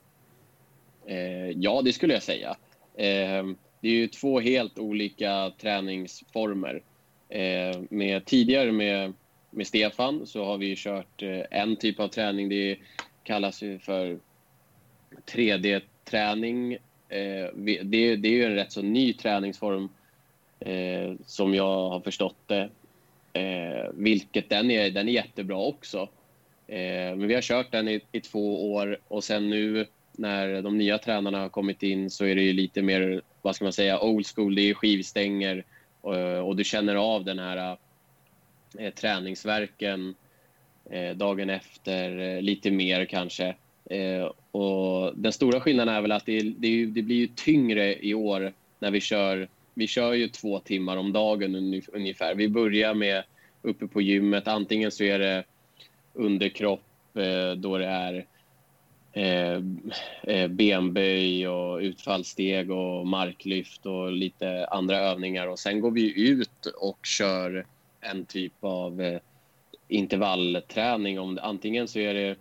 Eh, 1.06 1.50
ja, 1.50 1.82
det 1.82 1.92
skulle 1.92 2.14
jag 2.14 2.22
säga. 2.22 2.56
Eh, 2.94 3.44
det 3.80 3.88
är 3.88 3.94
ju 3.94 4.06
två 4.06 4.40
helt 4.40 4.78
olika 4.78 5.52
träningsformer. 5.60 6.82
Eh, 7.28 7.80
med, 7.90 8.24
tidigare 8.24 8.72
med 8.72 9.12
med 9.50 9.66
Stefan 9.66 10.26
så 10.26 10.44
har 10.44 10.58
vi 10.58 10.76
kört 10.76 11.22
eh, 11.22 11.42
en 11.50 11.76
typ 11.76 12.00
av 12.00 12.08
träning. 12.08 12.48
Det 12.48 12.78
kallas 13.22 13.62
ju 13.62 13.78
för 13.78 14.18
3D-träning. 15.26 16.72
Eh, 17.08 17.48
det, 17.54 18.16
det 18.16 18.28
är 18.28 18.32
ju 18.32 18.44
en 18.44 18.54
rätt 18.54 18.72
så 18.72 18.82
ny 18.82 19.12
träningsform 19.12 19.88
eh, 20.61 21.12
som 21.27 21.55
jag 21.55 21.90
har 21.90 22.01
förstått 22.01 22.37
det. 22.46 22.68
Eh, 23.33 23.90
vilket 23.94 24.49
den 24.49 24.70
är, 24.70 24.90
den 24.90 25.09
är 25.09 25.12
jättebra 25.12 25.59
också. 25.59 26.09
Eh, 26.66 27.16
men 27.16 27.29
vi 27.29 27.35
har 27.35 27.42
kört 27.42 27.70
den 27.70 27.88
i, 27.88 28.01
i 28.12 28.20
två 28.20 28.73
år 28.75 28.99
och 29.09 29.25
sen 29.25 29.51
nu 29.51 29.87
när 30.12 30.62
de 30.62 30.79
nya 30.79 30.99
tränarna 30.99 31.40
har 31.40 31.49
kommit 31.49 31.83
in 31.83 32.11
så 32.11 32.25
är 32.25 32.35
det 32.35 32.42
ju 32.42 32.53
lite 32.53 32.83
mer, 32.83 33.23
vad 33.42 33.57
ska 33.57 33.64
man 33.64 33.73
säga, 33.73 34.01
old 34.01 34.27
school. 34.27 34.55
Det 34.55 34.70
är 34.70 34.75
skivstänger 34.75 35.64
och, 36.01 36.49
och 36.49 36.57
du 36.57 36.64
känner 36.64 36.94
av 36.94 37.25
den 37.25 37.38
här 37.38 37.77
eh, 38.79 38.94
träningsverken 38.94 40.14
eh, 40.90 41.16
dagen 41.16 41.51
efter, 41.51 42.18
eh, 42.18 42.42
lite 42.42 42.70
mer 42.70 43.05
kanske. 43.05 43.55
Eh, 43.85 44.31
och 44.51 45.12
den 45.16 45.33
stora 45.33 45.61
skillnaden 45.61 45.94
är 45.94 46.01
väl 46.01 46.12
att 46.12 46.27
det, 46.27 46.40
det, 46.40 46.87
det, 46.87 47.03
blir 47.03 47.16
ju 47.16 47.27
tyngre 47.27 48.07
i 48.07 48.14
år 48.14 48.53
när 48.79 48.90
vi 48.90 49.01
kör. 49.01 49.49
Vi 49.74 49.87
kör 49.87 50.12
ju 50.12 50.28
två 50.28 50.59
timmar 50.59 50.96
om 50.96 51.12
dagen 51.12 51.83
ungefär. 51.92 52.35
Vi 52.35 52.48
börjar 52.48 52.94
med 52.94 53.24
uppe 53.62 53.87
på 53.87 54.00
gymmet. 54.00 54.48
Antingen 54.48 54.90
så 54.90 55.04
är 55.04 55.18
det 55.18 55.44
underkropp 56.14 57.16
eh, 57.16 57.52
då 57.52 57.78
det 57.78 57.87
är 57.87 58.26
eh, 59.12 59.62
eh, 60.22 60.48
benböj 60.48 61.48
och 61.48 61.78
utfallssteg 61.78 62.70
och 62.70 63.06
marklyft 63.06 63.87
och 63.87 64.12
lite 64.12 64.66
andra 64.66 64.96
övningar. 64.96 65.46
Och 65.46 65.59
sen 65.59 65.80
går 65.80 65.90
vi 65.90 66.30
ut 66.30 66.66
och 66.66 67.06
kör 67.06 67.66
en 68.00 68.24
typ 68.24 68.52
av 68.61 69.00
eh, 69.00 69.20
intervallträning. 69.88 71.20
Om 71.20 71.38
antingen 71.42 71.88
så 71.88 71.98
är 71.98 72.14
det 72.14 72.37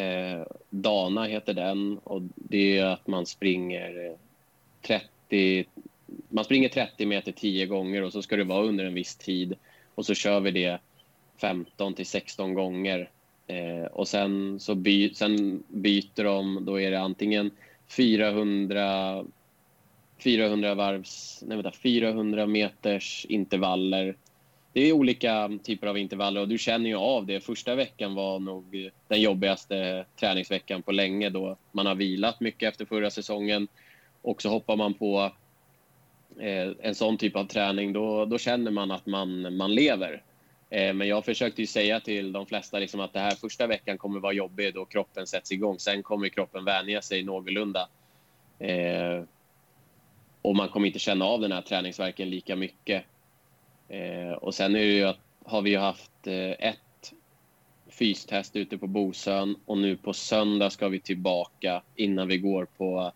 eh, 0.00 0.46
Dana 0.70 1.24
heter 1.24 1.54
den 1.54 1.98
och 1.98 2.22
det 2.34 2.78
är 2.78 2.84
att 2.84 3.06
man 3.06 3.26
springer 3.26 4.06
eh, 4.06 4.16
30 4.82 5.64
man 6.28 6.44
springer 6.44 6.68
30 6.68 7.06
meter 7.06 7.32
10 7.32 7.66
gånger 7.66 8.02
och 8.02 8.12
så 8.12 8.22
ska 8.22 8.36
det 8.36 8.44
vara 8.44 8.64
under 8.64 8.84
en 8.84 8.94
viss 8.94 9.16
tid 9.16 9.54
och 9.94 10.06
så 10.06 10.14
kör 10.14 10.40
vi 10.40 10.50
det 10.50 10.78
15 11.40 11.94
till 11.94 12.06
16 12.06 12.54
gånger 12.54 13.10
eh, 13.46 13.84
och 13.84 14.08
sen 14.08 14.60
så 14.60 14.74
by, 14.74 15.14
sen 15.14 15.62
byter 15.68 16.24
de. 16.24 16.64
Då 16.64 16.80
är 16.80 16.90
det 16.90 17.00
antingen 17.00 17.50
400 17.88 19.24
400 20.18 20.74
varvs, 20.74 21.42
nej 21.46 21.56
vänta, 21.56 21.72
400 21.72 22.46
meters 22.46 23.26
intervaller 23.28 24.16
det 24.72 24.88
är 24.88 24.92
olika 24.92 25.58
typer 25.62 25.86
av 25.86 25.98
intervaller 25.98 26.40
och 26.40 26.48
du 26.48 26.58
känner 26.58 26.90
ju 26.90 26.96
av 26.96 27.26
det. 27.26 27.40
Första 27.40 27.74
veckan 27.74 28.14
var 28.14 28.38
nog 28.38 28.90
den 29.08 29.20
jobbigaste 29.20 30.04
träningsveckan 30.20 30.82
på 30.82 30.92
länge 30.92 31.30
då 31.30 31.56
man 31.72 31.86
har 31.86 31.94
vilat 31.94 32.40
mycket 32.40 32.68
efter 32.68 32.84
förra 32.84 33.10
säsongen 33.10 33.68
och 34.22 34.42
så 34.42 34.48
hoppar 34.48 34.76
man 34.76 34.94
på 34.94 35.32
Eh, 36.40 36.72
en 36.80 36.94
sån 36.94 37.16
typ 37.16 37.36
av 37.36 37.44
träning 37.44 37.92
då, 37.92 38.24
då 38.24 38.38
känner 38.38 38.70
man 38.70 38.90
att 38.90 39.06
man, 39.06 39.56
man 39.56 39.74
lever. 39.74 40.22
Eh, 40.70 40.94
men 40.94 41.08
jag 41.08 41.24
försökte 41.24 41.60
ju 41.60 41.66
säga 41.66 42.00
till 42.00 42.32
de 42.32 42.46
flesta 42.46 42.78
liksom 42.78 43.00
att 43.00 43.12
det 43.12 43.20
här 43.20 43.34
första 43.34 43.66
veckan 43.66 43.98
kommer 43.98 44.20
vara 44.20 44.32
jobbig 44.32 44.74
då 44.74 44.84
kroppen 44.84 45.26
sätts 45.26 45.52
igång. 45.52 45.78
Sen 45.78 46.02
kommer 46.02 46.28
kroppen 46.28 46.64
vänja 46.64 47.02
sig 47.02 47.22
någorlunda. 47.22 47.88
Eh, 48.58 49.22
och 50.42 50.56
man 50.56 50.68
kommer 50.68 50.86
inte 50.86 50.98
känna 50.98 51.24
av 51.24 51.40
den 51.40 51.52
här 51.52 51.62
träningsverken 51.62 52.30
lika 52.30 52.56
mycket. 52.56 53.04
Eh, 53.88 54.32
och 54.32 54.54
sen 54.54 54.76
är 54.76 54.80
det 54.80 54.84
ju 54.84 55.04
att, 55.04 55.18
har 55.44 55.62
vi 55.62 55.70
ju 55.70 55.78
haft 55.78 56.26
eh, 56.26 56.50
ett 56.50 57.12
fystest 57.88 58.56
ute 58.56 58.78
på 58.78 58.86
Bosön 58.86 59.56
och 59.66 59.78
nu 59.78 59.96
på 59.96 60.12
söndag 60.12 60.70
ska 60.70 60.88
vi 60.88 61.00
tillbaka 61.00 61.82
innan 61.96 62.28
vi 62.28 62.38
går 62.38 62.64
på 62.76 63.12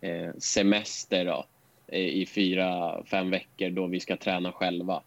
eh, 0.00 0.30
semester 0.38 1.24
då, 1.24 1.44
Eh, 1.88 2.00
i 2.00 2.26
fyra, 2.26 3.02
fem 3.04 3.30
veckor 3.30 3.70
då 3.70 3.86
vi 3.86 4.00
ska 4.00 4.16
träna 4.16 4.52
själva. 4.52 5.02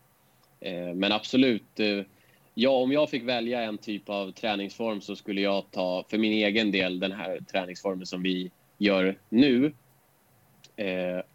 Eh, 0.59 0.93
men 0.93 1.11
absolut, 1.11 1.79
eh, 1.79 2.05
ja, 2.53 2.69
om 2.69 2.91
jag 2.91 3.09
fick 3.09 3.23
välja 3.23 3.61
en 3.61 3.77
typ 3.77 4.09
av 4.09 4.31
träningsform 4.31 5.01
så 5.01 5.15
skulle 5.15 5.41
jag 5.41 5.71
ta 5.71 6.05
för 6.09 6.17
min 6.17 6.31
egen 6.31 6.71
del 6.71 6.99
den 6.99 7.11
här 7.11 7.39
träningsformen 7.51 8.05
som 8.05 8.23
vi 8.23 8.51
gör 8.77 9.17
nu. 9.29 9.73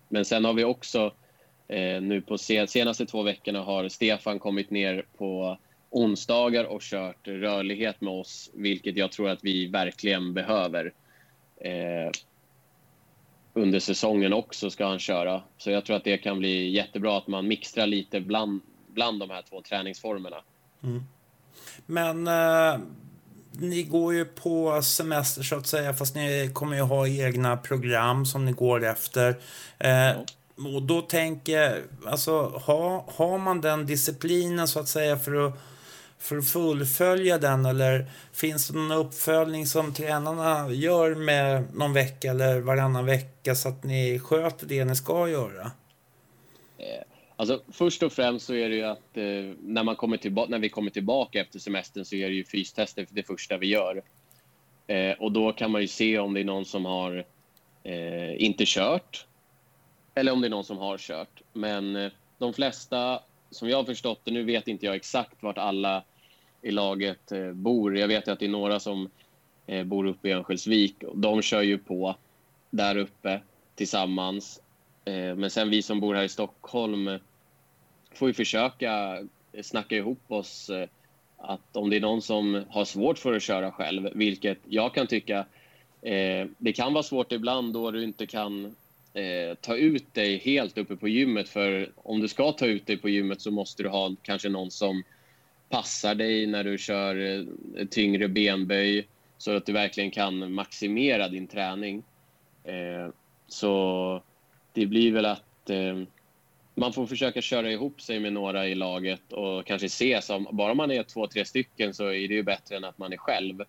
men 0.08 0.24
sen 0.24 0.44
har 0.44 0.52
vi 0.52 0.64
också 0.64 1.12
nu 2.00 2.22
på 2.26 2.38
senaste 2.38 3.06
två 3.06 3.22
veckorna 3.22 3.62
har 3.62 3.88
Stefan 3.88 4.38
kommit 4.38 4.70
ner 4.70 5.04
på 5.18 5.58
onsdagar 5.90 6.64
och 6.64 6.82
kört 6.82 7.28
rörlighet 7.28 8.00
med 8.00 8.12
oss, 8.12 8.50
vilket 8.54 8.96
jag 8.96 9.12
tror 9.12 9.28
att 9.28 9.44
vi 9.44 9.66
verkligen 9.66 10.34
behöver. 10.34 10.92
Under 13.56 13.80
säsongen 13.80 14.32
också 14.32 14.70
ska 14.70 14.86
han 14.86 14.98
köra, 14.98 15.42
så 15.58 15.70
jag 15.70 15.84
tror 15.84 15.96
att 15.96 16.04
det 16.04 16.18
kan 16.18 16.38
bli 16.38 16.70
jättebra 16.70 17.18
att 17.18 17.26
man 17.26 17.48
mixtrar 17.48 17.86
lite 17.86 18.20
bland, 18.20 18.60
bland 18.88 19.20
de 19.20 19.30
här 19.30 19.42
två 19.42 19.62
träningsformerna. 19.62 20.36
Mm. 20.82 21.02
Men 21.86 22.26
eh, 22.26 22.80
ni 23.52 23.82
går 23.82 24.14
ju 24.14 24.24
på 24.24 24.82
semester 24.82 25.42
så 25.42 25.56
att 25.56 25.66
säga, 25.66 25.94
fast 25.94 26.14
ni 26.14 26.50
kommer 26.54 26.76
ju 26.76 26.82
ha 26.82 27.08
egna 27.08 27.56
program 27.56 28.26
som 28.26 28.44
ni 28.44 28.52
går 28.52 28.84
efter. 28.84 29.36
Eh, 29.78 29.90
ja. 29.90 30.14
Och 30.74 30.82
då 30.82 31.00
tänker 31.00 31.82
alltså 32.06 32.62
har, 32.64 33.04
har 33.16 33.38
man 33.38 33.60
den 33.60 33.86
disciplinen 33.86 34.68
så 34.68 34.80
att 34.80 34.88
säga 34.88 35.16
för 35.16 35.46
att, 35.46 35.54
för 36.18 36.36
att 36.36 36.50
fullfölja 36.50 37.38
den 37.38 37.66
eller 37.66 38.06
finns 38.32 38.68
det 38.68 38.78
någon 38.78 38.92
uppföljning 38.92 39.66
som 39.66 39.94
tränarna 39.94 40.72
gör 40.72 41.14
med 41.14 41.64
någon 41.74 41.92
vecka 41.92 42.30
eller 42.30 42.60
varannan 42.60 43.06
vecka 43.06 43.54
så 43.54 43.68
att 43.68 43.84
ni 43.84 44.18
sköter 44.18 44.66
det 44.66 44.84
ni 44.84 44.96
ska 44.96 45.28
göra? 45.28 45.62
Eh, 46.78 47.02
alltså, 47.36 47.62
först 47.72 48.02
och 48.02 48.12
främst 48.12 48.46
så 48.46 48.54
är 48.54 48.68
det 48.68 48.74
ju 48.74 48.84
att 48.84 49.16
eh, 49.16 49.54
när, 49.60 49.82
man 49.82 49.96
kommer 49.96 50.16
tillba- 50.16 50.46
när 50.48 50.58
vi 50.58 50.68
kommer 50.68 50.90
tillbaka 50.90 51.40
efter 51.40 51.58
semestern 51.58 52.04
så 52.04 52.14
är 52.14 52.28
det 52.28 52.34
ju 52.34 52.44
fystester 52.44 53.06
det 53.10 53.22
första 53.22 53.56
vi 53.56 53.66
gör. 53.66 54.02
Eh, 54.86 55.12
och 55.18 55.32
då 55.32 55.52
kan 55.52 55.70
man 55.70 55.80
ju 55.80 55.88
se 55.88 56.18
om 56.18 56.34
det 56.34 56.40
är 56.40 56.44
någon 56.44 56.64
som 56.64 56.84
har 56.84 57.24
eh, 57.82 58.42
inte 58.42 58.64
kört 58.66 59.26
eller 60.16 60.32
om 60.32 60.40
det 60.40 60.48
är 60.48 60.50
någon 60.50 60.64
som 60.64 60.78
har 60.78 60.98
kört. 60.98 61.42
Men 61.52 61.96
eh, 61.96 62.12
de 62.38 62.52
flesta, 62.52 63.20
som 63.50 63.68
jag 63.68 63.76
har 63.76 63.84
förstått 63.84 64.20
det, 64.24 64.30
nu 64.30 64.44
vet 64.44 64.68
inte 64.68 64.86
jag 64.86 64.94
exakt 64.94 65.42
vart 65.42 65.58
alla 65.58 66.02
i 66.62 66.70
laget 66.70 67.32
eh, 67.32 67.52
bor. 67.52 67.98
Jag 67.98 68.08
vet 68.08 68.28
att 68.28 68.38
det 68.38 68.46
är 68.46 68.50
några 68.50 68.80
som 68.80 69.10
eh, 69.66 69.84
bor 69.84 70.06
uppe 70.06 70.28
i 70.28 70.32
Örnsköldsvik. 70.32 70.94
De 71.14 71.42
kör 71.42 71.62
ju 71.62 71.78
på 71.78 72.16
där 72.70 72.96
uppe 72.96 73.40
tillsammans. 73.74 74.60
Eh, 75.04 75.36
men 75.36 75.50
sen 75.50 75.70
vi 75.70 75.82
som 75.82 76.00
bor 76.00 76.14
här 76.14 76.24
i 76.24 76.28
Stockholm 76.28 77.08
eh, 77.08 77.20
får 78.14 78.28
ju 78.28 78.34
försöka 78.34 79.18
eh, 79.52 79.62
snacka 79.62 79.96
ihop 79.96 80.22
oss 80.28 80.70
att 81.36 81.76
om 81.76 81.90
det 81.90 81.96
är 81.96 82.00
någon 82.00 82.22
som 82.22 82.64
har 82.70 82.84
svårt 82.84 83.18
för 83.18 83.32
att 83.32 83.42
köra 83.42 83.72
själv, 83.72 84.10
vilket 84.14 84.58
jag 84.64 84.94
kan 84.94 85.06
tycka 85.06 85.46
det 86.58 86.72
kan 86.74 86.92
vara 86.92 87.02
svårt 87.02 87.32
ibland 87.32 87.74
då 87.74 87.90
du 87.90 88.04
inte 88.04 88.26
kan 88.26 88.76
eh, 89.16 89.54
ta 89.60 89.76
ut 89.76 90.14
dig 90.14 90.38
helt 90.38 90.78
uppe 90.78 90.96
på 90.96 91.08
gymmet. 91.08 91.48
För 91.48 91.90
om 91.96 92.20
du 92.20 92.28
ska 92.28 92.52
ta 92.52 92.66
ut 92.66 92.86
dig 92.86 92.96
på 92.96 93.08
gymmet 93.08 93.40
så 93.40 93.50
måste 93.50 93.82
du 93.82 93.88
ha 93.88 94.14
kanske 94.22 94.48
någon 94.48 94.70
som 94.70 95.02
passar 95.68 96.14
dig 96.14 96.46
när 96.46 96.64
du 96.64 96.78
kör 96.78 97.16
eh, 97.16 97.86
tyngre 97.86 98.28
benböj 98.28 99.08
så 99.38 99.56
att 99.56 99.66
du 99.66 99.72
verkligen 99.72 100.10
kan 100.10 100.52
maximera 100.52 101.28
din 101.28 101.46
träning. 101.46 102.02
Eh, 102.64 103.12
så 103.48 104.22
det 104.72 104.86
blir 104.86 105.12
väl 105.12 105.26
att 105.26 105.70
eh, 105.70 106.02
man 106.74 106.92
får 106.92 107.06
försöka 107.06 107.40
köra 107.40 107.72
ihop 107.72 108.00
sig 108.00 108.20
med 108.20 108.32
några 108.32 108.68
i 108.68 108.74
laget 108.74 109.32
och 109.32 109.66
kanske 109.66 109.88
se 109.88 110.22
som 110.22 110.48
bara 110.50 110.74
man 110.74 110.90
är 110.90 111.02
två, 111.02 111.26
tre 111.26 111.44
stycken 111.44 111.94
så 111.94 112.04
är 112.04 112.28
det 112.28 112.34
ju 112.34 112.42
bättre 112.42 112.76
än 112.76 112.84
att 112.84 112.98
man 112.98 113.12
är 113.12 113.16
själv. 113.16 113.60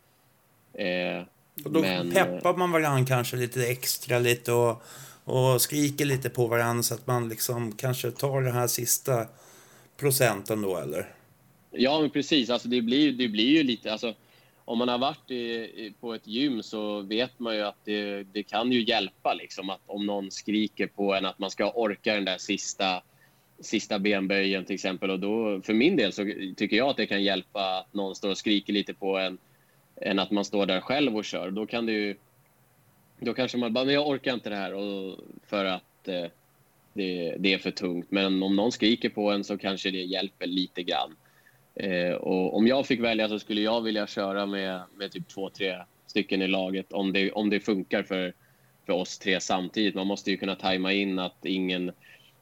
Och 1.66 1.72
då 1.72 1.82
men, 1.82 2.12
peppar 2.12 2.54
man 2.58 2.72
varandra 2.72 3.06
kanske 3.06 3.38
lite 3.38 3.68
extra 3.68 4.20
lite 4.20 4.52
och 4.52 4.84
och 5.28 5.62
skriker 5.62 6.06
lite 6.06 6.30
på 6.30 6.48
varandra 6.48 6.84
så 6.84 6.94
att 6.94 7.08
man 7.08 7.30
liksom 7.30 7.72
kanske 7.72 8.12
tar 8.12 8.42
den 8.42 8.54
här 8.54 8.68
sista 8.68 9.26
procenten 9.98 10.62
då 10.62 10.78
eller? 10.78 11.14
Ja, 11.72 12.02
men 12.02 12.10
precis. 12.10 12.50
Alltså 12.50 12.68
det, 12.68 12.82
blir, 12.82 13.12
det 13.12 13.28
blir 13.28 13.58
ju 13.58 13.64
lite... 13.64 13.92
Alltså, 13.92 14.14
om 14.66 14.78
man 14.78 14.88
har 14.88 14.98
varit 14.98 15.32
i, 15.32 15.94
på 16.00 16.14
ett 16.14 16.28
gym 16.28 16.64
så 16.64 17.02
vet 17.02 17.40
man 17.40 17.56
ju 17.56 17.62
att 17.62 17.86
det, 17.86 18.24
det 18.24 18.44
kan 18.44 18.72
ju 18.72 18.84
hjälpa. 18.84 19.34
Liksom, 19.34 19.70
att 19.70 19.82
om 19.86 20.06
någon 20.06 20.32
skriker 20.32 20.88
på 20.88 21.14
en 21.14 21.26
att 21.26 21.40
man 21.40 21.52
ska 21.52 21.72
orka 21.72 22.14
den 22.14 22.26
där 22.26 22.38
sista, 22.38 23.02
sista 23.60 24.00
benböjen 24.00 24.66
till 24.66 24.76
exempel. 24.76 25.12
Och 25.12 25.20
då, 25.20 25.62
för 25.62 25.74
min 25.74 25.96
del 25.96 26.14
så 26.14 26.24
tycker 26.58 26.78
jag 26.78 26.90
att 26.90 26.98
det 26.98 27.08
kan 27.08 27.24
hjälpa 27.24 27.78
att 27.78 27.94
någon 27.94 28.16
står 28.16 28.30
och 28.30 28.38
skriker 28.38 28.74
lite 28.74 28.94
på 28.94 29.18
en 29.18 29.38
än 30.02 30.20
att 30.20 30.32
man 30.32 30.46
står 30.46 30.66
där 30.66 30.82
själv 30.82 31.18
och 31.18 31.26
kör. 31.26 31.52
Då 31.52 31.66
kan 31.66 31.86
det 31.86 31.92
ju 31.92 32.16
då 33.20 33.34
kanske 33.34 33.58
man 33.58 33.74
bara, 33.74 33.86
men 33.86 33.94
jag 33.94 34.08
orkar 34.08 34.34
inte 34.34 34.50
det 34.50 34.56
här 34.56 34.74
och 34.74 35.20
för 35.48 35.66
att 35.66 36.08
eh, 36.08 36.26
det, 36.94 37.36
det, 37.40 37.54
är 37.54 37.58
för 37.58 37.72
tungt. 37.72 38.06
Men 38.10 38.44
om 38.44 38.56
någon 38.56 38.72
skriker 38.72 39.10
på 39.10 39.32
en 39.32 39.44
så 39.44 39.58
kanske 39.58 39.92
det 39.92 40.04
hjälper 40.04 40.48
lite 40.48 40.84
grann. 40.84 41.16
Eh, 41.76 42.12
och 42.12 42.58
om 42.58 42.68
jag 42.68 42.88
fick 42.88 43.00
välja 43.00 43.30
så 43.30 43.40
skulle 43.40 43.62
jag 43.62 43.82
vilja 43.82 44.08
köra 44.08 44.46
med, 44.46 44.82
med 44.96 45.12
typ 45.12 45.28
två, 45.28 45.50
tre 45.50 45.78
stycken 46.08 46.42
i 46.42 46.48
laget 46.48 46.94
om 46.94 47.14
det, 47.14 47.32
om 47.32 47.50
det 47.50 47.60
funkar 47.60 48.04
för, 48.04 48.34
för 48.86 48.94
oss 48.94 49.20
tre 49.20 49.40
samtidigt. 49.40 49.96
Man 49.96 50.08
måste 50.08 50.32
ju 50.32 50.38
kunna 50.38 50.56
tajma 50.56 50.94
in 50.94 51.20
att 51.20 51.46
ingen 51.46 51.92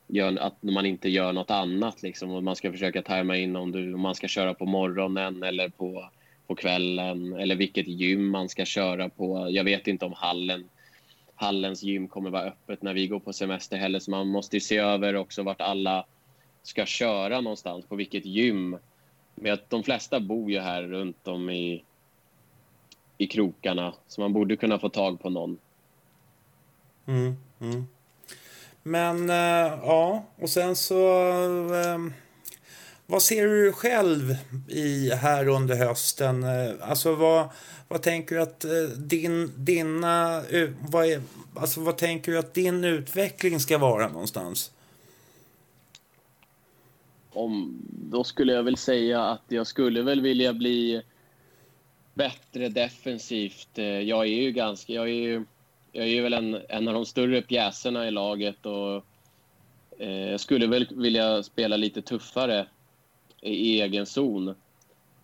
gör, 0.08 0.38
att 0.38 0.64
man 0.64 0.86
inte 0.86 1.10
gör 1.10 1.34
något 1.34 1.52
annat 1.52 2.04
liksom. 2.04 2.32
Och 2.32 2.44
man 2.44 2.56
ska 2.56 2.72
försöka 2.72 3.02
tajma 3.02 3.38
in 3.38 3.56
om, 3.56 3.72
du, 3.72 3.94
om 3.94 4.02
man 4.02 4.16
ska 4.16 4.28
köra 4.28 4.54
på 4.54 4.66
morgonen 4.66 5.44
eller 5.44 5.70
på 5.70 6.10
på 6.48 6.56
kvällen 6.56 7.34
eller 7.34 7.56
vilket 7.56 7.88
gym 7.88 8.30
man 8.30 8.50
ska 8.50 8.66
köra 8.66 9.10
på. 9.10 9.48
Jag 9.50 9.64
vet 9.64 9.88
inte 9.88 10.06
om 10.06 10.14
hallen, 10.14 10.70
hallens 11.36 11.84
gym 11.84 12.08
kommer 12.08 12.30
vara 12.30 12.44
öppet 12.44 12.82
när 12.82 12.94
vi 12.94 13.08
går 13.08 13.20
på 13.20 13.34
semester 13.34 13.78
heller, 13.78 14.00
så 14.00 14.12
man 14.12 14.28
måste 14.28 14.60
se 14.60 14.78
över 14.78 15.16
också 15.16 15.44
vart 15.44 15.62
alla 15.62 16.06
ska 16.64 16.86
köra 16.86 17.42
någonstans, 17.42 17.86
på 17.86 17.96
vilket 17.96 18.26
gym. 18.26 18.78
Men 19.36 19.54
att 19.54 19.70
de 19.70 19.84
flesta 19.84 20.20
bor 20.20 20.52
ju 20.52 20.60
här 20.60 20.84
runt 20.84 21.28
om 21.28 21.50
i, 21.50 21.84
i 23.18 23.28
krokarna, 23.28 23.94
så 24.08 24.22
man 24.22 24.34
borde 24.34 24.56
kunna 24.56 24.80
få 24.80 24.90
tag 24.90 25.22
på 25.22 25.30
någon. 25.30 25.58
Mm, 27.08 27.36
mm. 27.60 27.88
Men 28.84 29.30
äh, 29.30 29.80
ja, 29.84 30.24
och 30.36 30.50
sen 30.50 30.76
så 30.76 31.20
äh, 31.74 31.98
vad 33.08 33.22
ser 33.22 33.48
du 33.48 33.72
själv 33.72 34.36
i 34.68 35.10
här 35.10 35.48
under 35.48 35.76
hösten? 35.76 36.44
Eh, 36.44 36.90
alltså 36.90 37.16
vad, 37.16 37.50
vad 37.88 38.02
tänker 38.02 38.36
du 38.36 38.42
att 38.42 38.66
eh, 38.66 38.72
din, 38.98 39.52
dina, 39.58 40.44
vad, 40.90 41.06
är, 41.06 41.22
alltså 41.56 41.82
vad 41.82 41.98
tänker 41.98 42.32
du 42.32 42.40
att 42.40 42.54
din 42.54 42.84
utveckling 42.84 43.60
ska 43.60 43.78
vara 43.78 44.08
någonstans? 44.08 44.72
Om, 47.34 47.82
då 47.90 48.24
skulle 48.24 48.54
jag 48.54 48.64
väl 48.64 48.78
säga 48.78 49.24
att 49.24 49.44
jag 49.48 49.68
skulle 49.68 50.02
väl 50.02 50.22
vilja 50.22 50.54
bli 50.54 51.02
bättre 52.14 52.70
defensivt. 52.70 53.78
Eh, 53.78 53.86
jag 53.86 54.22
är 54.22 54.42
ju 54.42 54.52
ganska, 54.52 54.94
jag 54.94 55.10
är 55.10 55.14
ju, 55.14 55.44
jag 55.92 56.08
är 56.08 56.22
väl 56.22 56.34
en, 56.34 56.62
en 56.70 56.88
av 56.88 56.94
de 56.94 57.06
större 57.06 57.42
pjäserna 57.42 58.08
i 58.08 58.12
laget 58.12 58.66
och 58.66 59.06
jag 59.98 60.40
skulle 60.40 60.68
väl 60.68 60.88
vilja 60.92 61.44
spela 61.44 61.78
lite 61.78 62.02
tuffare 62.02 62.68
i 63.42 63.82
egen 63.82 64.06
zon. 64.06 64.48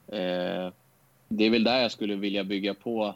Eh, 0.07 0.72
det 1.28 1.45
är 1.45 1.49
väl 1.49 1.64
där 1.64 1.82
jag 1.82 1.91
skulle 1.91 2.16
vilja 2.16 2.43
bygga 2.43 2.74
på 2.74 3.16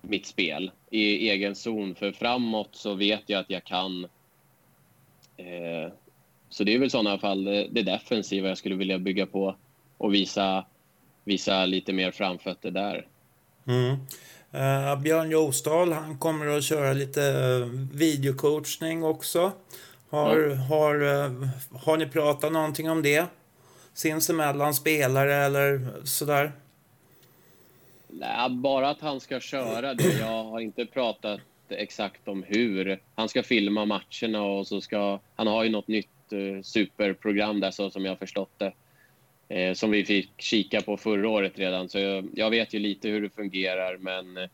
mitt 0.00 0.26
spel, 0.26 0.70
i 0.90 1.30
egen 1.30 1.54
zon. 1.54 1.94
För 1.94 2.12
framåt 2.12 2.68
så 2.72 2.94
vet 2.94 3.22
jag 3.26 3.40
att 3.40 3.50
jag 3.50 3.64
kan. 3.64 4.04
Eh, 5.36 5.92
så 6.48 6.64
det 6.64 6.74
är 6.74 6.78
väl 6.78 6.86
i 6.86 6.90
sådana 6.90 7.18
fall 7.18 7.44
det, 7.44 7.68
det 7.70 7.82
defensiva 7.82 8.48
jag 8.48 8.58
skulle 8.58 8.74
vilja 8.74 8.98
bygga 8.98 9.26
på 9.26 9.56
och 9.98 10.14
visa, 10.14 10.64
visa 11.24 11.66
lite 11.66 11.92
mer 11.92 12.10
framfötter 12.10 12.70
där. 12.70 13.06
Mm. 13.66 13.96
Uh, 14.54 15.02
Björn 15.02 15.30
Jostal, 15.30 15.92
han 15.92 16.18
kommer 16.18 16.46
att 16.46 16.64
köra 16.64 16.92
lite 16.92 17.20
videocoachning 17.92 19.04
också. 19.04 19.52
Har, 20.10 20.36
mm. 20.36 20.58
har, 20.58 20.94
har 21.78 21.96
ni 21.96 22.06
pratat 22.06 22.52
någonting 22.52 22.90
om 22.90 23.02
det? 23.02 23.26
Sinsemellan 23.98 24.74
spelare 24.74 25.34
eller 25.34 25.80
sådär? 26.04 26.52
Nej, 28.08 28.50
bara 28.50 28.88
att 28.88 29.00
han 29.00 29.20
ska 29.20 29.40
köra 29.40 29.94
det. 29.94 30.18
Jag 30.20 30.44
har 30.44 30.60
inte 30.60 30.86
pratat 30.86 31.40
exakt 31.68 32.28
om 32.28 32.42
hur. 32.42 33.00
Han 33.14 33.28
ska 33.28 33.42
filma 33.42 33.84
matcherna 33.84 34.42
och 34.42 34.66
så 34.66 34.80
ska... 34.80 35.20
Han 35.36 35.46
har 35.46 35.64
ju 35.64 35.70
något 35.70 35.88
nytt 35.88 36.32
uh, 36.32 36.62
superprogram 36.62 37.60
där 37.60 37.70
så 37.70 37.90
som 37.90 38.04
jag 38.04 38.12
har 38.12 38.16
förstått 38.16 38.58
det. 38.58 38.72
Eh, 39.48 39.74
som 39.74 39.90
vi 39.90 40.04
fick 40.04 40.30
kika 40.36 40.80
på 40.80 40.96
förra 40.96 41.28
året 41.28 41.58
redan. 41.58 41.88
Så 41.88 41.98
jag, 41.98 42.28
jag 42.34 42.50
vet 42.50 42.74
ju 42.74 42.78
lite 42.78 43.08
hur 43.08 43.22
det 43.22 43.30
fungerar 43.30 43.96
men 43.96 44.36
eh, 44.36 44.48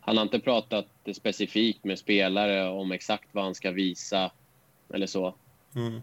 han 0.00 0.16
har 0.16 0.22
inte 0.22 0.38
pratat 0.38 0.86
specifikt 1.14 1.84
med 1.84 1.98
spelare 1.98 2.68
om 2.68 2.92
exakt 2.92 3.28
vad 3.32 3.44
han 3.44 3.54
ska 3.54 3.70
visa 3.70 4.30
eller 4.94 5.06
så. 5.06 5.34
Mm. 5.74 6.00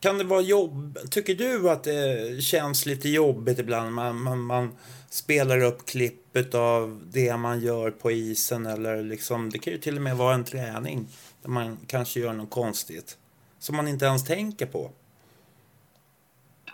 Kan 0.00 0.18
det 0.18 0.24
vara 0.24 0.40
jobb? 0.40 0.98
Tycker 1.10 1.34
du 1.34 1.70
att 1.70 1.84
det 1.84 2.42
känns 2.42 2.86
lite 2.86 3.08
jobbigt 3.08 3.58
ibland? 3.58 3.92
Man, 3.92 4.22
man, 4.22 4.40
man 4.40 4.72
spelar 5.10 5.62
upp 5.62 5.86
klippet 5.86 6.54
av 6.54 7.02
det 7.12 7.36
man 7.36 7.60
gör 7.60 7.90
på 7.90 8.10
isen 8.10 8.66
eller 8.66 9.02
liksom, 9.02 9.50
det 9.50 9.58
kan 9.58 9.72
ju 9.72 9.78
till 9.78 9.96
och 9.96 10.02
med 10.02 10.16
vara 10.16 10.34
en 10.34 10.44
träning 10.44 11.06
där 11.42 11.50
man 11.50 11.78
kanske 11.86 12.20
gör 12.20 12.32
något 12.32 12.50
konstigt 12.50 13.18
som 13.58 13.76
man 13.76 13.88
inte 13.88 14.04
ens 14.04 14.24
tänker 14.24 14.66
på. 14.66 14.90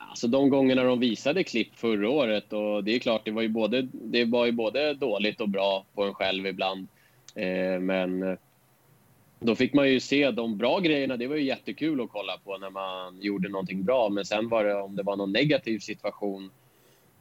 Alltså 0.09 0.29
de 0.29 0.51
gångerna 0.51 0.83
de 0.83 1.01
visade 1.01 1.45
klipp 1.45 1.68
förra 1.74 2.11
året 2.11 2.53
och 2.53 2.85
det 2.85 2.95
är 2.95 2.99
klart, 2.99 3.24
det 3.24 3.31
var 3.31 3.43
ju 3.43 3.49
både, 3.49 3.89
det 3.93 4.24
var 4.24 4.47
ju 4.47 4.53
både 4.53 4.95
dåligt 4.95 5.41
och 5.41 5.49
bra 5.49 5.85
på 5.95 6.05
en 6.05 6.14
själv 6.14 6.47
ibland. 6.47 6.89
Eh, 7.35 7.81
men 7.81 8.39
då 9.41 9.55
fick 9.55 9.74
man 9.74 9.91
ju 9.91 10.01
se 10.01 10.30
de 10.30 10.57
bra 10.57 10.80
grejerna. 10.80 11.16
Det 11.16 11.26
var 11.26 11.37
ju 11.37 11.45
jättekul 11.45 12.01
att 12.01 12.11
kolla 12.11 12.39
på 12.45 12.59
när 12.59 12.70
man 12.70 13.22
gjorde 13.22 13.49
någonting 13.49 13.84
bra. 13.84 14.09
Men 14.09 14.24
sen 14.24 14.49
var 14.49 14.64
det 14.64 14.74
om 14.74 14.97
det 14.97 15.03
var 15.03 15.16
någon 15.16 15.32
negativ 15.32 15.78
situation 15.78 16.51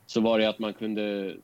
så 0.06 0.22
var 0.22 0.40
det 0.40 0.50
att 0.50 0.60
man 0.60 0.74
kunde 0.74 1.36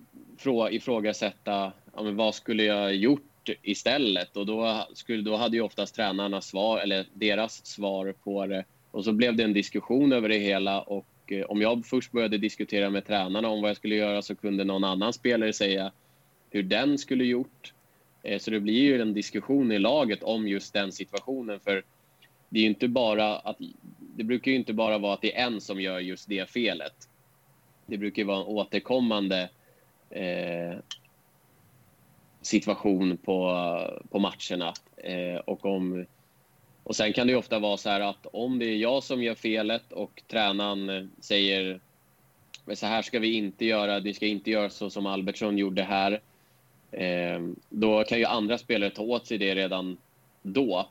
ifrågasätta 0.72 1.72
ja, 1.95 2.03
men 2.03 2.15
vad 2.15 2.36
skulle 2.36 2.63
jag 2.63 2.95
gjort 2.95 3.49
istället? 3.61 4.38
Och 4.38 4.45
då, 4.45 4.86
skulle, 4.93 5.22
då 5.24 5.36
hade 5.36 5.57
ju 5.57 5.63
oftast 5.63 5.95
tränarna 5.95 6.41
svar, 6.41 6.80
eller 6.80 7.05
deras 7.13 7.65
svar 7.65 8.13
på 8.24 8.45
det. 8.45 8.65
Och 8.91 9.03
så 9.05 9.13
blev 9.13 9.36
det 9.36 9.43
en 9.43 9.53
diskussion 9.53 10.13
över 10.13 10.30
det 10.30 10.38
hela. 10.38 10.82
Och 10.82 11.05
eh, 11.28 11.45
om 11.45 11.61
jag 11.61 11.86
först 11.86 12.11
började 12.11 12.38
diskutera 12.38 12.89
med 12.89 13.07
tränarna 13.07 13.49
om 13.49 13.61
vad 13.61 13.69
jag 13.69 13.78
skulle 13.78 13.95
göra 13.95 14.22
så 14.22 14.36
kunde 14.36 14.63
någon 14.63 14.84
annan 14.84 15.13
spelare 15.13 15.53
säga 15.53 15.91
hur 16.49 16.63
den 16.63 16.97
skulle 16.97 17.24
gjort. 17.24 17.74
Eh, 18.24 18.39
så 18.39 18.51
det 18.51 18.59
blir 18.59 18.82
ju 18.82 19.01
en 19.01 19.13
diskussion 19.13 19.72
i 19.72 19.80
laget 19.80 20.24
om 20.24 20.47
just 20.47 20.74
den 20.74 20.91
situationen. 20.91 21.59
För 21.59 21.84
det 22.49 22.59
är 22.59 22.65
inte 22.65 22.88
bara 22.88 23.38
att 23.38 23.57
det 24.15 24.24
brukar 24.24 24.51
ju 24.51 24.57
inte 24.57 24.74
bara 24.74 24.97
vara 24.97 25.13
att 25.13 25.22
det 25.22 25.38
är 25.38 25.47
en 25.47 25.61
som 25.61 25.82
gör 25.82 25.99
just 25.99 26.30
det 26.30 26.49
felet. 26.49 27.09
Det 27.86 27.97
brukar 27.97 28.24
vara 28.24 28.38
en 28.38 28.47
återkommande 28.47 29.49
eh, 30.09 30.78
situation 32.41 33.17
på, 33.17 33.53
på 34.09 34.19
matcherna. 34.19 34.74
Eh, 34.97 35.36
och, 35.36 35.65
om, 35.65 36.05
och 36.84 36.95
sen 36.95 37.13
kan 37.13 37.28
det 37.28 37.36
ofta 37.36 37.59
vara 37.59 37.78
så 37.78 37.89
här 37.89 38.01
att 38.01 38.26
om 38.34 38.59
det 38.59 38.65
är 38.65 38.78
jag 38.78 39.03
som 39.03 39.24
gör 39.24 39.36
felet 39.36 39.91
och 39.91 40.24
tränaren 40.28 41.11
säger 41.19 41.80
så 42.74 42.86
här 42.86 43.01
ska 43.01 43.19
vi 43.19 43.34
inte 43.34 43.65
göra, 43.65 43.99
vi 43.99 44.13
ska 44.13 44.26
inte 44.26 44.51
göra 44.51 44.69
så 44.69 44.89
som 44.89 45.05
Albertsson 45.05 45.57
gjorde 45.57 45.84
här. 45.84 46.22
Eh, 46.91 47.41
då 47.69 48.03
kan 48.03 48.19
ju 48.19 48.25
andra 48.25 48.57
spelare 48.57 48.89
ta 48.89 49.01
åt 49.01 49.27
sig 49.27 49.37
det 49.37 49.55
redan 49.55 49.97
då. 50.41 50.87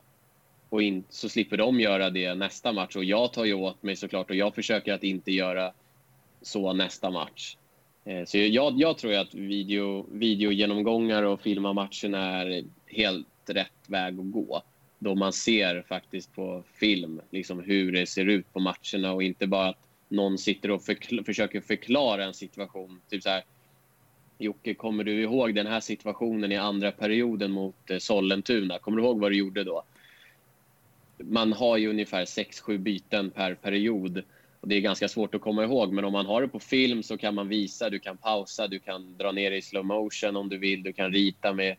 Och 0.69 0.83
in, 0.83 1.05
så 1.09 1.29
slipper 1.29 1.57
de 1.57 1.81
göra 1.81 2.11
det 2.11 2.35
nästa 2.35 2.73
match. 2.73 2.97
Och 2.97 3.05
jag 3.05 3.33
tar 3.33 3.45
ju 3.45 3.55
åt 3.55 3.83
mig 3.83 3.97
såklart 3.97 4.31
och 4.31 4.37
jag 4.37 4.55
försöker 4.55 4.93
att 4.93 5.05
inte 5.05 5.33
göra 5.33 5.73
så 6.43 6.73
nästa 6.73 7.11
match. 7.11 7.57
Eh, 8.05 8.25
så 8.25 8.39
jag, 8.39 8.81
jag 8.81 8.99
tror 8.99 9.15
att 9.15 9.35
video, 9.35 10.07
videogenomgångar 10.13 11.23
och 11.23 11.41
filma 11.41 11.73
matcherna 11.73 12.43
är 12.43 12.65
helt 12.87 13.27
rätt 13.47 13.73
väg 13.87 14.21
att 14.21 14.33
gå. 14.33 14.63
Då 14.99 15.15
man 15.15 15.33
ser 15.33 15.83
faktiskt 15.89 16.35
på 16.35 16.63
film 16.75 17.21
liksom 17.31 17.61
hur 17.61 17.93
det 17.93 18.07
ser 18.07 18.27
ut 18.27 18.53
på 18.53 18.61
matcherna 18.61 19.13
och 19.13 19.23
inte 19.23 19.47
bara 19.47 19.69
att 19.69 19.79
någon 20.09 20.39
sitter 20.39 20.71
och 20.71 20.83
förkl 20.83 21.25
försöker 21.25 21.61
förklara 21.61 22.25
en 22.25 22.35
situation. 22.35 23.01
Typ 23.11 23.23
så 23.23 23.29
här, 23.29 23.45
Jocke, 24.41 24.75
kommer 24.75 25.05
du 25.05 25.23
ihåg 25.23 25.55
den 25.55 25.67
här 25.67 25.81
situationen 25.81 26.53
i 26.53 26.57
andra 26.57 26.93
perioden 26.93 27.51
mot 27.51 27.91
eh, 27.91 27.99
Sollentuna? 27.99 28.79
Kommer 28.79 28.99
du 28.99 29.05
ihåg 29.05 29.21
vad 29.21 29.31
du 29.31 29.37
gjorde 29.37 29.65
då? 29.65 29.83
Man 31.19 31.53
har 31.53 31.77
ju 31.77 31.89
ungefär 31.91 32.25
6-7 32.25 32.79
byten 32.79 33.31
per 33.31 33.55
period 33.55 34.23
och 34.61 34.69
det 34.69 34.75
är 34.75 34.81
ganska 34.81 35.09
svårt 35.09 35.35
att 35.35 35.41
komma 35.41 35.65
ihåg, 35.65 35.93
men 35.93 36.05
om 36.05 36.13
man 36.13 36.27
har 36.27 36.43
det 36.43 36.49
på 36.49 36.59
film 36.59 37.03
så 37.03 37.17
kan 37.17 37.35
man 37.35 37.49
visa, 37.49 37.91
du 37.91 37.99
kan 37.99 38.17
pausa, 38.17 38.69
du 38.69 38.79
kan 38.79 39.17
dra 39.17 39.33
ner 39.33 39.53
i 39.53 39.63
slow 39.63 39.85
motion 39.85 40.37
om 40.37 40.49
du 40.49 40.59
vill, 40.59 40.83
du 40.83 40.93
kan 40.93 41.13
rita 41.13 41.53
med, 41.53 41.77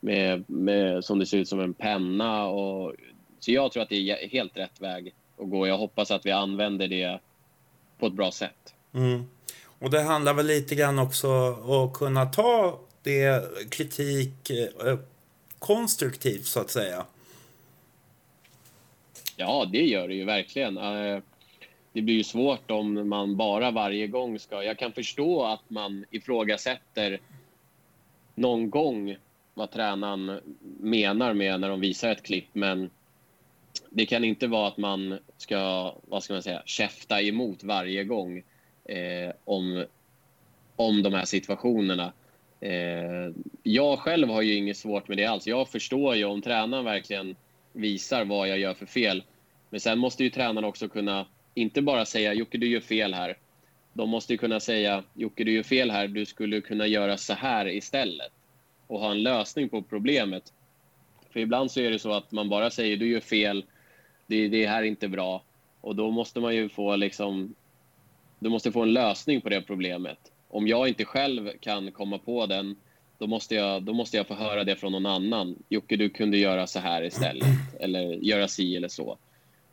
med, 0.00 0.44
med 0.46 1.04
som 1.04 1.18
det 1.18 1.26
ser 1.26 1.38
ut 1.38 1.48
som 1.48 1.60
en 1.60 1.74
penna. 1.74 2.46
Och, 2.46 2.94
så 3.38 3.52
jag 3.52 3.72
tror 3.72 3.82
att 3.82 3.88
det 3.88 4.10
är 4.10 4.28
helt 4.28 4.56
rätt 4.56 4.80
väg 4.80 5.14
att 5.38 5.50
gå. 5.50 5.66
Jag 5.66 5.78
hoppas 5.78 6.10
att 6.10 6.26
vi 6.26 6.30
använder 6.30 6.88
det 6.88 7.20
på 7.98 8.06
ett 8.06 8.12
bra 8.12 8.30
sätt. 8.30 8.74
Mm. 8.94 9.24
Och 9.80 9.90
det 9.90 10.02
handlar 10.02 10.34
väl 10.34 10.46
lite 10.46 10.74
grann 10.74 10.98
också 10.98 11.28
om 11.54 11.88
att 11.88 11.92
kunna 11.92 12.26
ta 12.26 12.80
det 13.02 13.44
kritik 13.70 14.50
eh, 14.50 14.98
konstruktivt 15.58 16.46
så 16.46 16.60
att 16.60 16.70
säga. 16.70 17.06
Ja, 19.36 19.68
det 19.72 19.86
gör 19.86 20.08
det 20.08 20.14
ju 20.14 20.24
verkligen. 20.24 20.76
Eh, 20.76 21.22
det 21.92 22.02
blir 22.02 22.14
ju 22.14 22.24
svårt 22.24 22.70
om 22.70 23.08
man 23.08 23.36
bara 23.36 23.70
varje 23.70 24.06
gång 24.06 24.38
ska... 24.38 24.62
Jag 24.62 24.78
kan 24.78 24.92
förstå 24.92 25.44
att 25.44 25.70
man 25.70 26.04
ifrågasätter 26.10 27.20
någon 28.34 28.70
gång 28.70 29.16
vad 29.54 29.70
tränaren 29.70 30.40
menar 30.80 31.34
med 31.34 31.60
när 31.60 31.68
de 31.68 31.80
visar 31.80 32.10
ett 32.10 32.22
klipp, 32.22 32.48
men 32.52 32.90
det 33.90 34.06
kan 34.06 34.24
inte 34.24 34.46
vara 34.46 34.68
att 34.68 34.76
man 34.76 35.18
ska, 35.36 35.94
vad 36.08 36.22
ska 36.22 36.32
man 36.32 36.42
säga, 36.42 36.62
käfta 36.64 37.22
emot 37.22 37.64
varje 37.64 38.04
gång 38.04 38.42
eh, 38.90 39.32
om, 39.44 39.84
om 40.76 41.02
de 41.02 41.14
här 41.14 41.24
situationerna. 41.24 42.12
Eh, 42.60 43.32
jag 43.62 43.98
själv 43.98 44.28
har 44.28 44.42
ju 44.42 44.54
inget 44.54 44.76
svårt 44.76 45.08
med 45.08 45.16
det 45.16 45.26
alls. 45.26 45.46
Jag 45.46 45.68
förstår 45.68 46.16
ju 46.16 46.24
om 46.24 46.42
tränaren 46.42 46.84
verkligen 46.84 47.36
visar 47.72 48.24
vad 48.24 48.48
jag 48.48 48.58
gör 48.58 48.74
för 48.74 48.86
fel. 48.86 49.22
Men 49.70 49.80
sen 49.80 49.98
måste 49.98 50.24
ju 50.24 50.30
tränaren 50.30 50.64
också 50.64 50.88
kunna 50.88 51.26
inte 51.54 51.82
bara 51.82 52.04
säga 52.04 52.34
Jocke, 52.34 52.58
du 52.58 52.68
gör 52.68 52.80
fel 52.80 53.14
här. 53.14 53.36
De 53.92 54.08
måste 54.08 54.32
ju 54.32 54.38
kunna 54.38 54.60
säga 54.60 55.04
Jocke, 55.14 55.44
du 55.44 55.52
gör 55.52 55.62
fel 55.62 55.90
här. 55.90 56.08
Du 56.08 56.26
skulle 56.26 56.60
kunna 56.60 56.86
göra 56.86 57.16
så 57.16 57.34
här 57.34 57.68
istället 57.68 58.32
och 58.86 59.00
ha 59.00 59.10
en 59.10 59.22
lösning 59.22 59.68
på 59.68 59.82
problemet. 59.82 60.52
För 61.30 61.40
ibland 61.40 61.70
så 61.70 61.80
är 61.80 61.90
det 61.90 61.98
så 61.98 62.12
att 62.12 62.32
man 62.32 62.48
bara 62.48 62.70
säger 62.70 62.96
du 62.96 63.10
gör 63.10 63.20
fel. 63.20 63.64
Det, 64.26 64.48
det 64.48 64.66
här 64.66 64.82
är 64.82 64.86
inte 64.86 65.08
bra 65.08 65.42
och 65.80 65.96
då 65.96 66.10
måste 66.10 66.40
man 66.40 66.54
ju 66.54 66.68
få 66.68 66.96
liksom. 66.96 67.54
Du 68.40 68.48
måste 68.48 68.72
få 68.72 68.82
en 68.82 68.92
lösning 68.92 69.40
på 69.40 69.48
det 69.48 69.62
problemet. 69.62 70.18
Om 70.48 70.68
jag 70.68 70.88
inte 70.88 71.04
själv 71.04 71.50
kan 71.60 71.92
komma 71.92 72.18
på 72.18 72.46
den, 72.46 72.76
då 73.18 73.26
måste 73.26 73.54
jag, 73.54 73.82
då 73.82 73.92
måste 73.92 74.16
jag 74.16 74.26
få 74.26 74.34
höra 74.34 74.64
det 74.64 74.76
från 74.76 74.92
någon 74.92 75.06
annan. 75.06 75.56
Jocke, 75.68 75.96
du 75.96 76.10
kunde 76.10 76.38
göra 76.38 76.66
så 76.66 76.78
här 76.78 77.02
istället 77.02 77.48
eller 77.80 78.00
göra 78.00 78.48
si 78.48 78.76
eller 78.76 78.88
så. 78.88 79.18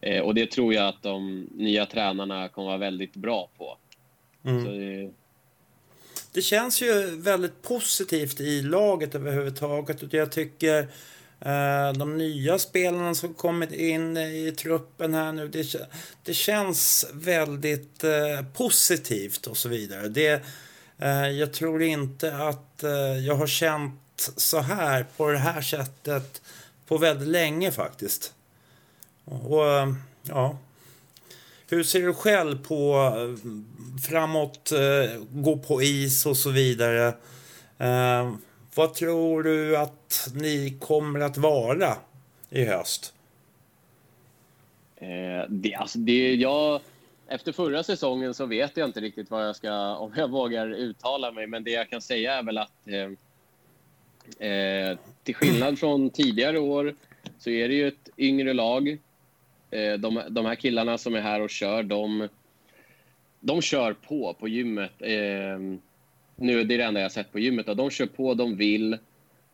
Eh, 0.02 0.22
och 0.22 0.36
det 0.36 0.52
tror 0.52 0.74
jag 0.74 0.88
att 0.88 1.04
de 1.04 1.48
nya 1.56 1.86
tränarna 1.86 2.50
kommer 2.50 2.68
vara 2.68 2.78
väldigt 2.78 3.16
bra 3.16 3.50
på. 3.58 3.78
Mm. 4.46 4.64
Det... 4.64 5.12
det... 6.34 6.42
känns 6.42 6.82
ju 6.82 7.22
väldigt 7.22 7.62
positivt 7.62 8.42
i 8.42 8.62
laget 8.62 9.16
överhuvudtaget. 9.16 10.14
Jag 10.14 10.32
tycker 10.32 10.80
eh, 10.80 10.86
Eh, 11.40 11.94
de 11.94 12.18
nya 12.18 12.60
spelarna 12.60 13.16
som 13.16 13.34
kommit 13.34 13.72
in 13.72 14.18
i 14.18 14.54
truppen 14.58 15.14
här 15.14 15.32
nu. 15.32 15.48
Det, 15.48 15.76
det 16.24 16.34
känns 16.34 17.06
väldigt 17.14 18.04
eh, 18.04 18.46
positivt 18.54 19.48
och 19.48 19.58
så 19.58 19.70
vidare. 19.70 20.08
Det, 20.08 20.44
eh, 20.98 21.28
jag 21.28 21.54
tror 21.54 21.84
inte 21.84 22.38
att 22.38 22.84
jag 23.26 23.36
har 23.36 23.48
känt 23.48 24.30
så 24.38 24.60
här 24.60 25.06
på 25.18 25.32
det 25.32 25.38
här 25.38 25.62
sättet 25.62 26.42
på 26.88 26.98
väldigt 26.98 27.28
länge 27.28 27.72
faktiskt. 27.72 28.34
Och 29.26 29.64
ja, 30.24 30.58
hur 31.70 31.84
ser 31.84 32.02
du 32.02 32.14
själv 32.14 32.68
på 32.68 33.12
framåt, 34.08 34.72
gå 35.30 35.58
på 35.58 35.82
is 35.82 36.26
och 36.26 36.38
så 36.38 36.50
vidare? 36.50 37.14
Vad 38.78 38.94
tror 38.94 39.44
du 39.44 39.78
att 39.78 40.30
ni 40.34 40.78
kommer 40.80 41.20
att 41.20 41.38
vara 41.38 41.98
i 42.50 42.66
höst? 42.66 43.14
Eh, 44.96 45.50
det, 45.50 45.76
alltså 45.76 46.00
det, 46.00 46.36
jag, 46.36 46.82
efter 47.28 47.52
förra 47.52 47.84
säsongen 47.84 48.34
så 48.34 48.46
vet 48.46 48.78
jag 48.78 48.90
inte 48.90 49.00
riktigt 49.00 49.32
vad 49.32 49.48
jag 49.48 49.56
ska, 49.56 49.96
om 49.96 50.14
jag 50.16 50.30
vågar 50.30 50.68
uttala 50.70 51.32
mig, 51.32 51.48
men 51.48 51.64
det 51.64 51.72
jag 51.72 51.90
kan 51.90 52.02
säga 52.02 52.34
är 52.34 52.44
väl 52.44 52.58
att 52.58 52.88
eh, 52.88 54.50
eh, 54.50 54.98
till 55.24 55.36
skillnad 55.36 55.80
från 55.80 56.10
tidigare 56.10 56.60
år 56.60 56.96
så 57.40 57.50
är 57.50 57.68
det 57.68 57.76
ju 57.76 57.88
ett 57.88 58.10
yngre 58.18 58.54
lag. 58.54 58.98
Eh, 59.72 59.94
de, 59.94 60.22
de 60.30 60.46
här 60.46 60.56
killarna 60.56 60.98
som 60.98 61.16
är 61.16 61.22
här 61.22 61.42
och 61.42 61.50
kör, 61.50 61.84
de, 61.84 62.28
de 63.40 63.62
kör 63.62 63.94
på 63.94 64.34
på 64.40 64.48
gymmet. 64.48 64.92
Eh, 65.00 65.60
nu, 66.38 66.64
det 66.64 66.74
är 66.74 66.78
det 66.78 66.84
enda 66.84 67.02
jag 67.02 67.12
sett 67.12 67.32
på 67.32 67.40
gymmet. 67.40 67.66
De 67.66 67.90
kör 67.90 68.06
på, 68.06 68.34
de 68.34 68.56
vill. 68.56 68.98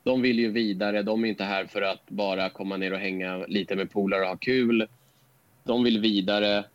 De 0.04 0.22
vill 0.22 0.40
ju 0.40 0.52
vidare. 0.52 1.04
De 1.04 1.26
är 1.26 1.30
inte 1.30 1.44
här 1.44 1.66
för 1.66 1.82
att 1.82 2.10
bara 2.10 2.50
komma 2.50 2.78
ner 2.78 2.94
och 2.94 3.00
hänga 3.00 3.38
lite 3.38 3.76
med 3.76 3.92
polare 3.92 4.22
och 4.22 4.28
ha 4.28 4.38
kul. 4.38 4.88
De 5.64 5.84
vill 5.84 6.00
vidare. 6.00 6.66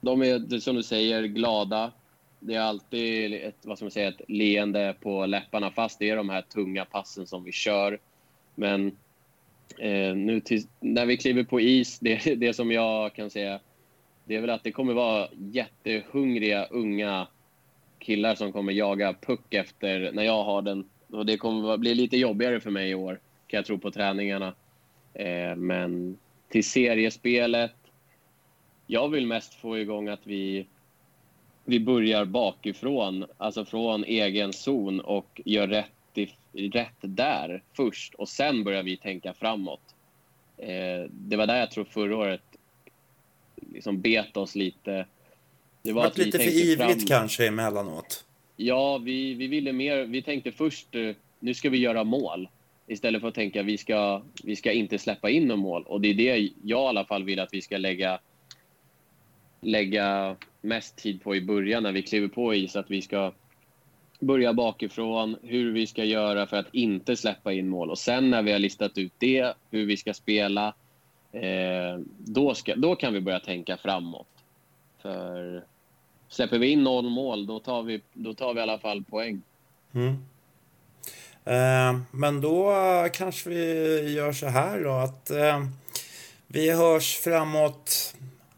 De 0.00 0.22
är, 0.22 0.58
som 0.58 0.76
du 0.76 0.82
säger, 0.82 1.22
glada. 1.22 1.92
Det 2.40 2.54
är 2.54 2.60
alltid 2.60 3.34
ett, 3.34 3.56
vad 3.62 3.78
ska 3.78 3.84
man 3.84 3.90
säga, 3.90 4.08
ett 4.08 4.20
leende 4.28 4.94
på 5.00 5.26
läpparna 5.26 5.70
fast 5.70 5.98
det 5.98 6.10
är 6.10 6.16
de 6.16 6.28
här 6.28 6.42
tunga 6.42 6.84
passen 6.84 7.26
som 7.26 7.44
vi 7.44 7.52
kör. 7.52 7.98
Men 8.54 8.96
Eh, 9.78 10.14
nu 10.16 10.40
till, 10.40 10.62
när 10.80 11.06
vi 11.06 11.16
kliver 11.16 11.44
på 11.44 11.60
is, 11.60 11.98
det, 11.98 12.34
det 12.34 12.54
som 12.54 12.72
jag 12.72 13.14
kan 13.14 13.30
säga, 13.30 13.60
det 14.24 14.36
är 14.36 14.40
väl 14.40 14.50
att 14.50 14.64
det 14.64 14.72
kommer 14.72 14.92
vara 14.92 15.28
jättehungriga 15.32 16.64
unga 16.64 17.26
killar 17.98 18.34
som 18.34 18.52
kommer 18.52 18.72
jaga 18.72 19.14
puck 19.20 19.54
efter 19.54 20.12
när 20.12 20.22
jag 20.22 20.44
har 20.44 20.62
den. 20.62 20.84
Och 21.10 21.26
det 21.26 21.36
kommer 21.36 21.76
bli 21.76 21.94
lite 21.94 22.16
jobbigare 22.16 22.60
för 22.60 22.70
mig 22.70 22.90
i 22.90 22.94
år, 22.94 23.20
kan 23.46 23.58
jag 23.58 23.66
tro 23.66 23.78
på 23.78 23.90
träningarna. 23.90 24.54
Eh, 25.14 25.56
men 25.56 26.18
till 26.48 26.64
seriespelet, 26.64 27.74
jag 28.86 29.08
vill 29.08 29.26
mest 29.26 29.54
få 29.54 29.78
igång 29.78 30.08
att 30.08 30.26
vi, 30.26 30.66
vi 31.64 31.80
börjar 31.80 32.24
bakifrån, 32.24 33.26
alltså 33.36 33.64
från 33.64 34.04
egen 34.04 34.52
zon 34.52 35.00
och 35.00 35.40
gör 35.44 35.68
rätt 35.68 35.90
rätt 36.52 36.96
där 37.00 37.62
först 37.72 38.14
och 38.14 38.28
sen 38.28 38.64
börjar 38.64 38.82
vi 38.82 38.96
tänka 38.96 39.34
framåt. 39.34 39.94
Eh, 40.56 41.10
det 41.10 41.36
var 41.36 41.46
där 41.46 41.60
jag 41.60 41.70
tror 41.70 41.84
förra 41.84 42.16
året 42.16 42.42
liksom 43.72 44.00
bet 44.00 44.36
oss 44.36 44.54
lite. 44.54 45.06
Det 45.88 45.94
var 45.94 46.06
att 46.06 46.18
lite 46.18 46.38
för 46.38 46.48
ivrigt 46.48 46.78
fram... 46.78 47.06
kanske 47.06 47.46
emellanåt. 47.46 48.24
Ja, 48.56 48.98
vi, 48.98 49.34
vi 49.34 49.46
ville 49.46 49.72
mer. 49.72 50.04
Vi 50.04 50.22
tänkte 50.22 50.52
först, 50.52 50.94
eh, 50.94 51.10
nu 51.40 51.54
ska 51.54 51.70
vi 51.70 51.78
göra 51.78 52.04
mål. 52.04 52.48
Istället 52.86 53.20
för 53.20 53.28
att 53.28 53.34
tänka 53.34 53.62
vi 53.62 53.78
ska, 53.78 54.22
vi 54.44 54.56
ska 54.56 54.72
inte 54.72 54.98
släppa 54.98 55.30
in 55.30 55.48
något 55.48 55.58
mål. 55.58 55.82
Och 55.82 56.00
det 56.00 56.08
är 56.08 56.14
det 56.14 56.50
jag 56.62 56.84
i 56.84 56.88
alla 56.88 57.04
fall 57.04 57.24
vill 57.24 57.40
att 57.40 57.48
vi 57.52 57.62
ska 57.62 57.78
lägga, 57.78 58.18
lägga 59.60 60.36
mest 60.60 60.96
tid 60.96 61.22
på 61.22 61.36
i 61.36 61.40
början 61.40 61.82
när 61.82 61.92
vi 61.92 62.02
kliver 62.02 62.28
på 62.28 62.54
is. 62.54 62.76
Att 62.76 62.90
vi 62.90 63.02
ska 63.02 63.32
börja 64.20 64.52
bakifrån, 64.52 65.36
hur 65.42 65.72
vi 65.72 65.86
ska 65.86 66.04
göra 66.04 66.46
för 66.46 66.56
att 66.56 66.74
inte 66.74 67.16
släppa 67.16 67.52
in 67.52 67.68
mål. 67.68 67.90
Och 67.90 67.98
sen 67.98 68.30
när 68.30 68.42
vi 68.42 68.52
har 68.52 68.58
listat 68.58 68.98
ut 68.98 69.12
det, 69.18 69.54
hur 69.70 69.86
vi 69.86 69.96
ska 69.96 70.14
spela, 70.14 70.74
eh, 71.32 72.00
då, 72.18 72.54
ska, 72.54 72.76
då 72.76 72.96
kan 72.96 73.14
vi 73.14 73.20
börja 73.20 73.40
tänka 73.40 73.76
framåt. 73.76 74.26
För 75.02 75.64
släpper 76.28 76.58
vi 76.58 76.66
in 76.66 76.84
noll 76.84 77.10
mål, 77.10 77.46
då 77.46 77.60
tar 77.60 77.82
vi, 77.82 78.00
då 78.12 78.34
tar 78.34 78.54
vi 78.54 78.60
i 78.60 78.62
alla 78.62 78.78
fall 78.78 79.04
poäng. 79.04 79.42
Mm. 79.94 80.24
Eh, 81.44 82.00
men 82.10 82.40
då 82.40 82.74
kanske 83.12 83.50
vi 83.50 84.12
gör 84.12 84.32
så 84.32 84.46
här 84.46 84.84
då 84.84 84.90
att 84.90 85.30
eh, 85.30 85.64
vi 86.46 86.70
hörs 86.70 87.16
framåt 87.16 88.14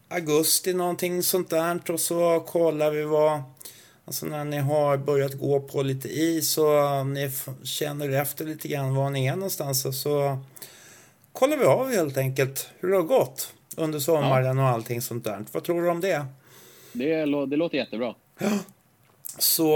augusti 0.09 0.73
någonting 0.73 1.23
sånt 1.23 1.49
där 1.49 1.91
och 1.91 1.99
så 1.99 2.39
kollar 2.39 2.91
vi 2.91 3.03
vad 3.03 3.43
Alltså 4.05 4.25
när 4.25 4.45
ni 4.45 4.57
har 4.57 4.97
börjat 4.97 5.33
gå 5.33 5.59
på 5.59 5.83
lite 5.83 6.07
is 6.07 6.57
och 6.57 7.07
ni 7.07 7.31
känner 7.63 8.09
efter 8.09 8.45
lite 8.45 8.67
grann 8.67 8.95
var 8.95 9.09
ni 9.09 9.25
är 9.25 9.35
någonstans 9.35 10.01
så 10.01 10.39
kollar 11.33 11.57
vi 11.57 11.65
av 11.65 11.91
helt 11.91 12.17
enkelt 12.17 12.69
hur 12.79 12.89
det 12.89 12.95
har 12.95 13.03
gått 13.03 13.53
under 13.77 13.99
sommaren 13.99 14.59
och 14.59 14.67
allting 14.67 15.01
sånt 15.01 15.23
där. 15.23 15.45
Vad 15.51 15.63
tror 15.63 15.81
du 15.81 15.89
om 15.89 16.01
det? 16.01 16.25
Det, 16.93 17.15
det 17.45 17.55
låter 17.55 17.77
jättebra. 17.77 18.15
Ja. 18.39 18.59
Så 19.37 19.69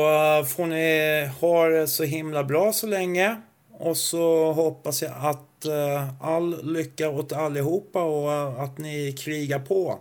får 0.56 0.66
ni 0.66 1.26
ha 1.42 1.68
det 1.68 1.88
så 1.88 2.04
himla 2.04 2.44
bra 2.44 2.74
så 2.74 2.88
länge. 2.88 3.42
Och 3.72 3.98
så 3.98 4.52
hoppas 4.54 5.02
jag 5.02 5.12
att 5.18 5.66
uh, 5.66 6.24
all 6.24 6.74
lycka 6.74 7.10
åt 7.10 7.34
allihopa 7.34 8.04
och 8.04 8.28
uh, 8.28 8.62
att 8.62 8.78
ni 8.78 9.14
krigar 9.20 9.60
på. 9.60 10.00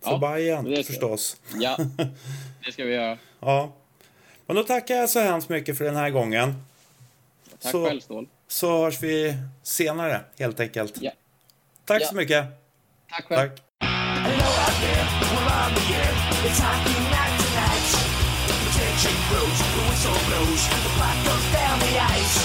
För 0.00 0.10
ja, 0.10 0.18
Bayern 0.18 0.84
förstås. 0.84 1.36
Ja, 1.54 1.76
det 2.64 2.72
ska 2.72 2.84
vi 2.84 2.94
göra. 2.94 3.18
ja. 3.40 3.72
Men 4.46 4.56
då 4.56 4.62
tackar 4.62 4.94
jag 4.94 5.10
så 5.10 5.20
hemskt 5.20 5.48
mycket 5.48 5.78
för 5.78 5.84
den 5.84 5.96
här 5.96 6.10
gången. 6.10 6.54
Tack 7.58 7.72
så, 7.72 7.86
själv, 7.86 8.00
Stål. 8.00 8.28
Så 8.48 8.84
hörs 8.84 9.02
vi 9.02 9.36
senare, 9.62 10.20
helt 10.38 10.60
enkelt. 10.60 11.02
Ja. 11.02 11.10
Tack 11.84 12.02
ja. 12.02 12.06
så 12.06 12.14
mycket. 12.14 12.46
Tack 13.10 13.24
själv. 13.24 13.50
Tack. 13.50 13.67
It's 16.48 16.60
hockey 16.60 16.96
night 17.12 17.36
tonight. 17.44 17.88
The 18.48 18.70
tension 18.72 19.16
grows, 19.28 19.58
the 19.68 19.82
whistle 19.84 20.16
blows, 20.32 20.62
the 20.80 20.92
puck 20.96 21.16
goes 21.28 21.46
down 21.52 21.76
the 21.78 21.92
ice. 22.00 22.36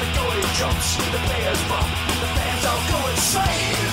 The 0.00 0.08
goalie 0.16 0.48
jumps, 0.56 0.96
the 0.96 1.20
players 1.28 1.62
bump, 1.68 1.90
the 2.24 2.28
fans 2.32 2.64
all 2.64 2.80
go 2.88 3.08
insane. 3.10 3.83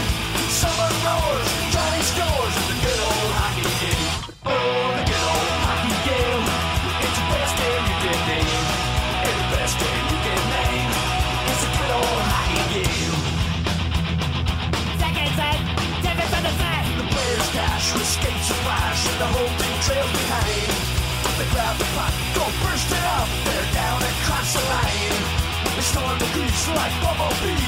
like 26.76 27.02
bumblebee 27.02 27.61